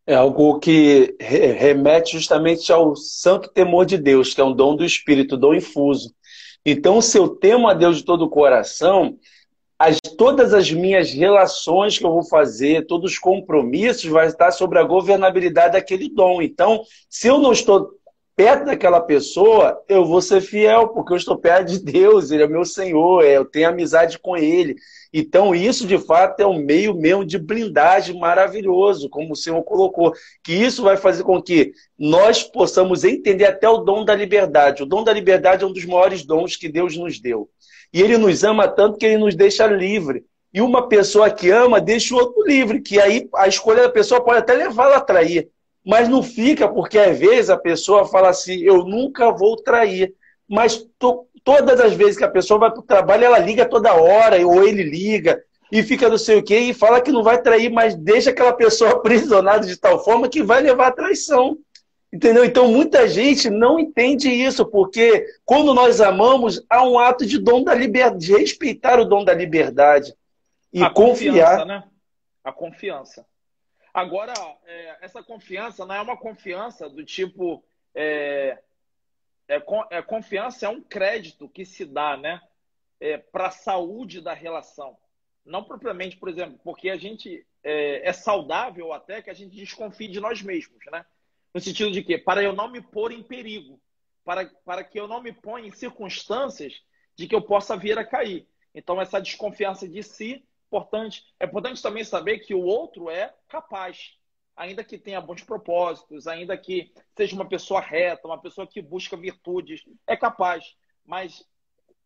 É 0.04 0.14
algo 0.14 0.58
que 0.58 1.16
remete 1.20 2.12
justamente 2.12 2.72
ao 2.72 2.96
santo 2.96 3.48
temor 3.48 3.86
de 3.86 3.96
Deus, 3.96 4.34
que 4.34 4.40
é 4.40 4.44
um 4.44 4.52
dom 4.52 4.74
do 4.74 4.84
Espírito, 4.84 5.36
dom 5.36 5.54
infuso. 5.54 6.12
Então, 6.66 7.00
se 7.00 7.16
eu 7.16 7.28
temo 7.28 7.68
a 7.68 7.74
Deus 7.74 7.98
de 7.98 8.04
todo 8.04 8.24
o 8.24 8.28
coração, 8.28 9.16
as, 9.78 9.98
todas 10.18 10.52
as 10.52 10.70
minhas 10.70 11.12
relações 11.12 11.96
que 11.96 12.04
eu 12.04 12.10
vou 12.10 12.24
fazer, 12.24 12.86
todos 12.86 13.12
os 13.12 13.18
compromissos, 13.18 14.04
vai 14.04 14.26
estar 14.26 14.50
sobre 14.50 14.78
a 14.78 14.82
governabilidade 14.82 15.74
daquele 15.74 16.08
dom. 16.08 16.42
Então, 16.42 16.82
se 17.08 17.28
eu 17.28 17.38
não 17.38 17.52
estou 17.52 17.92
perto 18.40 18.64
daquela 18.64 19.02
pessoa, 19.02 19.82
eu 19.86 20.02
vou 20.02 20.22
ser 20.22 20.40
fiel, 20.40 20.88
porque 20.88 21.12
eu 21.12 21.16
estou 21.18 21.36
perto 21.36 21.68
de 21.68 21.78
Deus, 21.78 22.30
Ele 22.30 22.42
é 22.42 22.48
meu 22.48 22.64
Senhor, 22.64 23.22
é, 23.22 23.36
eu 23.36 23.44
tenho 23.44 23.68
amizade 23.68 24.18
com 24.18 24.34
Ele. 24.34 24.76
Então, 25.12 25.54
isso 25.54 25.86
de 25.86 25.98
fato 25.98 26.40
é 26.40 26.46
um 26.46 26.58
meio 26.58 26.94
mesmo 26.94 27.22
de 27.22 27.38
blindagem 27.38 28.18
maravilhoso, 28.18 29.10
como 29.10 29.34
o 29.34 29.36
Senhor 29.36 29.62
colocou, 29.62 30.14
que 30.42 30.54
isso 30.54 30.82
vai 30.82 30.96
fazer 30.96 31.22
com 31.22 31.42
que 31.42 31.72
nós 31.98 32.42
possamos 32.42 33.04
entender 33.04 33.44
até 33.44 33.68
o 33.68 33.76
dom 33.76 34.06
da 34.06 34.14
liberdade. 34.14 34.82
O 34.82 34.86
dom 34.86 35.04
da 35.04 35.12
liberdade 35.12 35.62
é 35.62 35.66
um 35.66 35.72
dos 35.72 35.84
maiores 35.84 36.24
dons 36.24 36.56
que 36.56 36.66
Deus 36.66 36.96
nos 36.96 37.20
deu. 37.20 37.46
E 37.92 38.00
Ele 38.00 38.16
nos 38.16 38.42
ama 38.42 38.66
tanto 38.66 38.96
que 38.96 39.04
Ele 39.04 39.18
nos 39.18 39.34
deixa 39.34 39.66
livre. 39.66 40.24
E 40.50 40.62
uma 40.62 40.88
pessoa 40.88 41.28
que 41.30 41.50
ama 41.50 41.78
deixa 41.78 42.14
o 42.14 42.18
outro 42.18 42.42
livre, 42.46 42.80
que 42.80 42.98
aí 42.98 43.28
a 43.36 43.46
escolha 43.46 43.82
da 43.82 43.90
pessoa 43.90 44.24
pode 44.24 44.38
até 44.38 44.54
levá-la 44.54 44.96
a 44.96 45.02
trair. 45.02 45.50
Mas 45.84 46.08
não 46.08 46.22
fica, 46.22 46.68
porque 46.68 46.98
às 46.98 47.18
vezes 47.18 47.50
a 47.50 47.56
pessoa 47.56 48.04
fala 48.04 48.28
assim: 48.28 48.60
eu 48.60 48.84
nunca 48.84 49.30
vou 49.30 49.56
trair. 49.56 50.14
Mas 50.48 50.86
tô, 50.98 51.26
todas 51.44 51.80
as 51.80 51.94
vezes 51.94 52.16
que 52.16 52.24
a 52.24 52.30
pessoa 52.30 52.60
vai 52.60 52.70
para 52.70 52.80
o 52.80 52.84
trabalho, 52.84 53.24
ela 53.24 53.38
liga 53.38 53.64
toda 53.64 53.94
hora, 53.94 54.44
ou 54.46 54.66
ele 54.66 54.82
liga, 54.82 55.42
e 55.70 55.82
fica 55.82 56.08
não 56.08 56.18
sei 56.18 56.38
o 56.38 56.42
quê, 56.42 56.58
e 56.58 56.74
fala 56.74 57.00
que 57.00 57.12
não 57.12 57.22
vai 57.22 57.40
trair, 57.40 57.70
mas 57.70 57.94
deixa 57.94 58.30
aquela 58.30 58.52
pessoa 58.52 58.90
aprisionada 58.92 59.66
de 59.66 59.76
tal 59.76 60.02
forma 60.02 60.28
que 60.28 60.42
vai 60.42 60.60
levar 60.60 60.88
à 60.88 60.92
traição. 60.92 61.56
Entendeu? 62.12 62.44
Então 62.44 62.66
muita 62.66 63.06
gente 63.08 63.48
não 63.48 63.78
entende 63.78 64.28
isso, 64.28 64.66
porque 64.66 65.24
quando 65.44 65.72
nós 65.72 66.00
amamos, 66.00 66.64
há 66.68 66.84
um 66.84 66.98
ato 66.98 67.24
de 67.24 67.38
dom 67.38 67.62
da 67.62 67.72
liberdade, 67.72 68.26
de 68.26 68.36
respeitar 68.36 68.98
o 68.98 69.04
dom 69.04 69.24
da 69.24 69.32
liberdade 69.32 70.12
e 70.72 70.82
a 70.82 70.90
confiar. 70.90 71.64
Né? 71.64 71.84
A 72.42 72.52
confiança. 72.52 73.24
Agora, 73.92 74.32
é, 74.64 74.98
essa 75.00 75.22
confiança 75.22 75.84
não 75.84 75.94
é 75.94 76.00
uma 76.00 76.16
confiança 76.16 76.88
do 76.88 77.04
tipo. 77.04 77.64
É, 77.94 78.58
é, 79.48 79.62
é, 79.90 80.02
confiança 80.02 80.66
é 80.66 80.68
um 80.68 80.80
crédito 80.80 81.48
que 81.48 81.64
se 81.64 81.84
dá 81.84 82.16
né, 82.16 82.40
é, 83.00 83.18
para 83.18 83.48
a 83.48 83.50
saúde 83.50 84.20
da 84.20 84.32
relação. 84.32 84.96
Não 85.44 85.64
propriamente, 85.64 86.16
por 86.16 86.28
exemplo, 86.28 86.60
porque 86.62 86.88
a 86.88 86.96
gente 86.96 87.44
é, 87.64 88.08
é, 88.08 88.12
saudável 88.12 88.92
até 88.92 89.20
que 89.20 89.30
a 89.30 89.34
gente 89.34 89.56
desconfie 89.56 90.08
de 90.08 90.20
nós 90.20 90.42
mesmos, 90.42 90.84
né? 90.90 91.04
No 91.52 91.60
sentido 91.60 91.90
de 91.90 92.02
que, 92.02 92.16
para 92.16 92.42
eu 92.42 92.52
não 92.52 92.70
me 92.70 92.80
pôr 92.80 93.10
em 93.10 93.22
perigo, 93.24 93.80
para, 94.24 94.46
para 94.64 94.84
que 94.84 95.00
eu 95.00 95.08
não 95.08 95.20
me 95.20 95.32
ponha 95.32 95.66
em 95.66 95.72
circunstâncias 95.72 96.80
de 97.16 97.26
que 97.26 97.34
eu 97.34 97.42
possa 97.42 97.76
vir 97.76 97.98
a 97.98 98.04
cair. 98.04 98.46
Então, 98.72 99.00
essa 99.00 99.20
desconfiança 99.20 99.88
de 99.88 100.02
si, 100.02 100.44
importante. 100.70 101.24
É 101.40 101.46
importante 101.46 101.82
também 101.82 102.04
saber 102.04 102.38
que 102.38 102.54
o 102.54 102.62
outro 102.62 103.10
é 103.10 103.34
capaz 103.48 104.16
ainda 104.56 104.84
que 104.84 104.98
tenha 104.98 105.20
bons 105.20 105.42
propósitos, 105.42 106.26
ainda 106.26 106.56
que 106.56 106.92
seja 107.16 107.34
uma 107.34 107.48
pessoa 107.48 107.80
reta, 107.80 108.28
uma 108.28 108.40
pessoa 108.40 108.66
que 108.66 108.82
busca 108.82 109.16
virtudes, 109.16 109.82
é 110.06 110.14
capaz. 110.14 110.76
Mas 111.04 111.48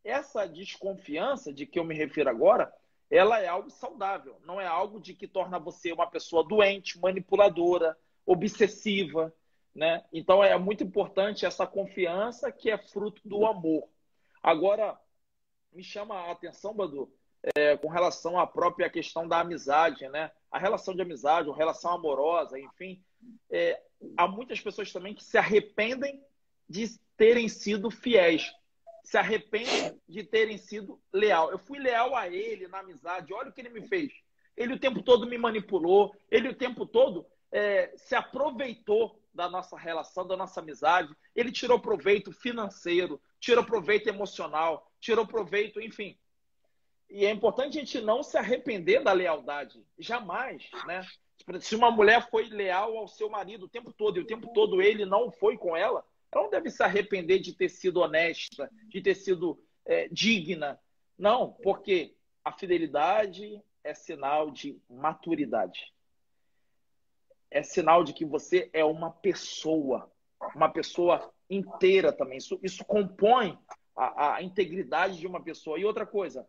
essa 0.05 0.46
desconfiança 0.46 1.53
de 1.53 1.66
que 1.66 1.79
eu 1.79 1.85
me 1.85 1.96
refiro 1.96 2.31
agora, 2.31 2.72
ela 3.11 3.40
é 3.40 3.48
algo 3.48 3.70
saudável, 3.70 4.40
não 4.44 4.61
é 4.61 4.66
algo 4.66 5.00
de 5.00 5.14
que 5.14 5.27
torna 5.27 5.59
você 5.59 5.92
uma 5.92 6.07
pessoa 6.07 6.46
doente, 6.46 6.98
manipuladora, 6.98 7.98
obsessiva, 8.24 9.35
né? 9.74 10.05
Então 10.12 10.42
é 10.42 10.57
muito 10.57 10.85
importante 10.85 11.44
essa 11.44 11.66
confiança 11.66 12.53
que 12.53 12.70
é 12.70 12.79
fruto 12.79 13.20
do 13.29 13.44
amor. 13.46 13.88
Agora, 14.40 14.96
me 15.72 15.83
chama 15.83 16.14
a 16.14 16.31
atenção, 16.31 16.72
Badu, 16.72 17.12
é, 17.57 17.76
com 17.76 17.88
relação 17.88 18.38
à 18.38 18.46
própria 18.46 18.88
questão 18.88 19.28
da 19.28 19.40
amizade, 19.40 20.09
né? 20.09 20.30
A 20.50 20.59
relação 20.59 20.94
de 20.94 21.02
amizade, 21.02 21.50
a 21.50 21.54
relação 21.54 21.92
amorosa, 21.92 22.59
enfim. 22.59 23.02
É, 23.50 23.80
há 24.16 24.26
muitas 24.26 24.61
pessoas 24.61 24.92
também 24.92 25.14
que 25.14 25.24
se 25.24 25.37
arrependem 25.37 26.22
de 26.68 26.98
terem 27.16 27.48
sido 27.48 27.90
fiéis, 27.90 28.52
se 29.02 29.18
arrependem 29.18 30.00
de 30.09 30.24
terem 30.24 30.57
sido 30.57 31.00
leal. 31.12 31.50
Eu 31.50 31.59
fui 31.59 31.78
leal 31.78 32.16
a 32.16 32.28
ele 32.28 32.66
na 32.68 32.78
amizade, 32.78 33.35
olha 33.35 33.50
o 33.50 33.52
que 33.52 33.61
ele 33.61 33.68
me 33.68 33.87
fez. 33.87 34.12
Ele 34.57 34.74
o 34.74 34.78
tempo 34.78 35.02
todo 35.02 35.26
me 35.26 35.37
manipulou, 35.37 36.14
ele 36.30 36.48
o 36.48 36.54
tempo 36.54 36.87
todo 36.87 37.26
é, 37.52 37.92
se 37.96 38.14
aproveitou 38.14 39.20
da 39.35 39.50
nossa 39.50 39.76
relação, 39.76 40.26
da 40.26 40.37
nossa 40.37 40.61
amizade. 40.61 41.14
Ele 41.35 41.50
tirou 41.50 41.78
proveito 41.78 42.33
financeiro, 42.33 43.20
tirou 43.40 43.64
proveito 43.64 44.09
emocional, 44.09 44.90
tirou 45.00 45.26
proveito, 45.26 45.80
enfim. 45.80 46.16
E 47.11 47.25
é 47.25 47.31
importante 47.31 47.79
a 47.79 47.81
gente 47.81 48.01
não 48.01 48.23
se 48.23 48.37
arrepender 48.37 49.03
da 49.03 49.12
lealdade. 49.12 49.85
Jamais, 49.99 50.69
né? 50.87 51.07
Se 51.61 51.77
uma 51.77 51.90
mulher 51.90 52.29
foi 52.31 52.49
leal 52.49 52.97
ao 52.97 53.07
seu 53.07 53.29
marido 53.29 53.67
o 53.67 53.69
tempo 53.69 53.93
todo 53.93 54.19
e 54.19 54.21
o 54.21 54.27
tempo 54.27 54.53
todo 54.53 54.81
ele 54.81 55.05
não 55.05 55.31
foi 55.31 55.59
com 55.59 55.77
ela, 55.77 56.05
ela 56.33 56.45
não 56.45 56.51
deve 56.51 56.71
se 56.71 56.83
arrepender 56.83 57.38
de 57.38 57.55
ter 57.55 57.69
sido 57.69 58.01
honesta, 58.01 58.71
de 58.88 59.01
ter 59.01 59.14
sido 59.14 59.62
é, 59.85 60.09
digna. 60.09 60.81
Não, 61.19 61.53
porque 61.53 62.17
a 62.45 62.53
fidelidade 62.53 63.62
é 63.83 63.95
sinal 63.95 64.51
de 64.51 64.81
maturidade. 64.88 65.93
É 67.51 67.62
sinal 67.62 68.03
de 68.03 68.12
que 68.12 68.25
você 68.25 68.69
é 68.73 68.85
uma 68.85 69.11
pessoa, 69.11 70.11
uma 70.57 70.69
pessoa 70.69 71.33
inteira 71.49 72.12
também. 72.12 72.38
Isso, 72.38 72.59
isso 72.62 72.85
compõe 72.85 73.57
a, 73.95 74.37
a 74.37 74.43
integridade 74.43 75.19
de 75.19 75.27
uma 75.27 75.43
pessoa. 75.43 75.79
E 75.79 75.85
outra 75.85 76.07
coisa, 76.07 76.49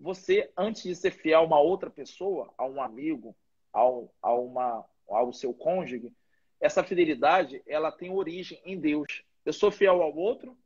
você, 0.00 0.50
antes 0.56 0.82
de 0.82 0.96
ser 0.96 1.10
fiel 1.10 1.40
a 1.40 1.44
uma 1.44 1.60
outra 1.60 1.90
pessoa, 1.90 2.52
a 2.56 2.64
um 2.64 2.82
amigo, 2.82 3.36
ao, 3.70 4.10
a 4.22 4.32
uma, 4.34 4.84
ao 5.06 5.32
seu 5.32 5.52
cônjuge, 5.52 6.10
essa 6.58 6.82
fidelidade 6.82 7.62
ela 7.66 7.92
tem 7.92 8.10
origem 8.10 8.60
em 8.64 8.78
Deus. 8.80 9.22
Eu 9.44 9.52
sou 9.52 9.70
fiel 9.70 10.02
ao 10.02 10.16
outro 10.16 10.56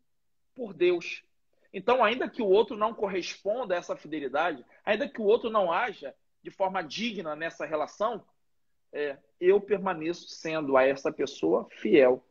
por 0.54 0.72
Deus. 0.72 1.24
Então, 1.72 2.04
ainda 2.04 2.28
que 2.28 2.40
o 2.40 2.46
outro 2.46 2.76
não 2.76 2.94
corresponda 2.94 3.74
a 3.74 3.78
essa 3.78 3.96
fidelidade, 3.96 4.64
ainda 4.84 5.08
que 5.08 5.20
o 5.20 5.24
outro 5.24 5.50
não 5.50 5.72
haja 5.72 6.14
de 6.40 6.50
forma 6.50 6.82
digna 6.82 7.34
nessa 7.34 7.66
relação, 7.66 8.24
é, 8.92 9.18
eu 9.40 9.60
permaneço 9.60 10.28
sendo 10.28 10.76
a 10.76 10.84
essa 10.84 11.10
pessoa 11.12 11.66
fiel. 11.70 12.24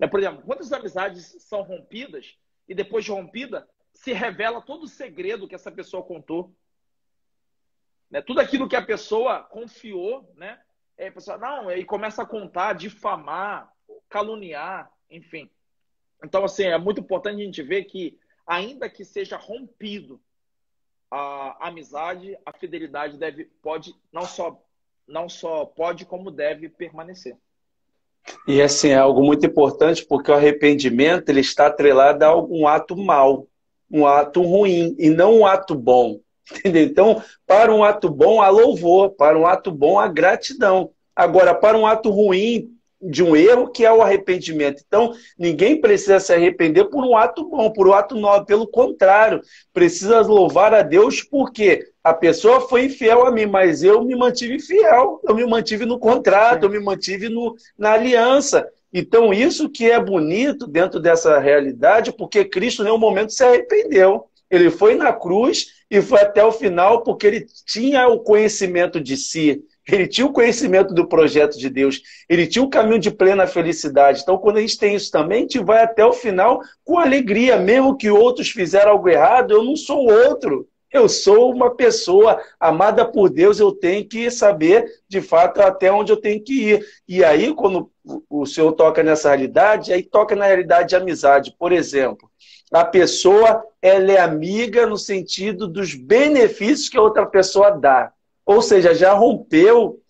É, 0.00 0.06
por 0.06 0.20
exemplo, 0.20 0.42
quantas 0.42 0.72
amizades 0.72 1.36
são 1.40 1.60
rompidas 1.60 2.38
e 2.66 2.74
depois 2.74 3.04
de 3.04 3.10
rompida 3.10 3.68
se 3.98 4.12
revela 4.12 4.62
todo 4.62 4.84
o 4.84 4.88
segredo 4.88 5.48
que 5.48 5.56
essa 5.56 5.72
pessoa 5.72 6.04
contou. 6.04 6.54
Né? 8.08 8.22
Tudo 8.22 8.40
aquilo 8.40 8.68
que 8.68 8.76
a 8.76 8.84
pessoa 8.84 9.42
confiou, 9.42 10.32
né? 10.36 10.60
É, 10.96 11.08
a 11.08 11.12
pessoa, 11.12 11.36
não, 11.36 11.70
e 11.70 11.84
começa 11.84 12.22
a 12.22 12.26
contar, 12.26 12.74
difamar, 12.74 13.72
caluniar, 14.08 14.90
enfim. 15.10 15.50
Então, 16.24 16.44
assim, 16.44 16.64
é 16.64 16.78
muito 16.78 17.00
importante 17.00 17.40
a 17.40 17.44
gente 17.44 17.60
ver 17.62 17.84
que, 17.84 18.18
ainda 18.46 18.88
que 18.88 19.04
seja 19.04 19.36
rompido 19.36 20.20
a 21.10 21.68
amizade, 21.68 22.38
a 22.46 22.52
fidelidade 22.52 23.16
deve, 23.16 23.46
pode, 23.60 23.94
não 24.12 24.22
só, 24.22 24.62
não 25.06 25.28
só 25.28 25.64
pode, 25.64 26.04
como 26.04 26.30
deve 26.30 26.68
permanecer. 26.68 27.36
E 28.46 28.62
assim, 28.62 28.90
é 28.90 28.96
algo 28.96 29.22
muito 29.22 29.44
importante 29.46 30.04
porque 30.04 30.30
o 30.30 30.34
arrependimento 30.34 31.28
ele 31.28 31.40
está 31.40 31.66
atrelado 31.66 32.24
a 32.24 32.28
algum 32.28 32.66
ato 32.66 32.96
mal 32.96 33.47
um 33.90 34.06
ato 34.06 34.42
ruim 34.42 34.94
e 34.98 35.10
não 35.10 35.38
um 35.38 35.46
ato 35.46 35.74
bom. 35.74 36.20
Entendeu? 36.64 36.82
Então, 36.84 37.22
para 37.46 37.74
um 37.74 37.84
ato 37.84 38.08
bom, 38.08 38.40
há 38.40 38.48
louvor, 38.48 39.10
para 39.10 39.38
um 39.38 39.46
ato 39.46 39.70
bom, 39.70 39.98
há 39.98 40.08
gratidão. 40.08 40.90
Agora, 41.14 41.54
para 41.54 41.76
um 41.76 41.86
ato 41.86 42.10
ruim 42.10 42.70
de 43.00 43.22
um 43.22 43.36
erro, 43.36 43.68
que 43.70 43.84
é 43.84 43.92
o 43.92 44.02
arrependimento. 44.02 44.82
Então, 44.86 45.12
ninguém 45.38 45.80
precisa 45.80 46.18
se 46.18 46.32
arrepender 46.32 46.86
por 46.86 47.04
um 47.04 47.16
ato 47.16 47.48
bom, 47.48 47.70
por 47.70 47.86
um 47.86 47.92
ato 47.92 48.16
nobre. 48.16 48.46
Pelo 48.46 48.66
contrário, 48.66 49.40
precisa 49.72 50.20
louvar 50.20 50.74
a 50.74 50.82
Deus 50.82 51.22
porque 51.22 51.86
a 52.02 52.12
pessoa 52.12 52.62
foi 52.62 52.86
infiel 52.86 53.26
a 53.26 53.30
mim, 53.30 53.46
mas 53.46 53.82
eu 53.82 54.02
me 54.04 54.16
mantive 54.16 54.58
fiel, 54.58 55.20
eu 55.26 55.34
me 55.34 55.46
mantive 55.46 55.84
no 55.84 55.98
contrato, 55.98 56.64
eu 56.64 56.70
me 56.70 56.80
mantive 56.80 57.28
no, 57.28 57.54
na 57.78 57.92
aliança. 57.92 58.68
Então, 58.92 59.32
isso 59.32 59.68
que 59.68 59.90
é 59.90 60.00
bonito 60.00 60.66
dentro 60.66 60.98
dessa 60.98 61.38
realidade, 61.38 62.12
porque 62.12 62.44
Cristo 62.44 62.82
em 62.82 62.86
nenhum 62.86 62.98
momento 62.98 63.32
se 63.32 63.44
arrependeu. 63.44 64.24
Ele 64.50 64.70
foi 64.70 64.94
na 64.94 65.12
cruz 65.12 65.66
e 65.90 66.00
foi 66.00 66.20
até 66.20 66.42
o 66.42 66.52
final 66.52 67.02
porque 67.02 67.26
ele 67.26 67.46
tinha 67.66 68.08
o 68.08 68.20
conhecimento 68.20 69.00
de 69.00 69.16
si, 69.16 69.62
ele 69.86 70.06
tinha 70.06 70.26
o 70.26 70.32
conhecimento 70.32 70.92
do 70.94 71.06
projeto 71.06 71.58
de 71.58 71.68
Deus, 71.68 72.00
ele 72.28 72.46
tinha 72.46 72.62
o 72.62 72.68
caminho 72.68 72.98
de 72.98 73.10
plena 73.10 73.46
felicidade. 73.46 74.20
Então, 74.22 74.38
quando 74.38 74.58
a 74.58 74.60
gente 74.60 74.78
tem 74.78 74.94
isso 74.94 75.10
também, 75.10 75.38
a 75.38 75.40
gente 75.42 75.58
vai 75.58 75.82
até 75.82 76.04
o 76.04 76.12
final 76.12 76.60
com 76.84 76.98
alegria, 76.98 77.58
mesmo 77.58 77.96
que 77.96 78.10
outros 78.10 78.50
fizeram 78.50 78.92
algo 78.92 79.08
errado, 79.08 79.52
eu 79.52 79.62
não 79.62 79.76
sou 79.76 80.10
outro. 80.10 80.66
Eu 80.90 81.08
sou 81.08 81.52
uma 81.52 81.74
pessoa 81.74 82.40
amada 82.58 83.04
por 83.04 83.28
Deus, 83.28 83.60
eu 83.60 83.72
tenho 83.72 84.06
que 84.08 84.30
saber, 84.30 84.86
de 85.06 85.20
fato, 85.20 85.60
até 85.60 85.92
onde 85.92 86.10
eu 86.10 86.16
tenho 86.16 86.42
que 86.42 86.70
ir. 86.70 86.86
E 87.06 87.22
aí, 87.22 87.54
quando 87.54 87.90
o 88.28 88.46
senhor 88.46 88.72
toca 88.72 89.02
nessa 89.02 89.28
realidade, 89.28 89.92
aí 89.92 90.02
toca 90.02 90.34
na 90.34 90.46
realidade 90.46 90.88
de 90.88 90.96
amizade. 90.96 91.54
Por 91.58 91.72
exemplo, 91.72 92.30
a 92.72 92.84
pessoa 92.84 93.62
ela 93.82 94.12
é 94.12 94.18
amiga 94.18 94.86
no 94.86 94.96
sentido 94.96 95.68
dos 95.68 95.94
benefícios 95.94 96.88
que 96.88 96.96
a 96.96 97.02
outra 97.02 97.26
pessoa 97.26 97.70
dá. 97.70 98.12
Ou 98.44 98.62
seja, 98.62 98.94
já 98.94 99.12
rompeu 99.12 100.00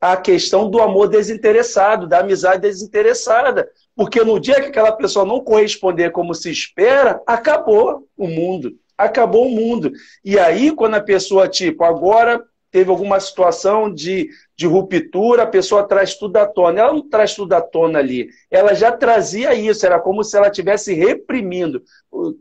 a 0.00 0.16
questão 0.16 0.70
do 0.70 0.80
amor 0.80 1.08
desinteressado, 1.08 2.06
da 2.06 2.20
amizade 2.20 2.62
desinteressada. 2.62 3.68
Porque 3.96 4.22
no 4.22 4.38
dia 4.38 4.60
que 4.60 4.68
aquela 4.68 4.92
pessoa 4.92 5.24
não 5.24 5.40
corresponder 5.40 6.12
como 6.12 6.32
se 6.34 6.50
espera, 6.50 7.20
acabou 7.26 8.06
o 8.16 8.28
mundo. 8.28 8.72
Acabou 8.98 9.46
o 9.46 9.50
mundo. 9.50 9.92
E 10.24 10.38
aí, 10.38 10.72
quando 10.72 10.96
a 10.96 11.00
pessoa, 11.00 11.48
tipo, 11.48 11.84
agora 11.84 12.44
teve 12.70 12.90
alguma 12.90 13.18
situação 13.18 13.92
de, 13.92 14.28
de 14.56 14.66
ruptura, 14.66 15.42
a 15.42 15.46
pessoa 15.46 15.86
traz 15.86 16.14
tudo 16.16 16.36
à 16.36 16.46
tona. 16.46 16.80
Ela 16.80 16.92
não 16.92 17.08
traz 17.08 17.34
tudo 17.34 17.52
à 17.54 17.60
tona 17.60 17.98
ali. 17.98 18.28
Ela 18.50 18.74
já 18.74 18.92
trazia 18.92 19.54
isso, 19.54 19.86
era 19.86 19.98
como 19.98 20.22
se 20.22 20.36
ela 20.36 20.48
estivesse 20.48 20.92
reprimindo. 20.92 21.82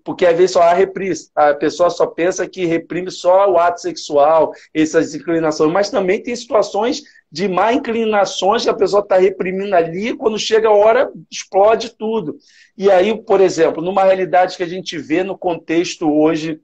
Porque 0.04 0.26
às 0.26 0.36
vezes 0.36 0.52
só 0.52 0.74
repris, 0.74 1.32
a 1.36 1.54
pessoa 1.54 1.90
só 1.90 2.08
pensa 2.08 2.48
que 2.48 2.66
reprime 2.66 3.12
só 3.12 3.50
o 3.50 3.58
ato 3.58 3.80
sexual, 3.80 4.52
essas 4.74 5.16
inclinações, 5.16 5.72
mas 5.72 5.90
também 5.90 6.22
tem 6.22 6.36
situações 6.36 7.04
de 7.32 7.48
má 7.48 7.74
inclinações 7.74 8.64
que 8.64 8.70
a 8.70 8.74
pessoa 8.74 9.02
está 9.02 9.18
reprimindo 9.18 9.76
ali, 9.76 10.16
quando 10.16 10.40
chega 10.40 10.70
a 10.70 10.74
hora, 10.74 11.12
explode 11.30 11.96
tudo. 11.98 12.38
E 12.78 12.90
aí, 12.90 13.16
por 13.24 13.42
exemplo, 13.42 13.84
numa 13.84 14.04
realidade 14.04 14.56
que 14.56 14.64
a 14.64 14.68
gente 14.68 14.98
vê 14.98 15.24
no 15.24 15.38
contexto 15.38 16.10
hoje 16.10 16.62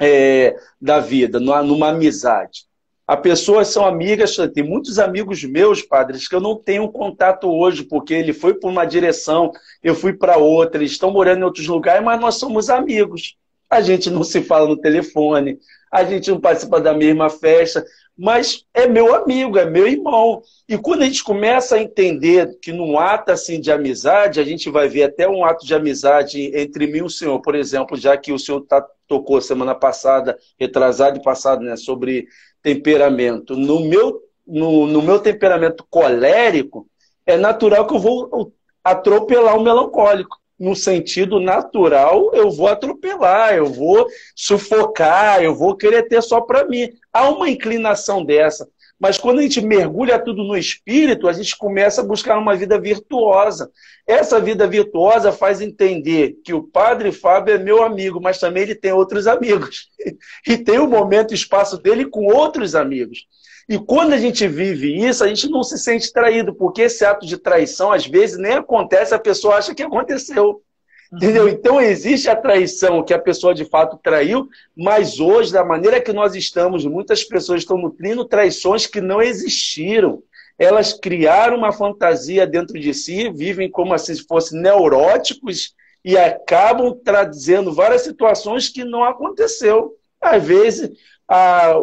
é, 0.00 0.56
da 0.80 1.00
vida, 1.00 1.40
numa, 1.40 1.62
numa 1.62 1.88
amizade. 1.88 2.66
As 3.06 3.20
pessoas 3.20 3.68
são 3.68 3.84
amigas, 3.84 4.36
tem 4.54 4.64
muitos 4.64 4.98
amigos 4.98 5.44
meus, 5.44 5.82
padres, 5.82 6.26
que 6.26 6.34
eu 6.34 6.40
não 6.40 6.56
tenho 6.56 6.90
contato 6.90 7.50
hoje, 7.50 7.84
porque 7.84 8.14
ele 8.14 8.32
foi 8.32 8.54
por 8.54 8.70
uma 8.70 8.86
direção, 8.86 9.52
eu 9.82 9.94
fui 9.94 10.14
para 10.14 10.38
outra, 10.38 10.80
eles 10.80 10.92
estão 10.92 11.10
morando 11.10 11.40
em 11.40 11.44
outros 11.44 11.66
lugares, 11.66 12.02
mas 12.02 12.18
nós 12.18 12.36
somos 12.36 12.70
amigos. 12.70 13.36
A 13.68 13.82
gente 13.82 14.08
não 14.08 14.24
se 14.24 14.40
fala 14.42 14.66
no 14.66 14.76
telefone, 14.76 15.58
a 15.92 16.02
gente 16.02 16.30
não 16.30 16.40
participa 16.40 16.80
da 16.80 16.94
mesma 16.94 17.28
festa, 17.28 17.84
mas 18.16 18.64
é 18.72 18.86
meu 18.86 19.14
amigo, 19.14 19.58
é 19.58 19.64
meu 19.64 19.86
irmão. 19.86 20.40
E 20.68 20.78
quando 20.78 21.02
a 21.02 21.04
gente 21.04 21.22
começa 21.22 21.76
a 21.76 21.82
entender 21.82 22.58
que 22.60 22.72
num 22.72 22.98
ato 22.98 23.32
assim 23.32 23.60
de 23.60 23.70
amizade, 23.70 24.40
a 24.40 24.44
gente 24.44 24.70
vai 24.70 24.88
ver 24.88 25.04
até 25.04 25.28
um 25.28 25.44
ato 25.44 25.66
de 25.66 25.74
amizade 25.74 26.50
entre 26.56 26.86
mim 26.86 26.98
e 26.98 27.02
o 27.02 27.10
senhor, 27.10 27.40
por 27.42 27.54
exemplo, 27.54 27.96
já 27.96 28.16
que 28.16 28.32
o 28.32 28.38
senhor 28.38 28.60
tá, 28.62 28.86
tocou 29.06 29.40
semana 29.40 29.74
passada, 29.74 30.38
retrasado 30.58 31.18
e 31.18 31.22
passado, 31.22 31.62
né, 31.62 31.76
sobre 31.76 32.26
temperamento. 32.64 33.54
No 33.54 33.80
meu, 33.80 34.22
no, 34.46 34.86
no 34.86 35.02
meu 35.02 35.20
temperamento 35.20 35.86
colérico, 35.90 36.88
é 37.26 37.36
natural 37.36 37.86
que 37.86 37.94
eu 37.94 37.98
vou 37.98 38.52
atropelar 38.82 39.56
o 39.56 39.62
melancólico. 39.62 40.38
No 40.58 40.74
sentido 40.74 41.40
natural, 41.40 42.30
eu 42.32 42.50
vou 42.50 42.68
atropelar, 42.68 43.54
eu 43.54 43.66
vou 43.66 44.06
sufocar, 44.34 45.42
eu 45.42 45.54
vou 45.54 45.76
querer 45.76 46.08
ter 46.08 46.22
só 46.22 46.40
para 46.40 46.64
mim. 46.64 46.88
Há 47.12 47.28
uma 47.28 47.50
inclinação 47.50 48.24
dessa. 48.24 48.66
Mas 48.98 49.18
quando 49.18 49.40
a 49.40 49.42
gente 49.42 49.60
mergulha 49.60 50.18
tudo 50.18 50.44
no 50.44 50.56
espírito, 50.56 51.28
a 51.28 51.32
gente 51.32 51.56
começa 51.56 52.00
a 52.00 52.04
buscar 52.04 52.38
uma 52.38 52.54
vida 52.54 52.78
virtuosa. 52.78 53.70
Essa 54.06 54.40
vida 54.40 54.66
virtuosa 54.66 55.32
faz 55.32 55.60
entender 55.60 56.36
que 56.44 56.54
o 56.54 56.62
Padre 56.62 57.10
Fábio 57.10 57.54
é 57.54 57.58
meu 57.58 57.82
amigo, 57.82 58.20
mas 58.20 58.38
também 58.38 58.62
ele 58.62 58.74
tem 58.74 58.92
outros 58.92 59.26
amigos. 59.26 59.88
E 60.46 60.58
tem 60.58 60.78
o 60.78 60.86
momento 60.86 61.32
e 61.32 61.34
espaço 61.34 61.78
dele 61.78 62.04
com 62.04 62.26
outros 62.26 62.74
amigos. 62.74 63.26
E 63.66 63.78
quando 63.78 64.12
a 64.12 64.18
gente 64.18 64.46
vive 64.46 64.94
isso, 64.94 65.24
a 65.24 65.28
gente 65.28 65.48
não 65.48 65.62
se 65.62 65.78
sente 65.78 66.12
traído, 66.12 66.54
porque 66.54 66.82
esse 66.82 67.04
ato 67.04 67.26
de 67.26 67.38
traição, 67.38 67.90
às 67.90 68.06
vezes, 68.06 68.36
nem 68.36 68.52
acontece, 68.52 69.14
a 69.14 69.18
pessoa 69.18 69.56
acha 69.56 69.74
que 69.74 69.82
aconteceu. 69.82 70.62
Entendeu? 71.12 71.48
Então 71.48 71.80
existe 71.80 72.28
a 72.28 72.36
traição 72.36 73.02
que 73.02 73.14
a 73.14 73.18
pessoa 73.18 73.54
de 73.54 73.64
fato 73.64 73.98
traiu, 74.02 74.48
mas 74.76 75.20
hoje, 75.20 75.52
da 75.52 75.64
maneira 75.64 76.00
que 76.00 76.12
nós 76.12 76.34
estamos, 76.34 76.84
muitas 76.84 77.22
pessoas 77.22 77.60
estão 77.60 77.78
nutrindo 77.78 78.24
traições 78.24 78.86
que 78.86 79.00
não 79.00 79.22
existiram. 79.22 80.22
Elas 80.58 80.92
criaram 80.92 81.56
uma 81.58 81.72
fantasia 81.72 82.46
dentro 82.46 82.78
de 82.78 82.92
si, 82.94 83.30
vivem 83.30 83.70
como 83.70 83.96
se 83.98 84.24
fossem 84.26 84.60
neuróticos 84.60 85.74
e 86.04 86.16
acabam 86.16 86.98
trazendo 87.04 87.72
várias 87.72 88.02
situações 88.02 88.68
que 88.68 88.84
não 88.84 89.02
aconteceu. 89.02 89.94
Às 90.20 90.44
vezes, 90.44 90.90
a, 91.28 91.74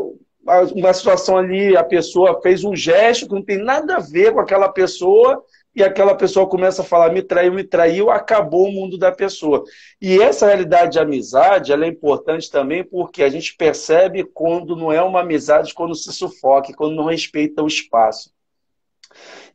uma 0.73 0.93
situação 0.93 1.37
ali, 1.37 1.75
a 1.75 1.83
pessoa 1.83 2.41
fez 2.41 2.63
um 2.63 2.75
gesto 2.75 3.27
que 3.27 3.33
não 3.33 3.43
tem 3.43 3.57
nada 3.57 3.95
a 3.95 3.99
ver 3.99 4.33
com 4.33 4.39
aquela 4.39 4.69
pessoa, 4.69 5.43
e 5.73 5.83
aquela 5.83 6.15
pessoa 6.15 6.47
começa 6.47 6.81
a 6.81 6.85
falar, 6.85 7.11
me 7.11 7.21
traiu, 7.21 7.53
me 7.53 7.63
traiu, 7.63 8.09
acabou 8.09 8.67
o 8.67 8.71
mundo 8.71 8.97
da 8.97 9.11
pessoa. 9.11 9.63
E 10.01 10.21
essa 10.21 10.47
realidade 10.47 10.93
de 10.93 10.99
amizade, 10.99 11.71
ela 11.71 11.85
é 11.85 11.87
importante 11.87 12.51
também 12.51 12.83
porque 12.83 13.23
a 13.23 13.29
gente 13.29 13.55
percebe 13.55 14.23
quando 14.23 14.75
não 14.75 14.91
é 14.91 15.01
uma 15.01 15.21
amizade, 15.21 15.73
quando 15.73 15.95
se 15.95 16.11
sufoca, 16.11 16.73
quando 16.73 16.95
não 16.95 17.05
respeita 17.05 17.63
o 17.63 17.67
espaço. 17.67 18.31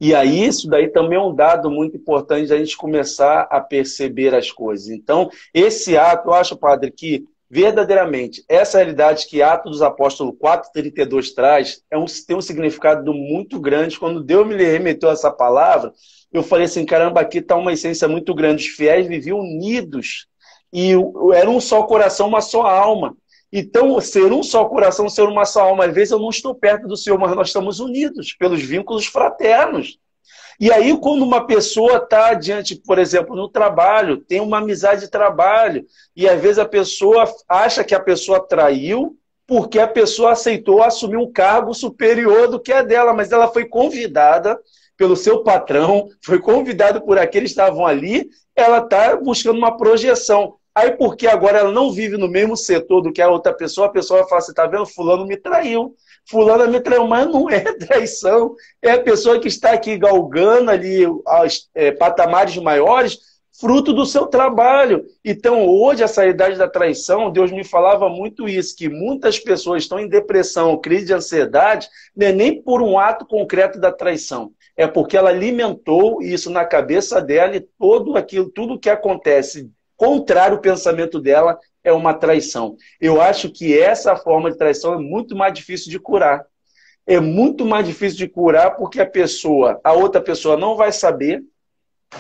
E 0.01 0.15
aí, 0.15 0.45
isso 0.45 0.69
daí 0.69 0.89
também 0.89 1.19
é 1.19 1.23
um 1.23 1.35
dado 1.35 1.71
muito 1.71 1.97
importante 1.97 2.53
a 2.53 2.59
gente 2.59 2.77
começar 2.77 3.43
a 3.51 3.61
perceber 3.61 4.35
as 4.35 4.51
coisas. 4.51 4.89
Então, 4.89 5.31
esse 5.53 5.97
ato, 5.97 6.29
eu 6.29 6.35
acho, 6.35 6.57
padre, 6.57 6.91
que 6.91 7.25
verdadeiramente 7.49 8.45
essa 8.49 8.79
realidade 8.79 9.27
que 9.27 9.43
Atos 9.43 9.73
dos 9.73 9.83
Apóstolos 9.83 10.35
4,32 10.35 11.33
traz 11.35 11.83
é 11.91 11.97
um, 11.97 12.05
tem 12.05 12.37
um 12.37 12.41
significado 12.41 13.13
muito 13.15 13.61
grande. 13.61 13.99
Quando 13.99 14.23
Deus 14.23 14.47
me 14.47 14.57
remeteu 14.57 15.11
essa 15.11 15.31
palavra, 15.31 15.93
eu 16.33 16.43
falei 16.43 16.67
assim: 16.67 16.85
caramba, 16.85 17.21
aqui 17.21 17.39
está 17.39 17.57
uma 17.57 17.73
essência 17.73 18.09
muito 18.09 18.35
grande. 18.35 18.67
Os 18.67 18.75
fiéis 18.75 19.07
viviam 19.07 19.39
unidos 19.39 20.27
e 20.73 20.93
era 21.35 21.49
um 21.49 21.61
só 21.61 21.83
coração, 21.85 22.29
uma 22.29 22.41
só 22.41 22.63
alma. 22.63 23.17
Então, 23.53 23.99
ser 24.01 24.33
um 24.33 24.43
só 24.43 24.65
coração, 24.65 25.09
ser 25.09 25.23
uma 25.23 25.45
só 25.45 25.63
alma, 25.63 25.87
às 25.87 25.95
vezes 25.95 26.11
eu 26.11 26.19
não 26.19 26.31
estou 26.31 26.55
perto 26.55 26.89
do 26.89 26.97
Senhor, 26.97 27.19
mas 27.19 27.35
nós 27.35 27.49
estamos 27.49 27.81
unidos 27.81 28.35
pelos 28.35 28.61
vínculos 28.61 29.07
fraternos. 29.07 29.99
E 30.59 30.73
aí, 30.73 30.97
quando 30.99 31.23
uma 31.23 31.47
pessoa 31.47 31.99
está 31.99 32.33
diante, 32.35 32.77
por 32.77 32.99
exemplo, 32.99 33.37
no 33.37 33.49
trabalho, 33.49 34.19
tem 34.19 34.41
uma 34.41 34.59
amizade 34.59 35.03
de 35.03 35.11
trabalho, 35.11 35.85
e 36.15 36.29
às 36.29 36.41
vezes 36.41 36.59
a 36.59 36.65
pessoa 36.65 37.25
acha 37.49 37.85
que 37.85 37.95
a 37.95 38.01
pessoa 38.01 38.41
traiu 38.41 39.17
porque 39.47 39.79
a 39.79 39.87
pessoa 39.87 40.33
aceitou 40.33 40.83
assumir 40.83 41.17
um 41.17 41.31
cargo 41.31 41.73
superior 41.73 42.49
do 42.49 42.59
que 42.59 42.73
é 42.73 42.83
dela, 42.83 43.15
mas 43.15 43.31
ela 43.31 43.47
foi 43.47 43.65
convidada 43.65 44.59
pelo 44.97 45.15
seu 45.15 45.43
patrão, 45.45 46.09
foi 46.25 46.41
convidada 46.41 47.01
por 47.01 47.19
aqueles 47.19 47.53
que 47.53 47.61
estavam 47.61 47.87
ali, 47.87 48.29
ela 48.57 48.79
está 48.79 49.15
buscando 49.17 49.59
uma 49.59 49.77
projeção. 49.77 50.57
Aí, 50.75 50.91
porque 50.93 51.27
agora 51.27 51.59
ela 51.59 51.73
não 51.73 51.93
vive 51.93 52.17
no 52.17 52.29
mesmo 52.29 52.57
setor 52.57 53.01
do 53.01 53.13
que 53.13 53.23
a 53.23 53.31
outra 53.31 53.53
pessoa, 53.55 53.87
a 53.87 53.91
pessoa 53.91 54.29
falar: 54.29 54.41
você 54.41 54.51
está 54.51 54.67
vendo? 54.67 54.85
Fulano 54.85 55.27
me 55.27 55.37
traiu 55.37 55.95
fulano 56.29 56.71
me 56.71 56.81
traiu, 56.81 57.07
mas 57.07 57.27
não 57.27 57.49
é 57.49 57.61
traição. 57.79 58.55
É 58.83 58.93
a 58.93 59.03
pessoa 59.03 59.39
que 59.41 59.49
está 59.49 59.73
aqui 59.73 59.97
galgando 59.97 60.71
ali 60.71 61.05
aos 61.25 61.69
é, 61.75 61.91
patamares 61.91 62.57
maiores, 62.57 63.19
fruto 63.59 63.93
do 63.93 64.05
seu 64.05 64.27
trabalho. 64.27 65.05
Então, 65.25 65.67
hoje, 65.67 66.03
essa 66.03 66.27
idade 66.27 66.59
da 66.59 66.69
traição, 66.69 67.31
Deus 67.31 67.51
me 67.51 67.65
falava 67.65 68.09
muito 68.09 68.49
isso, 68.49 68.77
que 68.77 68.89
muitas 68.89 69.39
pessoas 69.39 69.83
estão 69.83 69.99
em 69.99 70.09
depressão, 70.09 70.77
crise 70.79 71.07
de 71.07 71.15
ansiedade, 71.15 71.89
não 72.15 72.27
é 72.27 72.33
nem 72.33 72.63
por 72.63 72.83
um 72.83 72.99
ato 72.99 73.25
concreto 73.27 73.81
da 73.81 73.91
traição. 73.91 74.53
É 74.77 74.87
porque 74.87 75.17
ela 75.17 75.31
alimentou 75.31 76.21
isso 76.23 76.51
na 76.51 76.65
cabeça 76.65 77.21
dela 77.21 77.57
e 77.57 77.61
todo 77.61 78.17
aquilo, 78.17 78.51
tudo 78.51 78.79
que 78.79 78.91
acontece 78.91 79.71
contrário 79.97 80.57
ao 80.57 80.63
pensamento 80.63 81.21
dela, 81.21 81.59
é 81.83 81.93
uma 81.93 82.13
traição. 82.13 82.77
Eu 83.01 83.21
acho 83.21 83.51
que 83.51 83.79
essa 83.79 84.17
forma 84.17 84.51
de 84.51 84.59
traição 84.59 84.95
é 84.95 84.99
muito 84.99 85.37
mais 85.37 85.55
difícil 85.55 85.91
de 85.91 85.99
curar. 85.99 86.45
É 87.07 87.21
muito 87.21 87.65
mais 87.65 87.87
difícil 87.87 88.19
de 88.19 88.29
curar 88.29 88.77
porque 88.77 89.01
a 89.01 89.07
pessoa, 89.07 89.81
a 89.85 89.93
outra 89.93 90.21
pessoa 90.21 90.57
não 90.57 90.77
vai 90.77 90.91
saber 90.91 91.43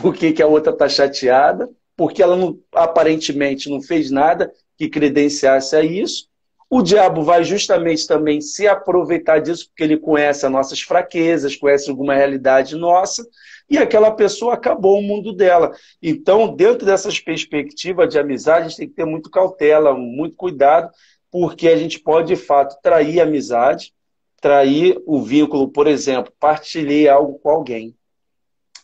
por 0.01 0.15
que, 0.15 0.33
que 0.33 0.43
a 0.43 0.47
outra 0.47 0.73
está 0.73 0.89
chateada, 0.89 1.69
porque 1.97 2.23
ela 2.23 2.37
não, 2.37 2.59
aparentemente 2.73 3.69
não 3.69 3.83
fez 3.83 4.11
nada 4.11 4.53
que 4.77 4.89
credenciasse 4.89 5.75
a 5.75 5.83
isso. 5.83 6.29
O 6.69 6.83
diabo 6.83 7.23
vai 7.23 7.45
justamente 7.45 8.07
também 8.07 8.41
se 8.41 8.67
aproveitar 8.67 9.39
disso, 9.39 9.69
porque 9.69 9.85
ele 9.85 9.97
conhece 9.97 10.45
as 10.45 10.51
nossas 10.51 10.81
fraquezas, 10.81 11.55
conhece 11.55 11.89
alguma 11.89 12.15
realidade 12.15 12.75
nossa, 12.75 13.25
e 13.71 13.79
aquela 13.79 14.11
pessoa 14.11 14.55
acabou 14.55 14.99
o 14.99 15.03
mundo 15.03 15.33
dela. 15.33 15.73
Então, 16.03 16.55
dentro 16.55 16.85
dessas 16.85 17.21
perspectivas 17.21 18.09
de 18.09 18.19
amizade, 18.19 18.67
a 18.67 18.69
gente 18.69 18.79
tem 18.79 18.89
que 18.89 18.95
ter 18.95 19.05
muito 19.05 19.31
cautela, 19.31 19.95
muito 19.95 20.37
cuidado, 20.37 20.91
porque 21.31 21.69
a 21.69 21.77
gente 21.77 22.01
pode, 22.01 22.29
de 22.29 22.37
fato, 22.37 22.81
trair 22.83 23.21
a 23.21 23.25
amizade, 23.25 23.93
trair 24.41 25.01
o 25.07 25.23
vínculo, 25.23 25.69
por 25.69 25.87
exemplo, 25.87 26.33
partilhei 26.39 27.09
algo 27.09 27.39
com 27.39 27.51
alguém. 27.51 27.95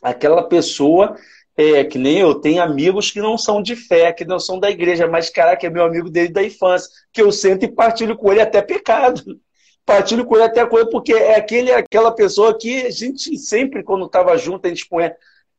Aquela 0.01 0.43
pessoa 0.43 1.16
é 1.57 1.85
que 1.85 1.99
nem 1.99 2.19
eu, 2.19 2.35
tem 2.35 2.59
amigos 2.59 3.11
que 3.11 3.21
não 3.21 3.37
são 3.37 3.63
de 3.63 3.77
fé, 3.77 4.13
que 4.13 4.25
não 4.25 4.39
são 4.39 4.59
da 4.59 4.71
igreja, 4.71 5.07
mas 5.07 5.29
caraca, 5.29 5.67
é 5.67 5.71
meu 5.71 5.85
amigo 5.85 6.09
desde 6.09 6.33
da 6.33 6.43
infância, 6.43 6.89
que 7.13 7.21
eu 7.21 7.31
sento 7.31 7.65
e 7.65 7.73
partilho 7.73 8.17
com 8.17 8.31
ele 8.33 8.41
até 8.41 8.63
pecado. 8.63 9.23
Partilho 9.85 10.25
com 10.25 10.37
ele 10.37 10.45
até 10.45 10.65
coisa, 10.65 10.89
porque 10.89 11.13
é 11.13 11.35
aquele, 11.35 11.73
aquela 11.73 12.13
pessoa 12.13 12.57
que 12.57 12.87
a 12.87 12.91
gente 12.91 13.37
sempre, 13.37 13.83
quando 13.83 14.07
estava 14.07 14.39
junto, 14.39 14.65
a 14.65 14.69
gente 14.69 14.89
põe. 14.89 15.11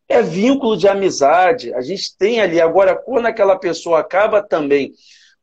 É 0.08 0.22
vínculo 0.22 0.78
de 0.78 0.88
amizade. 0.88 1.74
A 1.74 1.82
gente 1.82 2.16
tem 2.18 2.39
ali. 2.39 2.62
Agora, 2.62 2.96
quando 2.96 3.26
aquela 3.26 3.58
pessoa 3.58 4.00
acaba 4.00 4.41
também 4.41 4.94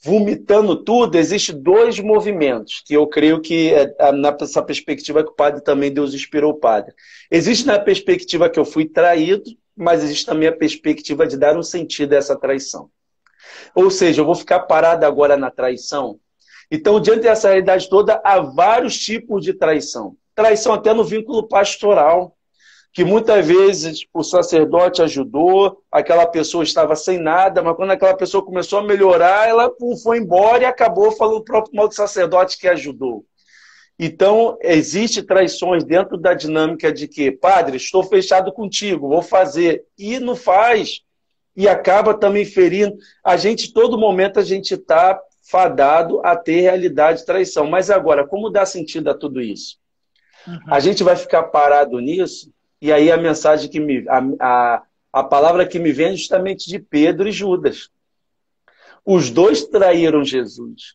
vomitando 0.03 0.83
tudo, 0.83 1.19
existe 1.19 1.53
dois 1.53 2.01
movimentos 2.01 2.83
que 2.87 2.95
eu 2.95 3.07
creio 3.07 3.41
que 3.41 3.71
é 3.75 4.13
nessa 4.13 4.63
perspectiva 4.63 5.23
que 5.23 5.31
o 5.31 5.35
padre 5.35 5.63
também 5.63 5.93
Deus 5.93 6.15
inspirou 6.15 6.53
o 6.53 6.59
padre. 6.59 6.95
Existe 7.31 7.67
na 7.67 7.79
perspectiva 7.79 8.49
que 8.49 8.59
eu 8.59 8.65
fui 8.65 8.87
traído, 8.87 9.45
mas 9.77 10.03
existe 10.03 10.27
também 10.27 10.49
a 10.49 10.57
perspectiva 10.57 11.27
de 11.27 11.37
dar 11.37 11.57
um 11.57 11.63
sentido 11.63 12.13
a 12.13 12.17
essa 12.17 12.37
traição. 12.37 12.91
Ou 13.75 13.91
seja, 13.91 14.21
eu 14.21 14.27
vou 14.27 14.35
ficar 14.35 14.61
parado 14.61 15.05
agora 15.07 15.37
na 15.37 15.51
traição. 15.51 16.19
Então, 16.71 17.01
diante 17.01 17.23
dessa 17.23 17.49
realidade 17.49 17.89
toda, 17.89 18.21
há 18.25 18.41
vários 18.41 18.99
tipos 18.99 19.45
de 19.45 19.53
traição. 19.55 20.17
Traição 20.35 20.73
até 20.73 20.95
no 20.95 21.05
vínculo 21.05 21.49
pastoral 21.49 22.37
que 22.93 23.05
muitas 23.05 23.47
vezes 23.47 24.05
o 24.13 24.23
sacerdote 24.23 25.01
ajudou, 25.01 25.81
aquela 25.93 26.27
pessoa 26.27 26.65
estava 26.65 26.97
sem 26.97 27.19
nada, 27.19 27.63
mas 27.63 27.77
quando 27.77 27.93
aquela 27.93 28.17
pessoa 28.17 28.45
começou 28.45 28.81
a 28.81 28.83
melhorar, 28.83 29.49
ela 29.49 29.71
foi 30.03 30.19
embora 30.19 30.65
e 30.65 30.67
acabou 30.67 31.13
falando 31.13 31.39
o 31.39 31.45
próprio 31.45 31.77
mal 31.77 31.87
do 31.87 31.95
sacerdote 31.95 32.59
que 32.59 32.67
ajudou. 32.67 33.25
Então, 34.03 34.57
existe 34.63 35.23
traições 35.23 35.85
dentro 35.85 36.17
da 36.17 36.33
dinâmica 36.33 36.91
de 36.91 37.07
que, 37.07 37.31
padre, 37.31 37.77
estou 37.77 38.03
fechado 38.03 38.51
contigo, 38.51 39.11
vou 39.11 39.21
fazer, 39.21 39.85
e 39.99 40.19
não 40.19 40.35
faz, 40.35 41.03
e 41.55 41.69
acaba 41.69 42.15
também 42.15 42.47
ferindo. 42.47 42.97
A 43.23 43.37
gente, 43.37 43.75
todo 43.75 43.99
momento, 43.99 44.41
a 44.41 44.43
gente 44.43 44.73
está 44.73 45.21
fadado 45.43 46.19
a 46.25 46.35
ter 46.35 46.63
realidade 46.63 47.19
de 47.19 47.27
traição. 47.27 47.69
Mas 47.69 47.91
agora, 47.91 48.27
como 48.27 48.49
dá 48.49 48.65
sentido 48.65 49.11
a 49.11 49.15
tudo 49.15 49.39
isso? 49.39 49.77
Uhum. 50.47 50.59
A 50.69 50.81
gente 50.81 51.05
vai 51.05 51.15
ficar 51.15 51.43
parado 51.43 52.01
nisso? 52.01 52.51
E 52.81 52.91
aí 52.91 53.13
a 53.13 53.19
mensagem 53.19 53.69
que 53.69 53.79
me. 53.79 54.09
A, 54.09 54.23
a, 54.41 54.83
a 55.13 55.25
palavra 55.25 55.67
que 55.67 55.79
me 55.79 55.93
vem 55.93 56.15
é 56.15 56.17
justamente 56.17 56.71
de 56.71 56.79
Pedro 56.79 57.29
e 57.29 57.33
Judas. 57.33 57.91
Os 59.05 59.29
dois 59.29 59.67
traíram 59.67 60.25
Jesus. 60.25 60.95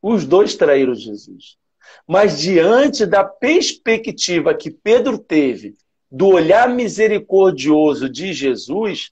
Os 0.00 0.24
dois 0.24 0.54
traíram 0.54 0.94
Jesus. 0.94 1.58
Mas 2.06 2.38
diante 2.38 3.04
da 3.04 3.24
perspectiva 3.24 4.54
que 4.54 4.70
Pedro 4.70 5.18
teve 5.18 5.74
do 6.10 6.28
olhar 6.28 6.68
misericordioso 6.68 8.08
de 8.08 8.32
Jesus, 8.32 9.10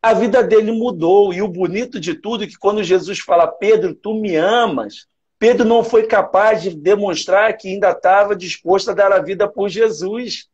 a 0.00 0.14
vida 0.14 0.42
dele 0.42 0.72
mudou. 0.72 1.32
E 1.32 1.42
o 1.42 1.48
bonito 1.48 2.00
de 2.00 2.14
tudo 2.14 2.44
é 2.44 2.46
que 2.46 2.58
quando 2.58 2.82
Jesus 2.82 3.20
fala, 3.20 3.46
Pedro, 3.46 3.94
tu 3.94 4.14
me 4.14 4.36
amas, 4.36 5.06
Pedro 5.38 5.66
não 5.66 5.84
foi 5.84 6.06
capaz 6.06 6.62
de 6.62 6.70
demonstrar 6.70 7.56
que 7.56 7.68
ainda 7.68 7.90
estava 7.90 8.34
disposto 8.34 8.90
a 8.90 8.94
dar 8.94 9.12
a 9.12 9.20
vida 9.20 9.48
por 9.48 9.68
Jesus. 9.68 10.48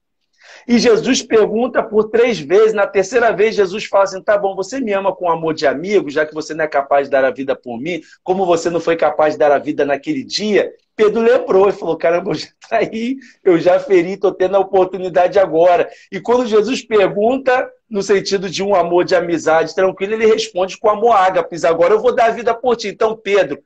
E 0.66 0.78
Jesus 0.78 1.22
pergunta 1.22 1.82
por 1.82 2.11
três 2.11 2.38
vezes. 2.38 2.72
Na 2.72 2.86
terceira 2.86 3.30
vez, 3.30 3.55
Jesus 3.55 3.84
fala 3.84 4.05
assim: 4.05 4.22
tá 4.22 4.36
bom, 4.36 4.57
você 4.57 4.80
me 4.80 4.92
ama 4.92 5.14
com 5.14 5.30
amor 5.30 5.55
de 5.55 5.66
amigo, 5.66 6.11
já 6.11 6.24
que 6.24 6.34
você 6.34 6.55
não 6.55 6.64
é 6.64 6.68
capaz 6.68 7.07
de 7.07 7.11
dar 7.11 7.24
a 7.24 7.30
vida 7.30 7.55
por 7.55 7.78
mim, 7.78 8.01
como 8.22 8.46
você 8.46 8.70
não 8.70 8.80
foi 8.80 8.96
capaz 8.96 9.34
de 9.34 9.38
dar 9.38 9.53
a 9.53 9.59
vida 9.59 9.84
naquele 9.84 10.24
dia? 10.24 10.72
Pedro 10.99 11.22
lembrou 11.22 11.68
e 11.68 11.72
falou: 11.72 11.96
caramba, 11.96 12.32
eu 12.32 12.34
já 12.34 12.49
traí, 12.68 13.18
eu 13.44 13.57
já 13.57 13.78
feri, 13.78 14.14
estou 14.14 14.32
tendo 14.32 14.57
a 14.57 14.61
oportunidade 14.61 15.38
agora. 15.38 15.88
E 16.11 16.20
quando 16.20 16.44
Jesus 16.44 16.82
pergunta, 16.82 17.70
no 17.88 18.03
sentido 18.03 18.51
de 18.51 18.64
um 18.64 18.74
amor 18.74 19.05
de 19.05 19.14
amizade 19.14 19.76
tranquilo, 19.76 20.14
ele 20.14 20.26
responde 20.26 20.76
com 20.76 20.90
amor 20.90 21.12
ágapes: 21.12 21.64
agora 21.64 21.94
eu 21.94 22.01
vou 22.01 22.12
dar 22.12 22.26
a 22.26 22.30
vida 22.32 22.53
por 22.53 22.74
ti. 22.74 22.88
Então, 22.88 23.16
Pedro, 23.16 23.62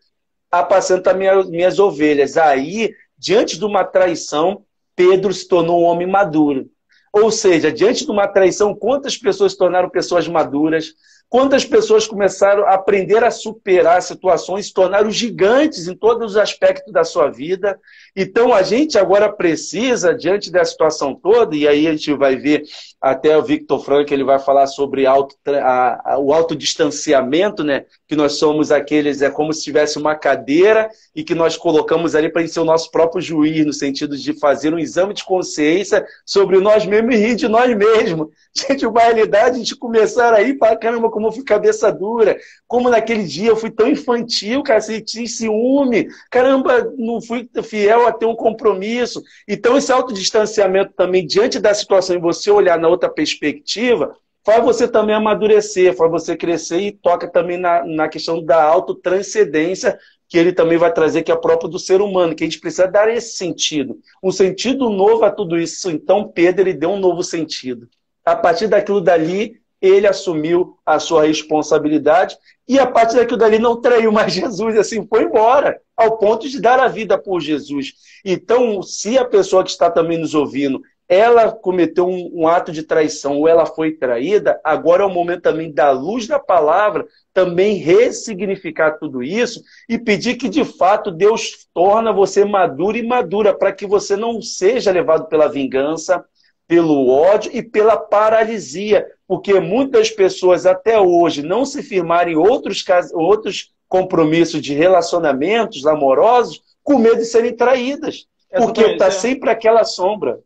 apacenta 0.51 1.15
minhas, 1.15 1.49
minhas 1.49 1.79
ovelhas. 1.79 2.37
Aí, 2.37 2.95
diante 3.17 3.59
de 3.59 3.65
uma 3.65 3.83
traição, 3.83 4.63
Pedro 4.95 5.33
se 5.33 5.49
tornou 5.49 5.81
um 5.81 5.85
homem 5.85 6.07
maduro. 6.07 6.69
Ou 7.15 7.31
seja, 7.31 7.73
diante 7.73 8.05
de 8.05 8.11
uma 8.11 8.29
traição, 8.29 8.75
quantas 8.75 9.17
pessoas 9.17 9.53
se 9.53 9.59
tornaram 9.59 9.89
pessoas 9.89 10.29
maduras, 10.29 10.93
quantas 11.33 11.65
pessoas 11.65 12.07
começaram 12.07 12.67
a 12.67 12.75
aprender 12.75 13.25
a 13.25 13.31
superar 13.31 14.03
situações, 14.03 14.67
se 14.67 14.75
tornaram 14.75 15.11
gigantes 15.11 15.89
em 15.89 15.97
todos 15.97 16.33
os 16.33 16.37
aspectos 16.37 16.93
da 16.93 17.05
sua 17.05 17.31
vida. 17.31 17.81
Então 18.15 18.53
a 18.53 18.63
gente 18.63 18.99
agora 18.99 19.33
precisa, 19.33 20.15
diante 20.15 20.53
da 20.53 20.63
situação 20.63 21.15
toda, 21.15 21.57
e 21.57 21.67
aí 21.67 21.89
a 21.89 21.93
gente 21.93 22.13
vai 22.13 22.37
ver 22.37 22.65
até 23.03 23.37
o 23.37 23.43
Victor 23.43 23.85
Frank, 23.85 24.15
ele 24.15 24.23
vai 24.23 24.39
falar 24.39 24.69
sobre 24.69 25.07
auto, 25.07 25.35
a, 25.45 26.13
a, 26.13 26.19
o 26.21 26.33
autodistanciamento, 26.33 27.65
né? 27.65 27.85
Que 28.07 28.15
nós 28.15 28.35
somos 28.35 28.71
aqueles, 28.71 29.23
é 29.23 29.29
como 29.29 29.53
se 29.53 29.65
tivesse 29.65 29.99
uma 29.99 30.15
cadeira 30.15 30.89
e 31.13 31.25
que 31.25 31.35
nós 31.35 31.57
colocamos 31.57 32.15
ali 32.15 32.31
para 32.31 32.47
ser 32.47 32.61
o 32.61 32.65
nosso 32.65 32.93
próprio 32.93 33.21
juiz, 33.21 33.67
no 33.67 33.73
sentido 33.73 34.17
de 34.17 34.39
fazer 34.39 34.73
um 34.73 34.79
exame 34.79 35.15
de 35.15 35.25
consciência 35.25 36.07
sobre 36.25 36.61
nós 36.61 36.87
mesmos 36.87 37.17
e 37.17 37.19
rir 37.19 37.35
de 37.35 37.49
nós 37.49 37.77
mesmos. 37.77 38.29
Gente, 38.55 38.87
uma 38.87 39.01
realidade, 39.01 39.57
a 39.57 39.59
gente 39.59 39.75
começar 39.75 40.33
aí, 40.35 40.55
para 40.55 40.77
caramba, 40.77 41.11
como 41.11 41.27
eu 41.27 41.33
fui 41.33 41.43
cabeça 41.43 41.91
dura, 41.91 42.39
como 42.69 42.91
naquele 42.91 43.25
dia 43.25 43.49
eu 43.49 43.57
fui 43.57 43.71
tão 43.71 43.89
infantil, 43.89 44.63
cara, 44.63 44.81
senti 44.81 45.27
ciúme, 45.27 46.07
caramba, 46.31 46.93
não 46.99 47.21
fui 47.21 47.49
fiel 47.65 48.07
a 48.07 48.13
ter 48.13 48.27
um 48.27 48.37
compromisso. 48.37 49.23
Então, 49.49 49.77
esse 49.77 49.91
autodistanciamento 49.91 50.93
também, 50.95 51.27
diante 51.27 51.59
da 51.59 51.73
situação, 51.73 52.15
e 52.15 52.21
você 52.21 52.51
olhar 52.51 52.79
na 52.79 52.92
outra 52.93 53.09
perspectiva, 53.09 54.17
faz 54.45 54.65
você 54.65 54.87
também 54.87 55.15
amadurecer, 55.15 55.97
faz 55.97 56.11
você 56.11 56.37
crescer 56.37 56.81
e 56.81 56.93
toca 56.93 57.29
também 57.29 57.59
na, 57.59 57.85
na 57.85 58.09
questão 58.09 58.43
da 58.43 58.63
autotranscendência, 58.63 59.99
que 60.29 60.39
ele 60.39 60.53
também 60.53 60.79
vai 60.79 60.93
trazer, 60.93 61.23
que 61.23 61.31
é 61.31 61.37
próprio 61.37 61.69
do 61.69 61.79
ser 61.79 62.01
humano, 62.01 62.35
que 62.35 62.43
a 62.43 62.47
gente 62.47 62.61
precisa 62.61 62.87
dar 62.87 63.09
esse 63.13 63.37
sentido. 63.37 63.99
Um 64.23 64.33
sentido 64.33 64.89
novo 64.89 65.25
a 65.25 65.31
tudo 65.31 65.59
isso. 65.59 65.91
Então, 65.91 66.27
Pedro, 66.27 66.63
ele 66.63 66.73
deu 66.73 66.91
um 66.91 66.99
novo 66.99 67.23
sentido. 67.23 67.87
A 68.25 68.35
partir 68.35 68.67
daquilo 68.67 69.01
dali, 69.01 69.61
ele 69.83 70.07
assumiu 70.07 70.79
a 70.87 70.99
sua 70.99 71.27
responsabilidade 71.27 72.39
e 72.69 72.79
a 72.79 72.87
partir 72.87 73.17
daquilo 73.17 73.37
dali 73.37 73.59
não 73.59 73.81
traiu 73.81 74.13
mais 74.13 74.33
Jesus, 74.33 74.79
assim, 74.79 75.07
foi 75.07 75.25
embora, 75.25 75.81
ao 75.97 76.17
ponto 76.17 76.49
de 76.49 76.61
dar 76.61 76.79
a 76.79 76.89
vida 76.89 77.19
por 77.19 77.41
Jesus. 77.41 77.93
Então, 78.25 78.81
se 78.83 79.19
a 79.19 79.25
pessoa 79.25 79.65
que 79.65 79.71
está 79.71 79.91
também 79.91 80.17
nos 80.17 80.35
ouvindo, 80.35 80.81
ela 81.09 81.53
cometeu 81.53 82.07
um, 82.07 82.31
um, 82.33 82.49
ato 82.49 82.73
de 82.73 82.83
traição 82.83 83.39
ou 83.39 83.49
ela 83.49 83.67
foi 83.67 83.93
traída, 83.93 84.59
agora 84.65 85.03
é 85.03 85.07
o 85.07 85.11
momento 85.11 85.43
também 85.43 85.73
da 85.73 85.91
luz 85.91 86.27
da 86.27 86.39
palavra 86.39 87.07
também 87.35 87.77
ressignificar 87.77 88.93
tudo 88.93 89.23
isso 89.23 89.63
e 89.89 89.99
pedir 89.99 90.37
que 90.37 90.49
de 90.49 90.65
fato 90.65 91.11
Deus 91.11 91.67
torna 91.75 92.13
você 92.13 92.45
maduro 92.45 92.97
e 92.97 93.03
madura 93.03 93.55
para 93.55 93.73
que 93.73 93.87
você 93.87 94.17
não 94.17 94.41
seja 94.41 94.91
levado 94.91 95.27
pela 95.27 95.49
vingança, 95.49 96.25
pelo 96.67 97.09
ódio 97.09 97.51
e 97.55 97.63
pela 97.63 97.97
paralisia, 97.97 99.07
porque 99.27 99.61
muitas 99.61 100.11
pessoas 100.11 100.65
até 100.65 100.99
hoje 100.99 101.43
não 101.43 101.65
se 101.65 101.83
firmarem 101.83 102.35
em 102.35 102.37
outros, 102.37 102.85
outros 103.13 103.73
compromissos 103.89 104.63
de 104.63 104.73
relacionamentos 104.73 105.87
amorosos 105.87 106.63
com 106.83 106.99
medo 106.99 107.19
de 107.19 107.27
serem 107.27 107.55
traídas, 107.55 108.27
porque 108.57 108.83
está 108.83 109.11
sempre 109.11 109.51
aquela 109.51 109.85
sombra. 109.85 110.39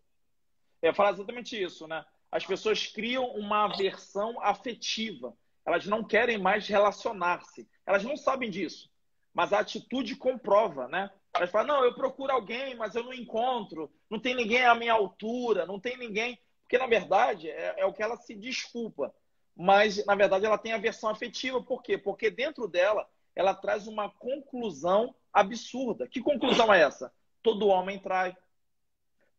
É 0.87 0.93
falar 0.93 1.11
exatamente 1.11 1.61
isso, 1.61 1.87
né? 1.87 2.05
As 2.30 2.45
pessoas 2.45 2.87
criam 2.87 3.26
uma 3.30 3.64
aversão 3.64 4.41
afetiva. 4.43 5.37
Elas 5.64 5.87
não 5.87 6.05
querem 6.05 6.39
mais 6.39 6.66
relacionar-se. 6.68 7.68
Elas 7.87 8.05
não 8.05 8.16
sabem 8.16 8.51
disso. 8.51 8.91
Mas 9.32 9.53
a 9.53 9.61
atitude 9.61 10.16
comprova, 10.16 10.89
né? 10.89 11.11
Elas 11.34 11.51
falam, 11.51 11.76
não, 11.76 11.84
eu 11.84 11.95
procuro 11.95 12.32
alguém, 12.32 12.74
mas 12.74 12.95
eu 12.95 13.05
não 13.05 13.12
encontro. 13.12 13.91
Não 14.09 14.18
tem 14.18 14.34
ninguém 14.34 14.64
à 14.64 14.74
minha 14.74 14.93
altura, 14.93 15.66
não 15.66 15.78
tem 15.78 15.97
ninguém. 15.97 16.39
Porque, 16.62 16.78
na 16.78 16.87
verdade, 16.87 17.51
é, 17.51 17.74
é 17.78 17.87
o 17.87 17.93
que 17.93 18.03
ela 18.03 18.16
se 18.16 18.34
desculpa. 18.34 19.14
Mas, 19.55 20.05
na 20.07 20.14
verdade, 20.14 20.47
ela 20.47 20.59
tem 20.59 20.72
aversão 20.72 21.11
afetiva. 21.11 21.62
Por 21.62 21.82
quê? 21.82 21.99
Porque 21.99 22.30
dentro 22.30 22.66
dela, 22.66 23.09
ela 23.34 23.55
traz 23.55 23.87
uma 23.87 24.11
conclusão 24.11 25.14
absurda. 25.32 26.09
Que 26.09 26.20
conclusão 26.20 26.72
é 26.72 26.80
essa? 26.80 27.12
Todo 27.43 27.68
homem 27.68 27.99
trai 27.99 28.37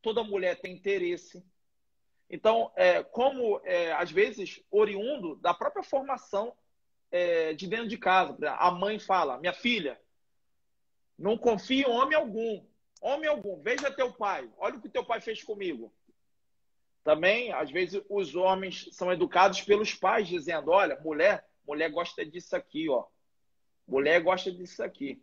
toda 0.08 0.24
mulher 0.24 0.58
tem 0.62 0.74
interesse. 0.74 1.46
Então, 2.30 2.72
é, 2.78 3.04
como 3.04 3.60
é, 3.66 3.92
às 3.92 4.10
vezes 4.10 4.64
oriundo 4.72 5.36
da 5.36 5.54
própria 5.54 5.84
formação 5.84 6.56
é, 7.12 7.54
de 7.54 7.68
dentro 7.68 7.90
de 7.90 7.98
casa, 7.98 8.38
a 8.52 8.72
mãe 8.72 9.00
fala: 9.00 9.38
minha 9.38 9.52
filha, 9.52 10.00
não 11.20 11.38
confie 11.38 11.82
em 11.82 11.90
homem 11.90 12.16
algum, 12.16 12.66
homem 13.02 13.30
algum, 13.30 13.62
veja 13.62 13.92
teu 13.92 14.14
pai, 14.14 14.50
olha 14.58 14.78
o 14.78 14.82
que 14.82 14.88
teu 14.88 15.04
pai 15.04 15.20
fez 15.20 15.44
comigo. 15.44 15.94
Também, 17.04 17.52
às 17.52 17.70
vezes, 17.70 18.02
os 18.10 18.34
homens 18.34 18.88
são 18.94 19.12
educados 19.12 19.60
pelos 19.62 19.94
pais, 19.94 20.26
dizendo: 20.26 20.72
olha, 20.72 20.98
mulher, 21.02 21.46
mulher 21.68 21.92
gosta 21.92 22.26
disso 22.26 22.56
aqui, 22.56 22.88
ó. 22.90 23.06
Mulher 23.86 24.22
gosta 24.22 24.50
disso 24.54 24.82
aqui. 24.82 25.22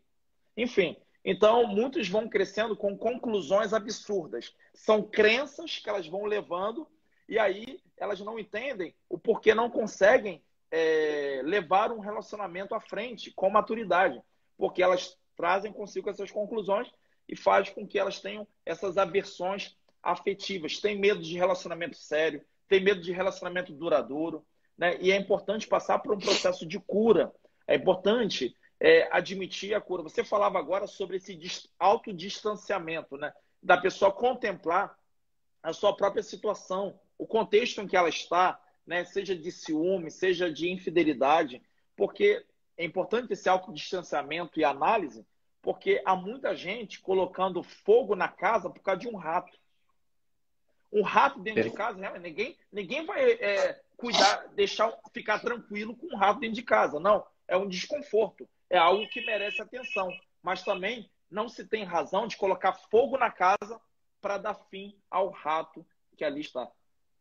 Enfim, 0.54 0.94
Então, 1.24 1.66
muitos 1.66 2.08
vão 2.08 2.28
crescendo 2.28 2.76
com 2.76 2.96
conclusões 2.96 3.72
absurdas. 3.72 4.54
São 4.74 5.02
crenças 5.02 5.78
que 5.78 5.88
elas 5.88 6.06
vão 6.06 6.24
levando 6.24 6.86
e 7.28 7.38
aí 7.38 7.80
elas 7.96 8.20
não 8.20 8.38
entendem 8.38 8.94
o 9.08 9.18
porquê 9.18 9.54
não 9.54 9.70
conseguem 9.70 10.42
é, 10.70 11.40
levar 11.44 11.92
um 11.92 12.00
relacionamento 12.00 12.74
à 12.74 12.80
frente 12.80 13.30
com 13.30 13.48
maturidade, 13.48 14.20
porque 14.58 14.82
elas 14.82 15.16
trazem 15.36 15.72
consigo 15.72 16.10
essas 16.10 16.30
conclusões 16.30 16.90
e 17.28 17.34
faz 17.34 17.70
com 17.70 17.86
que 17.86 17.98
elas 17.98 18.20
tenham 18.20 18.46
essas 18.66 18.98
aversões 18.98 19.76
afetivas, 20.02 20.78
tem 20.78 20.98
medo 20.98 21.22
de 21.22 21.38
relacionamento 21.38 21.96
sério, 21.96 22.44
tem 22.68 22.82
medo 22.82 23.00
de 23.00 23.12
relacionamento 23.12 23.72
duradouro, 23.72 24.44
né? 24.76 24.98
E 25.00 25.10
é 25.10 25.16
importante 25.16 25.66
passar 25.66 26.00
por 26.00 26.14
um 26.14 26.18
processo 26.18 26.66
de 26.66 26.78
cura. 26.80 27.32
É 27.66 27.76
importante 27.76 28.54
é, 28.80 29.08
admitir 29.10 29.74
a 29.74 29.80
cura. 29.80 30.02
Você 30.02 30.24
falava 30.24 30.58
agora 30.58 30.86
sobre 30.86 31.16
esse 31.16 31.38
autodistanciamento, 31.78 33.16
né? 33.16 33.32
Da 33.62 33.76
pessoa 33.76 34.12
contemplar 34.12 34.96
a 35.62 35.72
sua 35.72 35.96
própria 35.96 36.22
situação, 36.22 36.98
o 37.16 37.26
contexto 37.26 37.80
em 37.80 37.86
que 37.86 37.96
ela 37.96 38.08
está, 38.08 38.60
né? 38.86 39.04
Seja 39.04 39.34
de 39.34 39.50
ciúme, 39.50 40.10
seja 40.10 40.52
de 40.52 40.70
infidelidade, 40.70 41.62
porque 41.96 42.44
é 42.76 42.84
importante 42.84 43.32
esse 43.32 43.48
autodistanciamento 43.48 44.58
e 44.58 44.64
análise, 44.64 45.24
porque 45.62 46.02
há 46.04 46.14
muita 46.14 46.54
gente 46.54 47.00
colocando 47.00 47.62
fogo 47.62 48.14
na 48.14 48.28
casa 48.28 48.68
por 48.68 48.82
causa 48.82 49.00
de 49.00 49.08
um 49.08 49.16
rato. 49.16 49.56
Um 50.92 51.02
rato 51.02 51.40
dentro 51.40 51.62
de 51.62 51.70
casa, 51.70 51.98
né? 51.98 52.18
ninguém, 52.18 52.56
ninguém 52.70 53.04
vai 53.04 53.32
é, 53.32 53.80
cuidar, 53.96 54.46
deixar 54.54 54.92
ficar 55.12 55.40
tranquilo 55.40 55.96
com 55.96 56.06
um 56.14 56.16
rato 56.16 56.40
dentro 56.40 56.54
de 56.56 56.62
casa. 56.62 57.00
Não, 57.00 57.24
é 57.48 57.56
um 57.56 57.68
desconforto, 57.68 58.48
é 58.74 58.78
algo 58.78 59.06
que 59.08 59.24
merece 59.24 59.62
atenção. 59.62 60.10
Mas 60.42 60.62
também 60.62 61.08
não 61.30 61.48
se 61.48 61.66
tem 61.66 61.84
razão 61.84 62.26
de 62.26 62.36
colocar 62.36 62.72
fogo 62.72 63.16
na 63.16 63.30
casa 63.30 63.80
para 64.20 64.36
dar 64.36 64.54
fim 64.54 64.98
ao 65.10 65.30
rato 65.30 65.86
que 66.16 66.24
ali 66.24 66.40
está. 66.40 66.70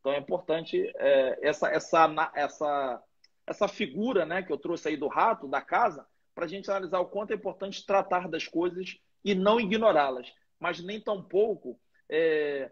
Então 0.00 0.12
é 0.12 0.18
importante 0.18 0.92
é, 0.96 1.38
essa, 1.42 1.68
essa, 1.68 2.32
essa, 2.34 3.02
essa 3.46 3.68
figura 3.68 4.26
né, 4.26 4.42
que 4.42 4.52
eu 4.52 4.58
trouxe 4.58 4.88
aí 4.88 4.96
do 4.96 5.08
rato, 5.08 5.48
da 5.48 5.60
casa, 5.60 6.06
para 6.34 6.44
a 6.44 6.48
gente 6.48 6.68
analisar 6.70 6.98
o 6.98 7.06
quanto 7.06 7.32
é 7.32 7.36
importante 7.36 7.86
tratar 7.86 8.28
das 8.28 8.48
coisas 8.48 8.98
e 9.24 9.34
não 9.34 9.60
ignorá-las, 9.60 10.32
mas 10.58 10.80
nem 10.80 11.00
tampouco 11.00 11.80
é, 12.08 12.70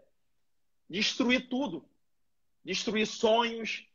destruir 0.89 1.47
tudo, 1.49 1.87
destruir 2.63 3.07
sonhos, 3.07 3.87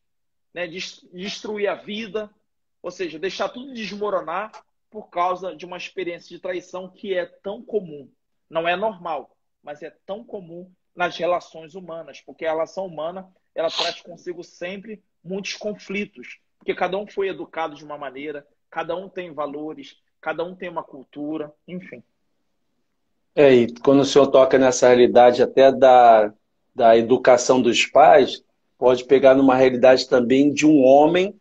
né, 0.55 0.66
destruir 0.66 1.68
a 1.68 1.74
vida, 1.74 2.34
ou 2.82 2.91
seja, 2.91 3.18
deixar 3.18 3.51
tudo 3.51 3.74
desmoronar 3.74 4.51
por 4.91 5.11
causa 5.11 5.55
de 5.55 5.66
uma 5.66 5.76
experiência 5.76 6.34
de 6.34 6.41
traição 6.41 6.89
que 6.89 7.14
é 7.14 7.26
tão 7.26 7.62
comum. 7.62 8.11
Não 8.49 8.66
é 8.66 8.76
normal, 8.76 9.36
mas 9.62 9.82
é 9.82 9.91
tão 10.07 10.24
comum 10.24 10.70
nas 10.95 11.16
relações 11.16 11.74
humanas, 11.74 12.20
porque 12.20 12.45
a 12.45 12.51
relação 12.51 12.86
humana 12.86 13.28
ela 13.55 13.70
traz 13.70 14.01
consigo 14.01 14.43
sempre 14.43 15.03
muitos 15.22 15.55
conflitos, 15.55 16.39
porque 16.59 16.74
cada 16.74 16.97
um 16.97 17.07
foi 17.07 17.28
educado 17.28 17.74
de 17.74 17.84
uma 17.84 17.99
maneira, 17.99 18.47
cada 18.70 18.97
um 18.97 19.09
tem 19.09 19.32
valores, 19.32 19.97
cada 20.20 20.45
um 20.45 20.55
tem 20.55 20.68
uma 20.68 20.82
cultura, 20.82 21.53
enfim. 21.66 22.03
É, 23.34 23.53
e 23.53 23.74
quando 23.80 24.01
o 24.01 24.05
senhor 24.05 24.26
toca 24.28 24.59
nessa 24.59 24.89
realidade 24.89 25.43
até 25.43 25.70
da, 25.70 26.32
da 26.74 26.97
educação 26.97 27.62
dos 27.62 27.86
pais, 27.86 28.43
pode 28.76 29.05
pegar 29.05 29.34
numa 29.34 29.55
realidade 29.55 30.09
também 30.09 30.53
de 30.53 30.66
um 30.66 30.82
homem 30.82 31.39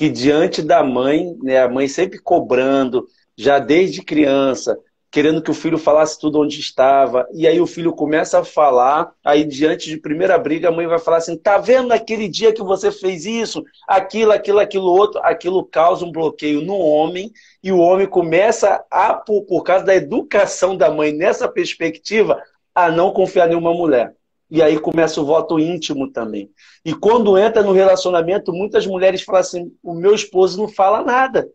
que 0.00 0.08
diante 0.08 0.62
da 0.62 0.82
mãe, 0.82 1.36
né, 1.42 1.60
a 1.60 1.68
mãe 1.68 1.86
sempre 1.86 2.18
cobrando, 2.18 3.06
já 3.36 3.58
desde 3.58 4.00
criança, 4.00 4.78
querendo 5.10 5.42
que 5.42 5.50
o 5.50 5.54
filho 5.54 5.76
falasse 5.76 6.18
tudo 6.18 6.40
onde 6.40 6.58
estava, 6.58 7.28
e 7.34 7.46
aí 7.46 7.60
o 7.60 7.66
filho 7.66 7.92
começa 7.92 8.38
a 8.38 8.44
falar, 8.44 9.12
aí 9.22 9.44
diante 9.44 9.90
de 9.90 9.98
primeira 9.98 10.38
briga 10.38 10.68
a 10.68 10.72
mãe 10.72 10.86
vai 10.86 10.98
falar 10.98 11.18
assim, 11.18 11.36
tá 11.36 11.58
vendo 11.58 11.92
aquele 11.92 12.28
dia 12.28 12.50
que 12.50 12.62
você 12.62 12.90
fez 12.90 13.26
isso, 13.26 13.62
aquilo, 13.86 14.32
aquilo, 14.32 14.58
aquilo 14.60 14.86
outro, 14.86 15.20
aquilo 15.22 15.62
causa 15.66 16.06
um 16.06 16.10
bloqueio 16.10 16.62
no 16.62 16.78
homem, 16.78 17.30
e 17.62 17.70
o 17.70 17.78
homem 17.78 18.06
começa 18.06 18.82
a, 18.90 19.12
por, 19.12 19.42
por 19.42 19.62
causa 19.64 19.84
da 19.84 19.94
educação 19.94 20.78
da 20.78 20.90
mãe 20.90 21.12
nessa 21.12 21.46
perspectiva, 21.46 22.42
a 22.74 22.90
não 22.90 23.12
confiar 23.12 23.52
em 23.52 23.54
uma 23.54 23.74
mulher. 23.74 24.14
E 24.50 24.62
aí 24.62 24.78
começa 24.78 25.20
o 25.20 25.24
voto 25.24 25.58
íntimo 25.58 26.10
também. 26.10 26.50
E 26.84 26.92
quando 26.94 27.38
entra 27.38 27.62
no 27.62 27.72
relacionamento, 27.72 28.52
muitas 28.52 28.86
mulheres 28.86 29.22
falam 29.22 29.40
assim: 29.40 29.72
o 29.82 29.94
meu 29.94 30.14
esposo 30.14 30.58
não 30.58 30.68
fala 30.68 31.02
nada. 31.02 31.48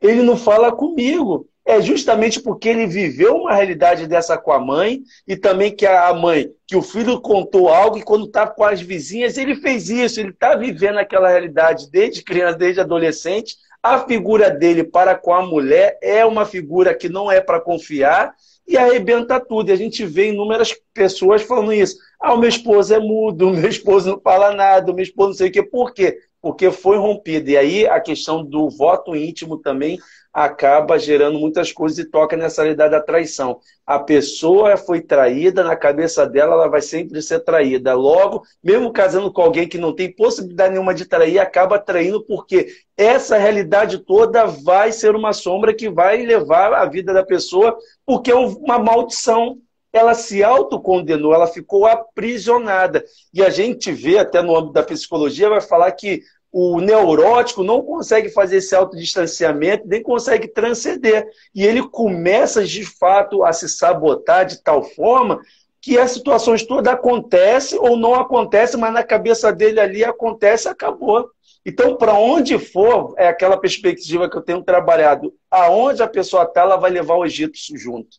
Ele 0.00 0.22
não 0.22 0.36
fala 0.36 0.70
comigo 0.70 1.48
é 1.68 1.82
justamente 1.82 2.40
porque 2.40 2.66
ele 2.66 2.86
viveu 2.86 3.36
uma 3.36 3.54
realidade 3.54 4.06
dessa 4.06 4.38
com 4.38 4.50
a 4.50 4.58
mãe 4.58 5.02
e 5.26 5.36
também 5.36 5.70
que 5.70 5.84
a 5.84 6.14
mãe, 6.14 6.50
que 6.66 6.74
o 6.74 6.80
filho 6.80 7.20
contou 7.20 7.68
algo 7.68 7.98
e 7.98 8.02
quando 8.02 8.24
está 8.24 8.46
com 8.46 8.64
as 8.64 8.80
vizinhas, 8.80 9.36
ele 9.36 9.54
fez 9.54 9.90
isso, 9.90 10.18
ele 10.18 10.30
está 10.30 10.56
vivendo 10.56 10.96
aquela 10.96 11.28
realidade 11.28 11.90
desde 11.90 12.22
criança, 12.22 12.56
desde 12.56 12.80
adolescente. 12.80 13.54
A 13.82 13.98
figura 13.98 14.50
dele 14.50 14.82
para 14.82 15.14
com 15.14 15.34
a 15.34 15.42
mulher 15.44 15.98
é 16.02 16.24
uma 16.24 16.46
figura 16.46 16.94
que 16.94 17.06
não 17.06 17.30
é 17.30 17.38
para 17.38 17.60
confiar 17.60 18.32
e 18.66 18.78
arrebenta 18.78 19.38
tudo. 19.38 19.68
E 19.68 19.72
a 19.72 19.76
gente 19.76 20.06
vê 20.06 20.30
inúmeras 20.30 20.74
pessoas 20.94 21.42
falando 21.42 21.74
isso. 21.74 21.98
Ah, 22.20 22.34
o 22.34 22.38
meu 22.38 22.48
esposo 22.48 22.92
é 22.94 22.98
mudo, 22.98 23.48
o 23.50 23.54
meu 23.54 23.68
esposo 23.68 24.10
não 24.10 24.20
fala 24.20 24.52
nada, 24.52 24.90
o 24.90 24.94
meu 24.94 25.02
esposo 25.02 25.28
não 25.30 25.36
sei 25.36 25.48
o 25.48 25.52
quê. 25.52 25.62
Por 25.62 25.92
quê? 25.92 26.18
Porque 26.40 26.70
foi 26.70 26.96
rompido. 26.96 27.50
E 27.50 27.56
aí 27.56 27.86
a 27.86 28.00
questão 28.00 28.44
do 28.44 28.68
voto 28.70 29.14
íntimo 29.14 29.58
também 29.58 29.98
acaba 30.32 30.98
gerando 30.98 31.38
muitas 31.38 31.72
coisas 31.72 31.98
e 31.98 32.04
toca 32.04 32.36
nessa 32.36 32.62
realidade 32.62 32.92
da 32.92 33.00
traição. 33.00 33.58
A 33.86 33.98
pessoa 33.98 34.76
foi 34.76 35.00
traída, 35.00 35.64
na 35.64 35.74
cabeça 35.74 36.26
dela 36.26 36.54
ela 36.54 36.68
vai 36.68 36.80
sempre 36.80 37.20
ser 37.22 37.40
traída. 37.40 37.94
Logo, 37.94 38.42
mesmo 38.62 38.92
casando 38.92 39.32
com 39.32 39.42
alguém 39.42 39.66
que 39.68 39.78
não 39.78 39.92
tem 39.92 40.14
possibilidade 40.14 40.72
nenhuma 40.72 40.94
de 40.94 41.06
trair, 41.06 41.38
acaba 41.38 41.78
traindo 41.78 42.24
porque 42.24 42.68
essa 42.96 43.36
realidade 43.36 43.98
toda 43.98 44.46
vai 44.46 44.92
ser 44.92 45.16
uma 45.16 45.32
sombra 45.32 45.74
que 45.74 45.88
vai 45.90 46.24
levar 46.24 46.72
a 46.72 46.84
vida 46.84 47.12
da 47.12 47.24
pessoa, 47.24 47.76
porque 48.06 48.30
é 48.30 48.34
uma 48.36 48.78
maldição. 48.78 49.58
Ela 49.98 50.14
se 50.14 50.42
autocondenou, 50.44 51.34
ela 51.34 51.46
ficou 51.46 51.86
aprisionada. 51.86 53.04
E 53.34 53.42
a 53.42 53.50
gente 53.50 53.90
vê, 53.90 54.18
até 54.18 54.40
no 54.40 54.56
âmbito 54.56 54.72
da 54.72 54.82
psicologia, 54.82 55.48
vai 55.48 55.60
falar 55.60 55.90
que 55.92 56.22
o 56.52 56.80
neurótico 56.80 57.62
não 57.62 57.82
consegue 57.82 58.30
fazer 58.30 58.58
esse 58.58 58.74
autodistanciamento, 58.74 59.86
nem 59.86 60.02
consegue 60.02 60.48
transcender. 60.48 61.26
E 61.54 61.64
ele 61.64 61.82
começa, 61.88 62.64
de 62.64 62.84
fato, 62.84 63.44
a 63.44 63.52
se 63.52 63.68
sabotar 63.68 64.46
de 64.46 64.62
tal 64.62 64.82
forma 64.82 65.40
que 65.80 65.98
as 65.98 66.10
situações 66.12 66.64
todas 66.64 66.92
acontecem 66.92 67.78
ou 67.78 67.96
não 67.96 68.14
acontecem, 68.14 68.78
mas 68.78 68.92
na 68.92 69.02
cabeça 69.02 69.52
dele 69.52 69.80
ali 69.80 70.04
acontece 70.04 70.68
acabou. 70.68 71.30
Então, 71.64 71.96
para 71.96 72.14
onde 72.14 72.58
for, 72.58 73.14
é 73.18 73.28
aquela 73.28 73.56
perspectiva 73.58 74.28
que 74.30 74.36
eu 74.36 74.42
tenho 74.42 74.62
trabalhado. 74.62 75.34
Aonde 75.50 76.02
a 76.02 76.08
pessoa 76.08 76.44
está, 76.44 76.62
ela 76.62 76.76
vai 76.76 76.90
levar 76.90 77.16
o 77.16 77.26
Egito 77.26 77.58
junto 77.76 78.16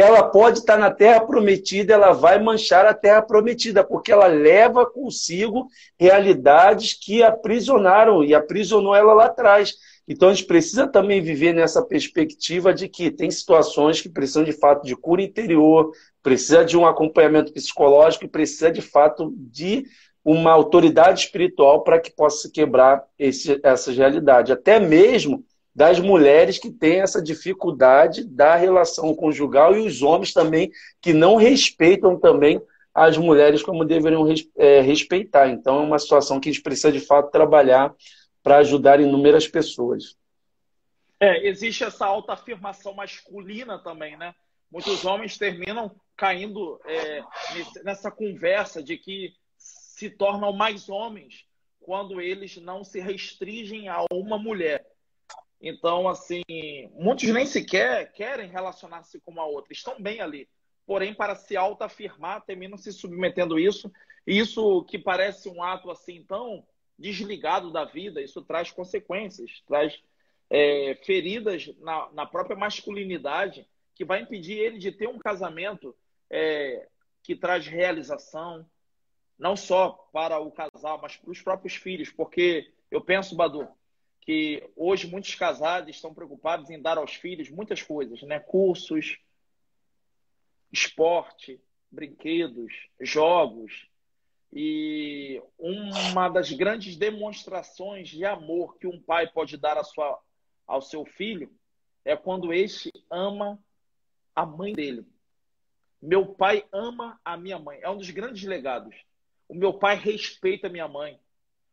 ela 0.00 0.22
pode 0.22 0.60
estar 0.60 0.78
na 0.78 0.90
terra 0.90 1.20
prometida, 1.20 1.92
ela 1.92 2.12
vai 2.12 2.42
manchar 2.42 2.86
a 2.86 2.94
terra 2.94 3.20
prometida, 3.20 3.84
porque 3.84 4.10
ela 4.10 4.26
leva 4.26 4.86
consigo 4.86 5.66
realidades 5.98 6.94
que 6.94 7.22
aprisionaram 7.22 8.24
e 8.24 8.34
aprisionou 8.34 8.94
ela 8.94 9.12
lá 9.12 9.26
atrás. 9.26 9.74
Então 10.08 10.30
a 10.30 10.32
gente 10.32 10.46
precisa 10.46 10.88
também 10.88 11.20
viver 11.20 11.52
nessa 11.52 11.84
perspectiva 11.84 12.72
de 12.72 12.88
que 12.88 13.10
tem 13.10 13.30
situações 13.30 14.00
que 14.00 14.08
precisam 14.08 14.42
de 14.42 14.52
fato 14.52 14.86
de 14.86 14.96
cura 14.96 15.20
interior, 15.20 15.92
precisa 16.22 16.64
de 16.64 16.78
um 16.78 16.86
acompanhamento 16.86 17.52
psicológico 17.52 18.24
e 18.24 18.28
precisa 18.28 18.70
de 18.72 18.80
fato 18.80 19.32
de 19.36 19.84
uma 20.24 20.50
autoridade 20.50 21.20
espiritual 21.20 21.82
para 21.84 22.00
que 22.00 22.10
possa 22.10 22.50
quebrar 22.50 23.04
esse, 23.18 23.60
essa 23.62 23.92
realidade. 23.92 24.50
Até 24.50 24.80
mesmo 24.80 25.44
das 25.74 25.98
mulheres 26.00 26.58
que 26.58 26.70
têm 26.70 27.00
essa 27.00 27.22
dificuldade 27.22 28.24
da 28.24 28.56
relação 28.56 29.14
conjugal 29.14 29.76
e 29.76 29.86
os 29.86 30.02
homens 30.02 30.32
também 30.32 30.70
que 31.00 31.12
não 31.12 31.36
respeitam 31.36 32.18
também 32.18 32.60
as 32.94 33.16
mulheres 33.16 33.62
como 33.62 33.84
deveriam 33.84 34.26
é, 34.56 34.80
respeitar. 34.80 35.48
Então 35.48 35.80
é 35.80 35.86
uma 35.86 35.98
situação 35.98 36.40
que 36.40 36.48
a 36.48 36.52
gente 36.52 36.62
precisa 36.62 36.90
de 36.90 37.00
fato 37.00 37.30
trabalhar 37.30 37.94
para 38.42 38.58
ajudar 38.58 39.00
inúmeras 39.00 39.46
pessoas. 39.46 40.16
É, 41.20 41.46
existe 41.46 41.84
essa 41.84 42.06
autoafirmação 42.06 42.94
masculina 42.94 43.78
também, 43.78 44.16
né? 44.16 44.34
Muitos 44.70 45.04
homens 45.04 45.36
terminam 45.36 45.90
caindo 46.16 46.80
é, 46.84 47.22
nessa 47.84 48.10
conversa 48.10 48.82
de 48.82 48.96
que 48.96 49.32
se 49.56 50.08
tornam 50.08 50.52
mais 50.52 50.88
homens 50.88 51.44
quando 51.80 52.20
eles 52.20 52.56
não 52.56 52.84
se 52.84 53.00
restringem 53.00 53.88
a 53.88 54.04
uma 54.12 54.38
mulher. 54.38 54.86
Então, 55.60 56.08
assim, 56.08 56.42
muitos 56.92 57.28
nem 57.28 57.44
sequer 57.44 58.12
querem 58.12 58.48
relacionar-se 58.48 59.20
com 59.20 59.30
uma 59.30 59.44
outra, 59.44 59.72
estão 59.72 60.00
bem 60.00 60.20
ali. 60.20 60.48
Porém, 60.86 61.14
para 61.14 61.34
se 61.34 61.56
autoafirmar, 61.56 62.44
terminam 62.44 62.78
se 62.78 62.92
submetendo 62.92 63.56
a 63.56 63.60
isso. 63.60 63.92
E 64.26 64.38
isso 64.38 64.82
que 64.84 64.98
parece 64.98 65.48
um 65.48 65.62
ato 65.62 65.90
assim 65.90 66.24
tão 66.24 66.66
desligado 66.98 67.70
da 67.70 67.84
vida, 67.84 68.20
isso 68.20 68.42
traz 68.42 68.70
consequências, 68.70 69.62
traz 69.66 70.02
é, 70.50 70.98
feridas 71.04 71.70
na, 71.78 72.10
na 72.12 72.26
própria 72.26 72.56
masculinidade 72.56 73.66
que 73.94 74.04
vai 74.04 74.22
impedir 74.22 74.58
ele 74.58 74.78
de 74.78 74.90
ter 74.90 75.08
um 75.08 75.18
casamento 75.18 75.94
é, 76.28 76.88
que 77.22 77.36
traz 77.36 77.66
realização, 77.66 78.66
não 79.38 79.56
só 79.56 79.90
para 80.12 80.38
o 80.38 80.50
casal, 80.50 80.98
mas 81.00 81.16
para 81.16 81.30
os 81.30 81.40
próprios 81.40 81.74
filhos, 81.74 82.10
porque 82.10 82.72
eu 82.90 83.00
penso, 83.00 83.36
Badu, 83.36 83.68
que 84.30 84.62
hoje 84.76 85.08
muitos 85.08 85.34
casados 85.34 85.90
estão 85.90 86.14
preocupados 86.14 86.70
em 86.70 86.80
dar 86.80 86.98
aos 86.98 87.14
filhos 87.14 87.50
muitas 87.50 87.82
coisas, 87.82 88.22
né? 88.22 88.38
Cursos, 88.38 89.18
esporte, 90.70 91.60
brinquedos, 91.90 92.72
jogos. 93.00 93.88
E 94.52 95.42
uma 95.58 96.28
das 96.28 96.52
grandes 96.52 96.94
demonstrações 96.94 98.08
de 98.08 98.24
amor 98.24 98.78
que 98.78 98.86
um 98.86 99.02
pai 99.02 99.26
pode 99.26 99.56
dar 99.56 99.82
sua, 99.82 100.22
ao 100.64 100.80
seu 100.80 101.04
filho 101.04 101.52
é 102.04 102.16
quando 102.16 102.52
este 102.52 102.92
ama 103.10 103.58
a 104.32 104.46
mãe 104.46 104.72
dele. 104.72 105.04
Meu 106.00 106.24
pai 106.24 106.64
ama 106.70 107.20
a 107.24 107.36
minha 107.36 107.58
mãe. 107.58 107.80
É 107.82 107.90
um 107.90 107.96
dos 107.96 108.10
grandes 108.10 108.44
legados. 108.44 108.94
O 109.48 109.56
meu 109.56 109.72
pai 109.72 109.96
respeita 109.96 110.68
a 110.68 110.70
minha 110.70 110.86
mãe. 110.86 111.18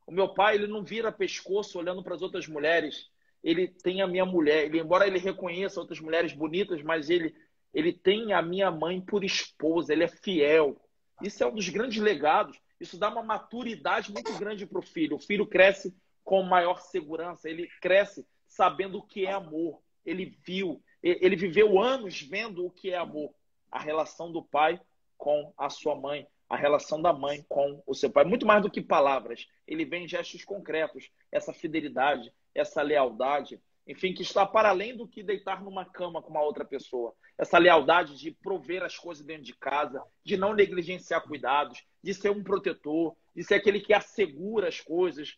O 0.07 0.11
meu 0.11 0.33
pai, 0.33 0.55
ele 0.55 0.67
não 0.67 0.83
vira 0.83 1.11
pescoço 1.11 1.77
olhando 1.77 2.01
para 2.01 2.15
as 2.15 2.21
outras 2.21 2.47
mulheres. 2.47 3.11
Ele 3.43 3.67
tem 3.67 4.01
a 4.01 4.07
minha 4.07 4.25
mulher. 4.25 4.63
Ele, 4.63 4.79
embora 4.79 5.05
ele 5.05 5.19
reconheça 5.19 5.81
outras 5.81 5.99
mulheres 5.99 6.31
bonitas, 6.31 6.81
mas 6.81 7.09
ele, 7.09 7.35
ele 7.73 7.91
tem 7.91 8.31
a 8.31 8.41
minha 8.41 8.71
mãe 8.71 9.01
por 9.01 9.25
esposa. 9.25 9.91
Ele 9.91 10.05
é 10.05 10.07
fiel. 10.07 10.81
Isso 11.21 11.43
é 11.43 11.45
um 11.47 11.53
dos 11.53 11.67
grandes 11.67 12.01
legados. 12.01 12.57
Isso 12.79 12.97
dá 12.97 13.09
uma 13.09 13.21
maturidade 13.21 14.11
muito 14.13 14.33
grande 14.37 14.65
para 14.65 14.79
o 14.79 14.81
filho. 14.81 15.17
O 15.17 15.19
filho 15.19 15.45
cresce 15.45 15.93
com 16.23 16.41
maior 16.41 16.79
segurança. 16.79 17.49
Ele 17.49 17.67
cresce 17.81 18.25
sabendo 18.47 18.99
o 18.99 19.03
que 19.03 19.25
é 19.25 19.33
amor. 19.33 19.81
Ele 20.05 20.37
viu, 20.45 20.81
ele 21.03 21.35
viveu 21.35 21.81
anos 21.81 22.21
vendo 22.21 22.65
o 22.65 22.71
que 22.71 22.91
é 22.91 22.97
amor. 22.97 23.33
A 23.69 23.79
relação 23.79 24.31
do 24.31 24.41
pai 24.41 24.79
com 25.17 25.53
a 25.57 25.69
sua 25.69 25.95
mãe, 25.95 26.25
a 26.49 26.55
relação 26.55 27.01
da 27.01 27.11
mãe 27.11 27.45
com 27.49 27.81
o 27.85 27.93
seu 27.93 28.09
pai. 28.09 28.23
Muito 28.23 28.45
mais 28.45 28.61
do 28.61 28.69
que 28.69 28.81
palavras. 28.81 29.47
Ele 29.67 29.85
vem 29.85 30.05
em 30.05 30.07
gestos 30.07 30.43
concretos. 30.43 31.09
Essa 31.31 31.53
fidelidade, 31.53 32.31
essa 32.55 32.81
lealdade, 32.81 33.61
enfim, 33.87 34.13
que 34.13 34.21
está 34.21 34.45
para 34.45 34.69
além 34.69 34.95
do 34.95 35.07
que 35.07 35.23
deitar 35.23 35.63
numa 35.63 35.85
cama 35.85 36.21
com 36.21 36.29
uma 36.29 36.41
outra 36.41 36.65
pessoa. 36.65 37.13
Essa 37.37 37.57
lealdade 37.57 38.17
de 38.17 38.31
prover 38.31 38.83
as 38.83 38.97
coisas 38.97 39.25
dentro 39.25 39.43
de 39.43 39.55
casa, 39.55 40.03
de 40.23 40.35
não 40.35 40.53
negligenciar 40.53 41.21
cuidados, 41.23 41.83
de 42.03 42.13
ser 42.13 42.29
um 42.29 42.43
protetor, 42.43 43.15
de 43.35 43.43
ser 43.43 43.55
aquele 43.55 43.79
que 43.79 43.93
assegura 43.93 44.67
as 44.67 44.81
coisas, 44.81 45.37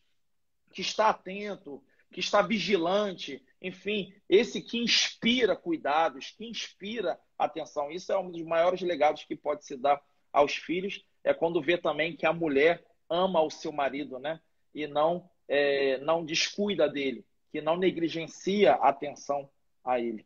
que 0.74 0.82
está 0.82 1.10
atento, 1.10 1.84
que 2.12 2.20
está 2.20 2.42
vigilante, 2.42 3.44
enfim, 3.62 4.14
esse 4.28 4.62
que 4.62 4.80
inspira 4.80 5.56
cuidados, 5.56 6.32
que 6.32 6.46
inspira 6.46 7.20
atenção. 7.38 7.92
Isso 7.92 8.12
é 8.12 8.18
um 8.18 8.32
dos 8.32 8.42
maiores 8.44 8.82
legados 8.82 9.24
que 9.24 9.36
pode 9.36 9.66
se 9.66 9.78
dar 9.78 10.02
aos 10.32 10.56
filhos, 10.56 11.04
é 11.24 11.34
quando 11.34 11.62
vê 11.62 11.78
também 11.78 12.16
que 12.16 12.26
a 12.26 12.34
mulher 12.34 12.84
ama 13.10 13.42
o 13.42 13.50
seu 13.50 13.72
marido, 13.72 14.20
né? 14.20 14.40
E 14.74 14.88
não, 14.88 15.30
é, 15.48 15.98
não 16.00 16.24
descuida 16.24 16.88
dele, 16.88 17.26
que 17.52 17.62
não 17.62 17.78
negligencia 17.78 18.74
a 18.74 18.90
atenção 18.90 19.50
a 19.84 20.00
ele. 20.00 20.26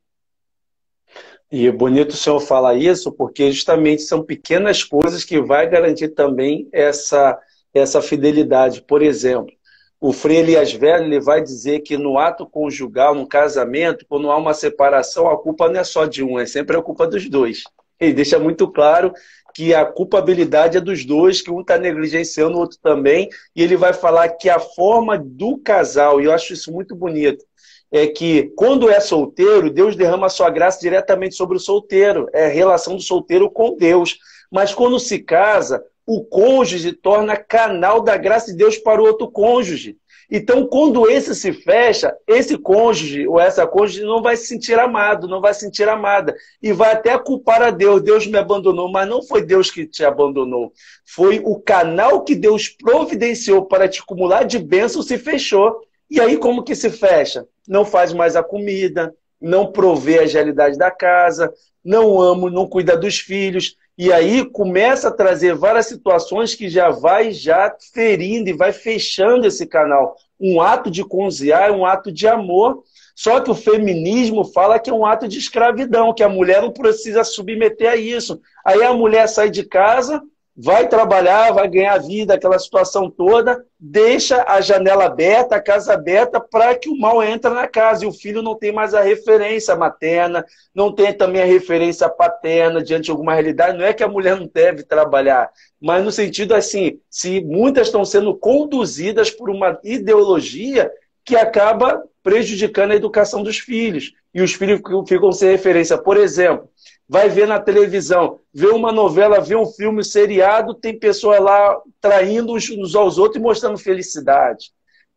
E 1.51 1.67
é 1.67 1.71
bonito 1.71 2.11
o 2.11 2.17
senhor 2.17 2.39
falar 2.39 2.75
isso, 2.75 3.11
porque 3.11 3.51
justamente 3.51 4.01
são 4.01 4.23
pequenas 4.23 4.83
coisas 4.83 5.23
que 5.23 5.39
vai 5.39 5.69
garantir 5.69 6.09
também 6.09 6.67
essa, 6.71 7.39
essa 7.73 8.01
fidelidade. 8.01 8.81
Por 8.81 9.01
exemplo, 9.01 9.53
o 9.99 10.11
Frei 10.11 10.37
Elias 10.37 10.73
Velho 10.73 11.05
ele 11.05 11.19
vai 11.19 11.41
dizer 11.41 11.81
que 11.81 11.97
no 11.97 12.17
ato 12.17 12.45
conjugal, 12.45 13.13
no 13.15 13.27
casamento, 13.27 14.05
quando 14.07 14.31
há 14.31 14.37
uma 14.37 14.53
separação, 14.53 15.29
a 15.29 15.37
culpa 15.37 15.69
não 15.69 15.79
é 15.79 15.83
só 15.83 16.05
de 16.05 16.23
um, 16.23 16.39
é 16.39 16.45
sempre 16.45 16.75
a 16.75 16.81
culpa 16.81 17.07
dos 17.07 17.29
dois. 17.29 17.63
Deixa 18.11 18.39
muito 18.39 18.67
claro 18.67 19.13
que 19.53 19.73
a 19.73 19.85
culpabilidade 19.85 20.77
é 20.77 20.81
dos 20.81 21.05
dois, 21.05 21.41
que 21.41 21.51
um 21.51 21.61
está 21.61 21.77
negligenciando 21.77 22.57
o 22.57 22.59
outro 22.59 22.79
também, 22.81 23.29
e 23.55 23.61
ele 23.61 23.77
vai 23.77 23.93
falar 23.93 24.27
que 24.29 24.49
a 24.49 24.59
forma 24.59 25.17
do 25.17 25.57
casal, 25.59 26.19
e 26.19 26.25
eu 26.25 26.33
acho 26.33 26.53
isso 26.53 26.71
muito 26.71 26.95
bonito, 26.95 27.45
é 27.91 28.07
que 28.07 28.51
quando 28.55 28.89
é 28.89 28.99
solteiro, 28.99 29.69
Deus 29.69 29.95
derrama 29.95 30.25
a 30.25 30.29
sua 30.29 30.49
graça 30.49 30.79
diretamente 30.81 31.35
sobre 31.35 31.55
o 31.55 31.59
solteiro, 31.59 32.27
é 32.33 32.47
a 32.47 32.49
relação 32.49 32.95
do 32.95 33.01
solteiro 33.03 33.51
com 33.51 33.77
Deus. 33.77 34.17
Mas 34.51 34.73
quando 34.73 34.99
se 34.99 35.19
casa, 35.19 35.83
o 36.05 36.23
cônjuge 36.23 36.91
torna 36.91 37.37
canal 37.37 38.01
da 38.01 38.17
graça 38.17 38.51
de 38.51 38.57
Deus 38.57 38.79
para 38.79 38.99
o 38.99 39.05
outro 39.05 39.29
cônjuge. 39.29 39.95
Então, 40.35 40.65
quando 40.65 41.07
esse 41.07 41.35
se 41.35 41.53
fecha, 41.53 42.11
esse 42.25 42.57
cônjuge 42.57 43.27
ou 43.27 43.39
essa 43.39 43.67
cônjuge 43.67 44.01
não 44.01 44.19
vai 44.19 44.35
se 44.35 44.47
sentir 44.47 44.79
amado, 44.79 45.27
não 45.27 45.39
vai 45.39 45.53
se 45.53 45.59
sentir 45.59 45.87
amada. 45.87 46.35
E 46.59 46.73
vai 46.73 46.93
até 46.93 47.15
culpar 47.19 47.61
a 47.61 47.69
Deus. 47.69 48.01
Deus 48.01 48.25
me 48.25 48.39
abandonou, 48.39 48.91
mas 48.91 49.07
não 49.07 49.21
foi 49.21 49.45
Deus 49.45 49.69
que 49.69 49.85
te 49.85 50.03
abandonou. 50.03 50.73
Foi 51.05 51.39
o 51.45 51.59
canal 51.59 52.23
que 52.23 52.33
Deus 52.33 52.67
providenciou 52.67 53.63
para 53.67 53.87
te 53.87 53.99
acumular 54.01 54.41
de 54.41 54.57
bênção 54.57 55.03
se 55.03 55.19
fechou. 55.19 55.81
E 56.09 56.19
aí, 56.19 56.35
como 56.35 56.63
que 56.63 56.73
se 56.73 56.89
fecha? 56.89 57.45
Não 57.67 57.85
faz 57.85 58.11
mais 58.11 58.35
a 58.35 58.41
comida, 58.41 59.13
não 59.39 59.71
provê 59.71 60.17
a 60.17 60.25
realidade 60.25 60.79
da 60.79 60.89
casa, 60.89 61.53
não 61.85 62.19
ama, 62.19 62.49
não 62.49 62.67
cuida 62.67 62.97
dos 62.97 63.19
filhos, 63.19 63.77
e 63.97 64.11
aí 64.11 64.43
começa 64.49 65.09
a 65.09 65.11
trazer 65.11 65.53
várias 65.55 65.85
situações 65.85 66.55
que 66.55 66.67
já 66.67 66.89
vai 66.89 67.31
já 67.31 67.75
ferindo 67.93 68.49
e 68.49 68.53
vai 68.53 68.73
fechando 68.73 69.45
esse 69.45 69.67
canal. 69.67 70.15
Um 70.39 70.59
ato 70.61 70.89
de 70.89 71.03
cozinhar 71.03 71.69
é 71.69 71.71
um 71.71 71.85
ato 71.85 72.11
de 72.11 72.27
amor. 72.27 72.83
Só 73.15 73.39
que 73.39 73.51
o 73.51 73.55
feminismo 73.55 74.43
fala 74.43 74.79
que 74.79 74.89
é 74.89 74.93
um 74.93 75.05
ato 75.05 75.27
de 75.27 75.37
escravidão, 75.37 76.13
que 76.13 76.23
a 76.23 76.29
mulher 76.29 76.63
não 76.63 76.71
precisa 76.71 77.23
submeter 77.23 77.91
a 77.91 77.95
isso. 77.95 78.41
Aí 78.65 78.81
a 78.81 78.91
mulher 78.91 79.27
sai 79.29 79.51
de 79.51 79.63
casa, 79.63 80.21
vai 80.55 80.87
trabalhar, 80.87 81.51
vai 81.51 81.67
ganhar 81.67 81.97
vida, 81.97 82.35
aquela 82.35 82.59
situação 82.59 83.09
toda, 83.09 83.65
deixa 83.79 84.45
a 84.47 84.61
janela 84.61 85.05
aberta, 85.05 85.55
a 85.55 85.61
casa 85.61 85.93
aberta, 85.93 86.39
para 86.39 86.75
que 86.75 86.89
o 86.89 86.97
mal 86.97 87.23
entre 87.23 87.49
na 87.49 87.67
casa. 87.67 88.05
E 88.05 88.07
o 88.07 88.13
filho 88.13 88.41
não 88.41 88.55
tem 88.55 88.71
mais 88.71 88.93
a 88.93 89.01
referência 89.01 89.75
materna, 89.75 90.45
não 90.73 90.93
tem 90.93 91.11
também 91.11 91.41
a 91.41 91.45
referência 91.45 92.07
paterna 92.07 92.83
diante 92.83 93.05
de 93.05 93.11
alguma 93.11 93.33
realidade. 93.33 93.77
Não 93.77 93.85
é 93.85 93.93
que 93.93 94.03
a 94.03 94.07
mulher 94.07 94.37
não 94.37 94.47
deve 94.47 94.83
trabalhar, 94.83 95.49
mas 95.81 96.03
no 96.03 96.11
sentido 96.11 96.53
assim, 96.53 96.99
se 97.09 97.41
muitas 97.41 97.87
estão 97.87 98.05
sendo 98.05 98.35
conduzidas 98.35 99.31
por 99.31 99.49
uma 99.49 99.79
ideologia 99.83 100.91
que 101.25 101.35
acaba 101.35 102.03
prejudicando 102.21 102.91
a 102.91 102.95
educação 102.95 103.43
dos 103.43 103.59
filhos. 103.59 104.13
E 104.33 104.41
os 104.41 104.53
filhos 104.53 104.81
ficam 105.07 105.31
sem 105.31 105.51
referência. 105.51 105.97
Por 105.97 106.17
exemplo, 106.17 106.69
vai 107.07 107.29
ver 107.29 107.47
na 107.47 107.59
televisão, 107.59 108.39
vê 108.53 108.67
uma 108.67 108.91
novela, 108.91 109.41
vê 109.41 109.55
um 109.55 109.65
filme, 109.65 110.03
seriado, 110.03 110.73
tem 110.73 110.97
pessoas 110.97 111.39
lá 111.39 111.79
traindo 111.99 112.53
uns 112.53 112.95
aos 112.95 113.17
outros 113.17 113.39
e 113.39 113.43
mostrando 113.43 113.77
felicidade. 113.77 114.71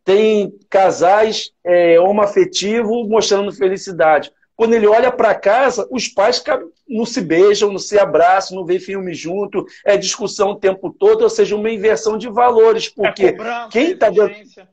Tem 0.05 0.53
casais 0.71 1.51
é, 1.65 1.99
homoafetivos 1.99 3.09
mostrando 3.09 3.53
felicidade. 3.53 4.31
Quando 4.55 4.75
ele 4.75 4.87
olha 4.87 5.13
para 5.13 5.35
casa, 5.35 5.87
os 5.91 6.09
pais 6.09 6.43
não 6.89 7.05
se 7.05 7.21
beijam, 7.21 7.71
não 7.71 7.79
se 7.79 7.99
abraçam, 7.99 8.57
não 8.57 8.65
vê 8.65 8.79
filme 8.79 9.13
junto, 9.13 9.67
é 9.85 9.97
discussão 9.97 10.51
o 10.51 10.57
tempo 10.57 10.91
todo, 10.91 11.23
ou 11.23 11.31
seja, 11.31 11.55
uma 11.55 11.71
inversão 11.71 12.17
de 12.17 12.29
valores, 12.29 12.89
porque 12.89 13.27
é 13.27 13.37
quem 13.71 13.93
está 13.93 14.09
dentro 14.09 14.67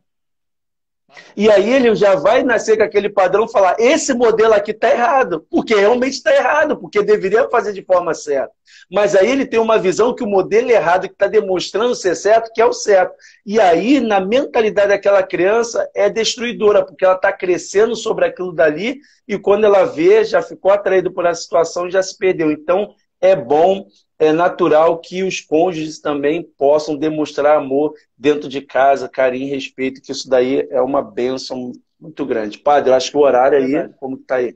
e 1.36 1.50
aí 1.50 1.74
ele 1.74 1.96
já 1.96 2.16
vai 2.16 2.44
nascer 2.44 2.78
com 2.78 2.84
aquele 2.84 3.10
padrão 3.10 3.48
falar: 3.48 3.76
esse 3.80 4.14
modelo 4.14 4.54
aqui 4.54 4.72
está 4.72 4.90
errado, 4.90 5.46
porque 5.50 5.76
realmente 5.76 6.14
está 6.14 6.34
errado, 6.34 6.78
porque 6.78 7.02
deveria 7.02 7.50
fazer 7.50 7.74
de 7.74 7.84
forma 7.84 8.14
certa. 8.14 8.52
Mas 8.92 9.16
aí 9.16 9.32
ele 9.32 9.46
tem 9.46 9.60
uma 9.60 9.80
visão 9.80 10.14
que 10.14 10.24
o 10.24 10.28
modelo 10.28 10.70
errado 10.70 11.08
que 11.08 11.14
está 11.14 11.28
demonstrando 11.28 11.96
ser 11.96 12.16
certo, 12.16 12.52
que 12.54 12.62
é 12.62 12.66
o 12.66 12.74
certo. 12.74 13.14
E 13.46 13.60
aí, 13.60 14.00
na 14.00 14.20
mentalidade 14.20 14.90
daquela 14.90 15.24
criança, 15.24 15.90
é 15.96 16.10
destruidora, 16.10 16.86
porque 16.86 17.06
ela 17.06 17.16
está 17.16 17.32
crescendo 17.32 17.96
sobre 17.96 18.26
aquilo 18.26 18.54
dali 18.54 19.00
e 19.28 19.38
quando 19.38 19.66
ela 19.66 19.86
vê, 19.86 20.24
já 20.24 20.42
ficou 20.42 20.72
atraído 20.72 21.12
por 21.12 21.26
essa 21.26 21.42
situação 21.42 21.90
já 21.90 22.04
se 22.04 22.18
perdeu. 22.18 22.52
Então, 22.52 22.94
é 23.22 23.36
bom 23.36 23.88
é 24.24 24.34
natural 24.34 25.00
que 25.00 25.24
os 25.24 25.40
cônjuges 25.40 26.00
também 26.00 26.44
possam 26.44 26.96
demonstrar 26.96 27.58
amor 27.58 27.94
dentro 28.18 28.50
de 28.50 28.62
casa, 28.62 29.10
carinho 29.10 29.54
respeito, 29.54 30.02
que 30.02 30.12
isso 30.12 30.30
daí 30.30 30.68
é 30.70 30.82
uma 30.82 31.02
bênção 31.02 31.72
muito 32.00 32.26
grande. 32.26 32.58
Padre, 32.58 32.90
eu 32.90 32.96
acho 32.96 33.12
que 33.12 33.18
o 33.18 33.22
horário 33.22 33.58
aí, 33.58 33.90
como 34.00 34.16
está 34.16 34.36
aí? 34.36 34.56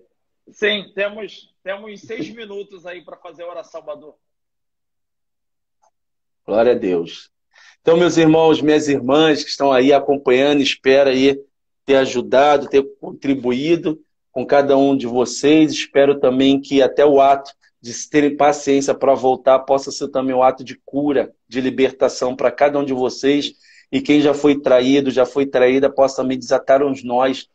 Sim, 0.50 0.92
temos, 0.96 1.54
temos 1.64 2.02
seis 2.02 2.30
minutos 2.30 2.86
aí 2.86 3.04
para 3.04 3.18
fazer 3.18 3.44
a 3.44 3.50
oração, 3.50 3.82
Badu. 3.82 4.14
Glória 6.46 6.72
a 6.72 6.76
Deus. 6.76 7.30
Então, 7.82 7.98
meus 7.98 8.18
irmãos, 8.18 8.62
minhas 8.62 8.88
irmãs 8.88 9.44
que 9.44 9.50
estão 9.50 9.72
aí 9.72 9.94
acompanhando, 9.94 10.62
espero 10.62 11.10
aí 11.10 11.42
ter 11.86 11.96
ajudado, 11.96 12.68
ter 12.68 12.84
contribuído 13.00 14.00
com 14.32 14.46
cada 14.46 14.78
um 14.78 14.96
de 14.96 15.08
vocês. 15.08 15.72
Espero 15.72 16.20
também 16.20 16.60
que 16.60 16.82
até 16.82 17.06
o 17.06 17.22
ato 17.22 17.52
de 17.82 17.94
terem 18.10 18.36
paciência 18.36 18.94
para 18.94 19.14
voltar, 19.14 19.60
possa 19.60 19.92
ser 19.92 20.10
também 20.10 20.36
um 20.36 20.44
ato 20.44 20.64
de 20.64 20.80
cura, 20.86 21.32
de 21.48 21.62
libertação 21.62 22.36
para 22.36 22.52
cada 22.52 22.80
um 22.80 22.86
de 22.86 22.94
vocês. 22.94 23.54
E 23.92 24.02
quem 24.02 24.20
já 24.20 24.34
foi 24.34 24.60
traído, 24.60 25.10
já 25.12 25.26
foi 25.26 25.46
traída, 25.46 25.90
possa 25.90 26.22
também 26.22 26.38
desatar 26.38 26.84
os 26.84 27.04
nós. 27.04 27.48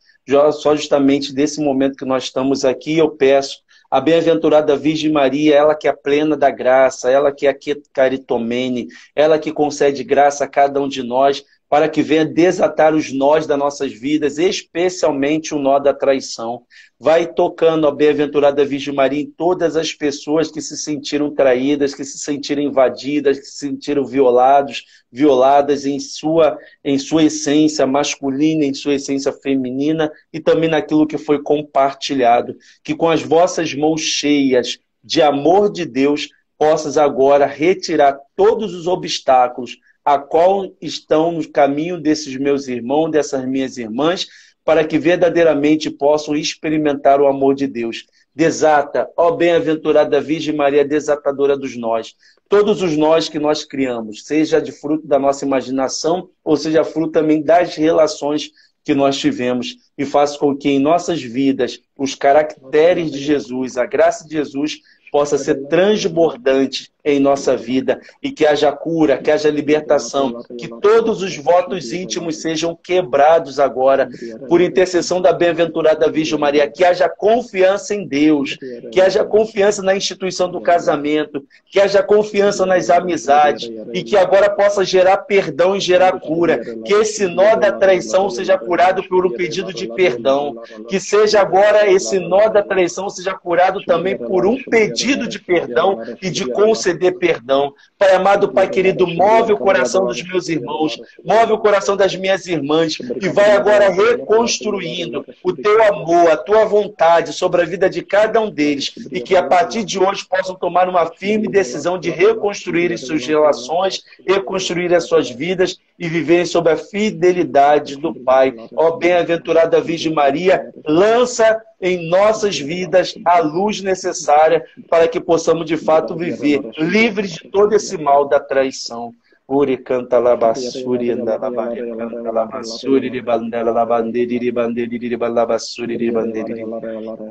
Só 0.53 0.77
justamente 0.77 1.35
desse 1.35 1.61
momento 1.61 1.97
que 1.97 2.05
nós 2.05 2.25
estamos 2.25 2.65
aqui, 2.65 2.97
eu 2.97 3.11
peço 3.11 3.59
A 3.91 4.01
bem-aventurada 4.01 4.77
Virgem 4.77 5.13
Maria, 5.13 5.55
ela 5.55 5.75
que 5.75 5.87
é 5.87 5.93
plena 5.93 6.37
da 6.37 6.49
graça, 6.49 7.11
ela 7.11 7.31
que 7.31 7.47
é 7.47 7.55
caritomene, 7.93 8.87
ela 9.15 9.39
que 9.39 9.53
concede 9.53 10.03
graça 10.03 10.45
a 10.45 10.49
cada 10.49 10.81
um 10.81 10.89
de 10.89 11.03
nós, 11.03 11.45
para 11.73 11.89
que 11.89 12.03
venha 12.03 12.27
desatar 12.27 12.95
os 12.95 13.11
nós 13.15 13.47
das 13.47 13.59
nossas 13.59 13.91
vidas, 13.95 14.37
especialmente 14.37 15.55
o 15.55 15.59
nó 15.59 15.79
da 15.79 15.95
traição. 15.95 16.65
Vai 17.01 17.27
tocando 17.27 17.87
a 17.87 17.91
bem-aventurada 17.91 18.63
Virgem 18.63 18.95
Maria 18.95 19.23
em 19.23 19.31
todas 19.31 19.75
as 19.75 19.91
pessoas 19.91 20.51
que 20.51 20.61
se 20.61 20.77
sentiram 20.77 21.35
traídas, 21.35 21.95
que 21.95 22.05
se 22.05 22.19
sentiram 22.19 22.61
invadidas, 22.61 23.39
que 23.39 23.47
se 23.47 23.57
sentiram 23.57 24.05
violados, 24.05 24.85
violadas 25.11 25.87
em 25.87 25.99
sua, 25.99 26.59
em 26.85 26.99
sua 26.99 27.25
essência 27.25 27.87
masculina, 27.87 28.67
em 28.67 28.75
sua 28.75 28.97
essência 28.97 29.33
feminina 29.33 30.13
e 30.31 30.41
também 30.41 30.69
naquilo 30.69 31.07
que 31.07 31.17
foi 31.17 31.43
compartilhado. 31.43 32.55
Que 32.85 32.95
com 32.95 33.09
as 33.09 33.23
vossas 33.23 33.73
mãos 33.73 34.03
cheias 34.03 34.79
de 35.03 35.23
amor 35.23 35.73
de 35.73 35.87
Deus, 35.87 36.29
possas 36.59 36.99
agora 36.99 37.47
retirar 37.47 38.21
todos 38.37 38.75
os 38.75 38.87
obstáculos 38.87 39.79
a 40.05 40.19
qual 40.19 40.73
estão 40.81 41.33
no 41.33 41.49
caminho 41.49 42.01
desses 42.01 42.37
meus 42.37 42.69
irmãos, 42.69 43.11
dessas 43.11 43.45
minhas 43.47 43.77
irmãs, 43.77 44.27
para 44.65 44.85
que 44.85 44.99
verdadeiramente 44.99 45.91
possam 45.91 46.37
experimentar 46.37 47.21
o 47.21 47.27
amor 47.27 47.55
de 47.55 47.67
Deus. 47.67 48.07
Desata, 48.35 49.09
ó 49.17 49.31
bem-aventurada 49.33 50.21
Virgem 50.21 50.55
Maria, 50.55 50.85
desatadora 50.85 51.57
dos 51.57 51.77
nós. 51.77 52.15
Todos 52.49 52.83
os 52.83 52.97
nós 52.97 53.29
que 53.29 53.39
nós 53.39 53.65
criamos, 53.65 54.25
seja 54.25 54.61
de 54.61 54.73
fruto 54.73 55.07
da 55.07 55.19
nossa 55.19 55.45
imaginação, 55.45 56.29
ou 56.45 56.57
seja 56.57 56.85
fruto 56.85 57.13
também 57.13 57.43
das 57.43 57.77
relações 57.77 58.51
que 58.85 58.95
nós 58.95 59.17
tivemos, 59.17 59.77
e 59.97 60.05
faça 60.05 60.39
com 60.39 60.57
que 60.57 60.69
em 60.69 60.79
nossas 60.79 61.23
vidas 61.23 61.81
os 61.97 62.15
caracteres 62.15 63.11
de 63.11 63.19
Jesus, 63.19 63.77
a 63.77 63.87
graça 63.87 64.25
de 64.27 64.33
Jesus, 64.33 64.81
possa 65.11 65.39
ser 65.39 65.67
transbordante 65.69 66.92
em 67.05 67.19
nossa 67.19 67.57
vida 67.57 68.01
e 68.23 68.31
que 68.31 68.47
haja 68.47 68.71
cura, 68.71 69.19
que 69.19 69.31
haja 69.31 69.51
libertação, 69.51 70.43
que 70.57 70.69
todos 70.69 71.21
os 71.21 71.37
votos 71.37 71.93
íntimos 71.93 72.41
sejam 72.41 72.77
quebrados 72.77 73.59
agora 73.59 74.09
por 74.49 74.61
intercessão 74.61 75.21
da 75.21 75.33
bem-aventurada 75.33 76.11
Virgem 76.11 76.39
Maria, 76.39 76.71
que 76.71 76.85
haja 76.85 77.09
confiança 77.09 77.95
em 77.95 78.07
Deus, 78.07 78.57
que 78.93 79.01
haja 79.01 79.25
confiança 79.25 79.83
na 79.83 79.97
instituição 79.97 80.49
do 80.49 80.61
casamento, 80.61 81.45
que 81.71 81.81
haja 81.81 82.03
confiança 82.03 82.65
nas 82.65 82.89
amizades 82.89 83.71
e 83.93 84.05
que 84.05 84.17
agora 84.17 84.49
possa 84.49 84.85
gerar 84.85 85.19
perdão 85.19 85.75
e 85.75 85.81
gerar 85.81 86.21
cura, 86.21 86.59
que 86.85 86.95
esse 86.95 87.27
nó 87.27 87.57
da 87.57 87.73
traição 87.73 88.31
seja 88.31 88.57
curado 88.57 89.03
por 89.09 89.27
um 89.27 89.31
pedido 89.31 89.73
de 89.73 89.89
perdão, 89.89 90.63
que 90.89 91.01
seja 91.01 91.41
agora 91.41 91.91
esse 91.91 92.21
nó 92.21 92.49
da 92.49 92.63
traição 92.63 93.09
seja 93.09 93.35
curado 93.35 93.85
também 93.85 94.17
por 94.17 94.47
um 94.47 94.63
pedido 94.63 95.27
de 95.27 95.41
perdão 95.41 96.01
e 96.23 96.31
de 96.31 96.47
conceder 96.93 97.19
perdão. 97.19 97.75
Pai 97.99 98.15
amado, 98.15 98.53
Pai 98.53 98.69
querido, 98.69 99.07
move 99.07 99.53
o 99.53 99.59
coração 99.59 100.07
dos 100.07 100.23
meus 100.23 100.49
irmãos, 100.49 100.99
move 101.25 101.53
o 101.53 101.59
coração 101.59 101.97
das 101.97 102.15
minhas 102.15 102.47
irmãs 102.47 102.99
e 103.21 103.29
vai 103.29 103.53
agora 103.53 103.91
reconstruindo 103.91 105.25
o 105.43 105.53
teu 105.53 105.83
amor, 105.85 106.31
a 106.31 106.37
tua 106.37 106.65
vontade 106.65 107.33
sobre 107.33 107.63
a 107.63 107.65
vida 107.65 107.89
de 107.89 108.03
cada 108.03 108.41
um 108.41 108.51
deles 108.51 108.93
e 109.11 109.21
que 109.21 109.37
a 109.37 109.43
partir 109.43 109.85
de 109.85 109.99
hoje 109.99 110.27
possam 110.29 110.55
tomar 110.55 110.89
uma 110.89 111.07
firme 111.07 111.49
decisão 111.49 111.99
de 111.99 112.11
reconstruir 112.11 112.97
suas 112.99 113.27
relações, 113.27 114.03
reconstruir 114.27 114.95
as 114.95 115.05
suas 115.05 115.31
vidas 115.31 115.79
e 115.99 116.09
viverem 116.09 116.47
sob 116.47 116.71
a 116.71 116.77
fidelidade 116.77 117.97
do 117.97 118.15
Pai. 118.15 118.55
Ó 118.75 118.97
bem-aventurada 118.97 119.81
Virgem 119.81 120.13
Maria, 120.13 120.73
lança 120.87 121.61
em 121.81 122.09
nossas 122.09 122.59
vidas 122.59 123.15
a 123.25 123.41
luz 123.41 123.81
necessária 123.81 124.65
para 124.89 125.09
que 125.09 125.21
possamos 125.21 125.67
de 125.67 125.77
fato 125.77 126.17
viver 126.17 126.61
livres 126.79 127.33
de 127.33 127.51
todo 127.51 127.75
esse 127.75 127.99
mal 127.99 128.29
da 128.29 128.39
traição. 128.39 129.13
Uri 129.49 129.77
canta 129.79 130.19
labassuri 130.19 131.11
andalabari 131.11 131.83
canta 131.99 132.31
labassuri 132.33 133.11
de 133.11 133.21
bandela 133.21 133.73
labanderi 133.73 134.39
de 134.39 134.53
banderi 134.53 134.99
de 134.99 135.17
balabassuri 135.17 135.99
de 135.99 136.11
banderi 136.11 136.65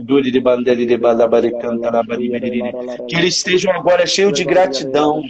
duri 0.02 0.30
de 0.30 0.42
banderi 0.42 0.86
de 0.86 0.98
balabari 0.98 1.52
canta 1.58 1.90
labari 1.90 2.30
que 3.08 3.16
eles 3.16 3.38
estejam 3.38 3.72
agora 3.72 4.06
cheios 4.06 4.34
de 4.34 4.44
gratidão. 4.44 5.24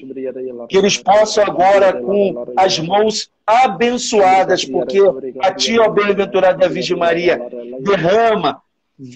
que 0.67 0.77
eles 0.77 0.97
possam 0.97 1.43
agora 1.45 1.93
com 2.01 2.45
as 2.57 2.79
mãos 2.79 3.29
abençoadas 3.45 4.65
porque 4.65 4.99
a 5.39 5.53
ti 5.53 5.79
ó 5.79 5.87
bem-aventurada 5.89 6.67
Virgem 6.67 6.97
Maria 6.97 7.39
derrama 7.79 8.61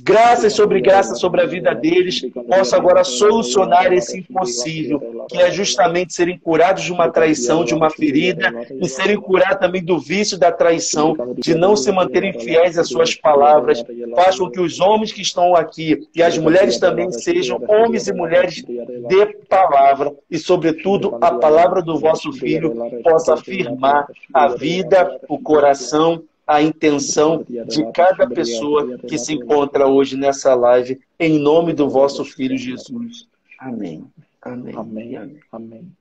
graças 0.01 0.53
sobre 0.53 0.81
graças 0.81 1.19
sobre 1.19 1.41
a 1.41 1.45
vida 1.45 1.73
deles, 1.75 2.21
possa 2.49 2.75
agora 2.75 3.03
solucionar 3.03 3.93
esse 3.93 4.19
impossível, 4.19 5.25
que 5.29 5.37
é 5.37 5.51
justamente 5.51 6.13
serem 6.13 6.39
curados 6.39 6.83
de 6.83 6.91
uma 6.91 7.09
traição, 7.09 7.63
de 7.63 7.75
uma 7.75 7.89
ferida, 7.91 8.51
e 8.81 8.87
serem 8.89 9.17
curados 9.17 9.59
também 9.59 9.83
do 9.83 9.99
vício 9.99 10.39
da 10.39 10.51
traição, 10.51 11.15
de 11.37 11.53
não 11.53 11.75
se 11.75 11.91
manterem 11.91 12.33
fiéis 12.33 12.77
às 12.79 12.87
suas 12.87 13.13
palavras. 13.13 13.83
Faz 14.15 14.39
com 14.39 14.49
que 14.49 14.59
os 14.59 14.79
homens 14.79 15.11
que 15.11 15.21
estão 15.21 15.55
aqui 15.55 16.07
e 16.15 16.23
as 16.23 16.37
mulheres 16.37 16.79
também 16.79 17.11
sejam 17.11 17.61
homens 17.67 18.07
e 18.07 18.13
mulheres 18.13 18.55
de 18.63 19.25
palavra, 19.47 20.11
e 20.31 20.37
sobretudo 20.37 21.17
a 21.21 21.33
palavra 21.35 21.81
do 21.81 21.99
vosso 21.99 22.31
Filho 22.33 22.73
possa 23.03 23.35
afirmar 23.35 24.07
a 24.33 24.47
vida, 24.47 25.19
o 25.29 25.39
coração, 25.39 26.23
a 26.47 26.61
intenção 26.61 27.43
de 27.43 27.91
cada 27.91 28.27
pessoa 28.27 28.97
que 28.99 29.17
se 29.17 29.33
encontra 29.33 29.87
hoje 29.87 30.15
nessa 30.15 30.53
live, 30.53 31.01
em 31.19 31.39
nome 31.39 31.73
do 31.73 31.89
vosso 31.89 32.23
Filho 32.23 32.57
Jesus. 32.57 33.27
Amém. 33.59 34.05
Amém. 34.41 34.75
Amém. 34.75 35.17
Amém. 35.17 35.39
Amém. 35.51 35.97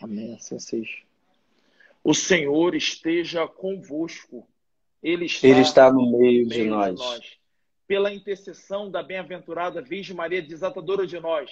Amém. 0.00 0.34
Assim 0.34 0.58
seja. 0.58 0.98
O 2.02 2.12
Senhor 2.12 2.74
esteja 2.74 3.46
convosco. 3.46 4.46
Ele 5.02 5.26
está, 5.26 5.46
Ele 5.46 5.60
está 5.60 5.92
no 5.92 6.18
meio, 6.18 6.46
de, 6.46 6.64
nós. 6.64 6.98
de 6.98 7.06
nós. 7.06 7.38
Pela 7.86 8.12
intercessão 8.12 8.90
da 8.90 9.02
bem-aventurada 9.02 9.80
Virgem 9.80 10.16
Maria, 10.16 10.42
desatadora 10.42 11.06
de 11.06 11.20
nós, 11.20 11.50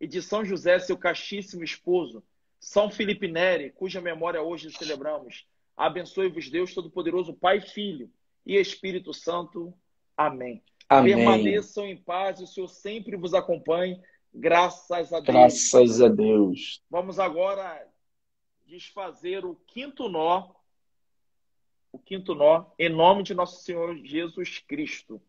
e 0.00 0.06
de 0.06 0.20
São 0.20 0.44
José, 0.44 0.78
seu 0.78 0.96
castíssimo 0.96 1.64
esposo, 1.64 2.22
São 2.60 2.90
Felipe 2.90 3.28
Neri, 3.28 3.70
cuja 3.70 4.00
memória 4.00 4.42
hoje 4.42 4.70
celebramos, 4.72 5.46
Abençoe-vos 5.78 6.50
Deus 6.50 6.74
Todo-Poderoso, 6.74 7.32
Pai, 7.32 7.60
Filho 7.60 8.10
e 8.44 8.56
Espírito 8.56 9.14
Santo. 9.14 9.72
Amém. 10.16 10.60
Amém. 10.88 11.14
Permaneçam 11.14 11.86
em 11.86 11.96
paz, 11.96 12.40
o 12.40 12.48
Senhor 12.48 12.66
sempre 12.66 13.16
vos 13.16 13.32
acompanhe. 13.32 14.02
Graças 14.34 15.12
a 15.12 15.20
Deus. 15.20 15.36
Graças 15.36 16.02
a 16.02 16.08
Deus. 16.08 16.82
Vamos 16.90 17.20
agora 17.20 17.86
desfazer 18.66 19.44
o 19.44 19.54
quinto 19.68 20.08
nó. 20.08 20.50
O 21.92 21.98
quinto 21.98 22.34
nó, 22.34 22.66
em 22.76 22.88
nome 22.88 23.22
de 23.22 23.32
nosso 23.32 23.62
Senhor 23.62 23.96
Jesus 24.04 24.58
Cristo. 24.58 25.22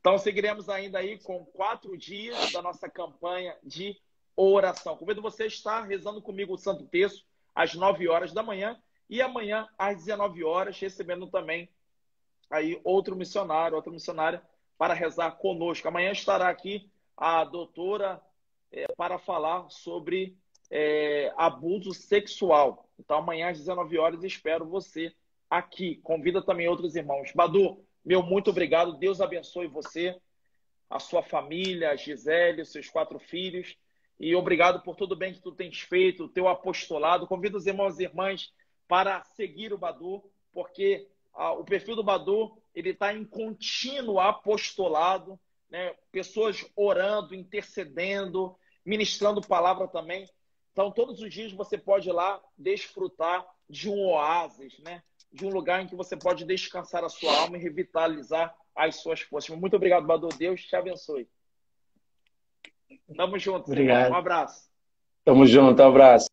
Então, 0.00 0.18
seguiremos 0.18 0.68
ainda 0.68 0.98
aí 0.98 1.16
com 1.20 1.44
quatro 1.44 1.96
dias 1.96 2.50
da 2.50 2.60
nossa 2.60 2.88
campanha 2.88 3.56
de 3.62 3.96
oração. 4.34 4.96
Convido 4.96 5.22
você 5.22 5.44
a 5.44 5.46
estar 5.46 5.82
rezando 5.82 6.20
comigo 6.20 6.54
o 6.54 6.58
Santo 6.58 6.84
Terço 6.86 7.24
às 7.54 7.74
nove 7.74 8.08
horas 8.08 8.32
da 8.32 8.42
manhã 8.42 8.76
e 9.08 9.20
amanhã, 9.20 9.68
às 9.78 10.04
19 10.04 10.44
horas, 10.44 10.78
recebendo 10.78 11.26
também 11.26 11.68
aí 12.50 12.80
outro 12.84 13.16
missionário, 13.16 13.76
outra 13.76 13.92
missionária, 13.92 14.42
para 14.76 14.94
rezar 14.94 15.32
conosco. 15.32 15.86
Amanhã 15.88 16.12
estará 16.12 16.48
aqui 16.48 16.90
a 17.16 17.44
doutora 17.44 18.20
é, 18.70 18.86
para 18.96 19.18
falar 19.18 19.68
sobre 19.70 20.36
é, 20.70 21.32
abuso 21.36 21.92
sexual. 21.92 22.88
Então, 22.98 23.18
amanhã, 23.18 23.50
às 23.50 23.58
19 23.58 23.98
horas, 23.98 24.24
espero 24.24 24.66
você 24.66 25.14
aqui. 25.48 25.96
Convida 25.96 26.42
também 26.42 26.68
outros 26.68 26.96
irmãos. 26.96 27.32
Badu, 27.34 27.84
meu 28.04 28.22
muito 28.22 28.50
obrigado. 28.50 28.98
Deus 28.98 29.20
abençoe 29.20 29.66
você, 29.66 30.18
a 30.88 30.98
sua 30.98 31.22
família, 31.22 31.90
a 31.90 31.96
Gisele, 31.96 32.64
seus 32.64 32.88
quatro 32.88 33.18
filhos. 33.18 33.76
E 34.18 34.34
obrigado 34.34 34.82
por 34.82 34.96
tudo 34.96 35.16
bem 35.16 35.34
que 35.34 35.40
tu 35.40 35.52
tens 35.52 35.80
feito, 35.80 36.24
o 36.24 36.28
teu 36.28 36.48
apostolado. 36.48 37.26
Convido 37.26 37.56
os 37.58 37.66
irmãos 37.66 37.98
e 37.98 38.04
irmãs 38.04 38.52
para 38.92 39.24
seguir 39.24 39.72
o 39.72 39.78
Badu, 39.78 40.22
porque 40.52 41.08
ah, 41.32 41.52
o 41.52 41.64
perfil 41.64 41.96
do 41.96 42.04
Badu 42.04 42.54
ele 42.74 42.90
está 42.90 43.10
em 43.10 43.24
contínuo 43.24 44.20
apostolado, 44.20 45.40
né? 45.70 45.94
pessoas 46.10 46.62
orando, 46.76 47.34
intercedendo, 47.34 48.54
ministrando 48.84 49.40
palavra 49.40 49.88
também. 49.88 50.28
Então, 50.72 50.90
todos 50.90 51.22
os 51.22 51.32
dias 51.32 51.52
você 51.52 51.78
pode 51.78 52.10
ir 52.10 52.12
lá 52.12 52.38
desfrutar 52.58 53.46
de 53.66 53.88
um 53.88 54.08
oásis, 54.08 54.78
né? 54.80 55.02
de 55.32 55.46
um 55.46 55.50
lugar 55.50 55.82
em 55.82 55.86
que 55.86 55.96
você 55.96 56.14
pode 56.14 56.44
descansar 56.44 57.02
a 57.02 57.08
sua 57.08 57.34
alma 57.40 57.56
e 57.56 57.62
revitalizar 57.62 58.54
as 58.76 58.96
suas 58.96 59.22
forças. 59.22 59.56
Muito 59.56 59.74
obrigado, 59.74 60.06
Badu. 60.06 60.28
Deus 60.36 60.66
te 60.66 60.76
abençoe. 60.76 61.26
Tamo 63.16 63.38
junto. 63.38 63.70
Obrigado. 63.70 64.12
Um 64.12 64.16
abraço. 64.16 64.70
Tamo 65.24 65.46
junto. 65.46 65.80
Um 65.80 65.86
abraço. 65.86 66.31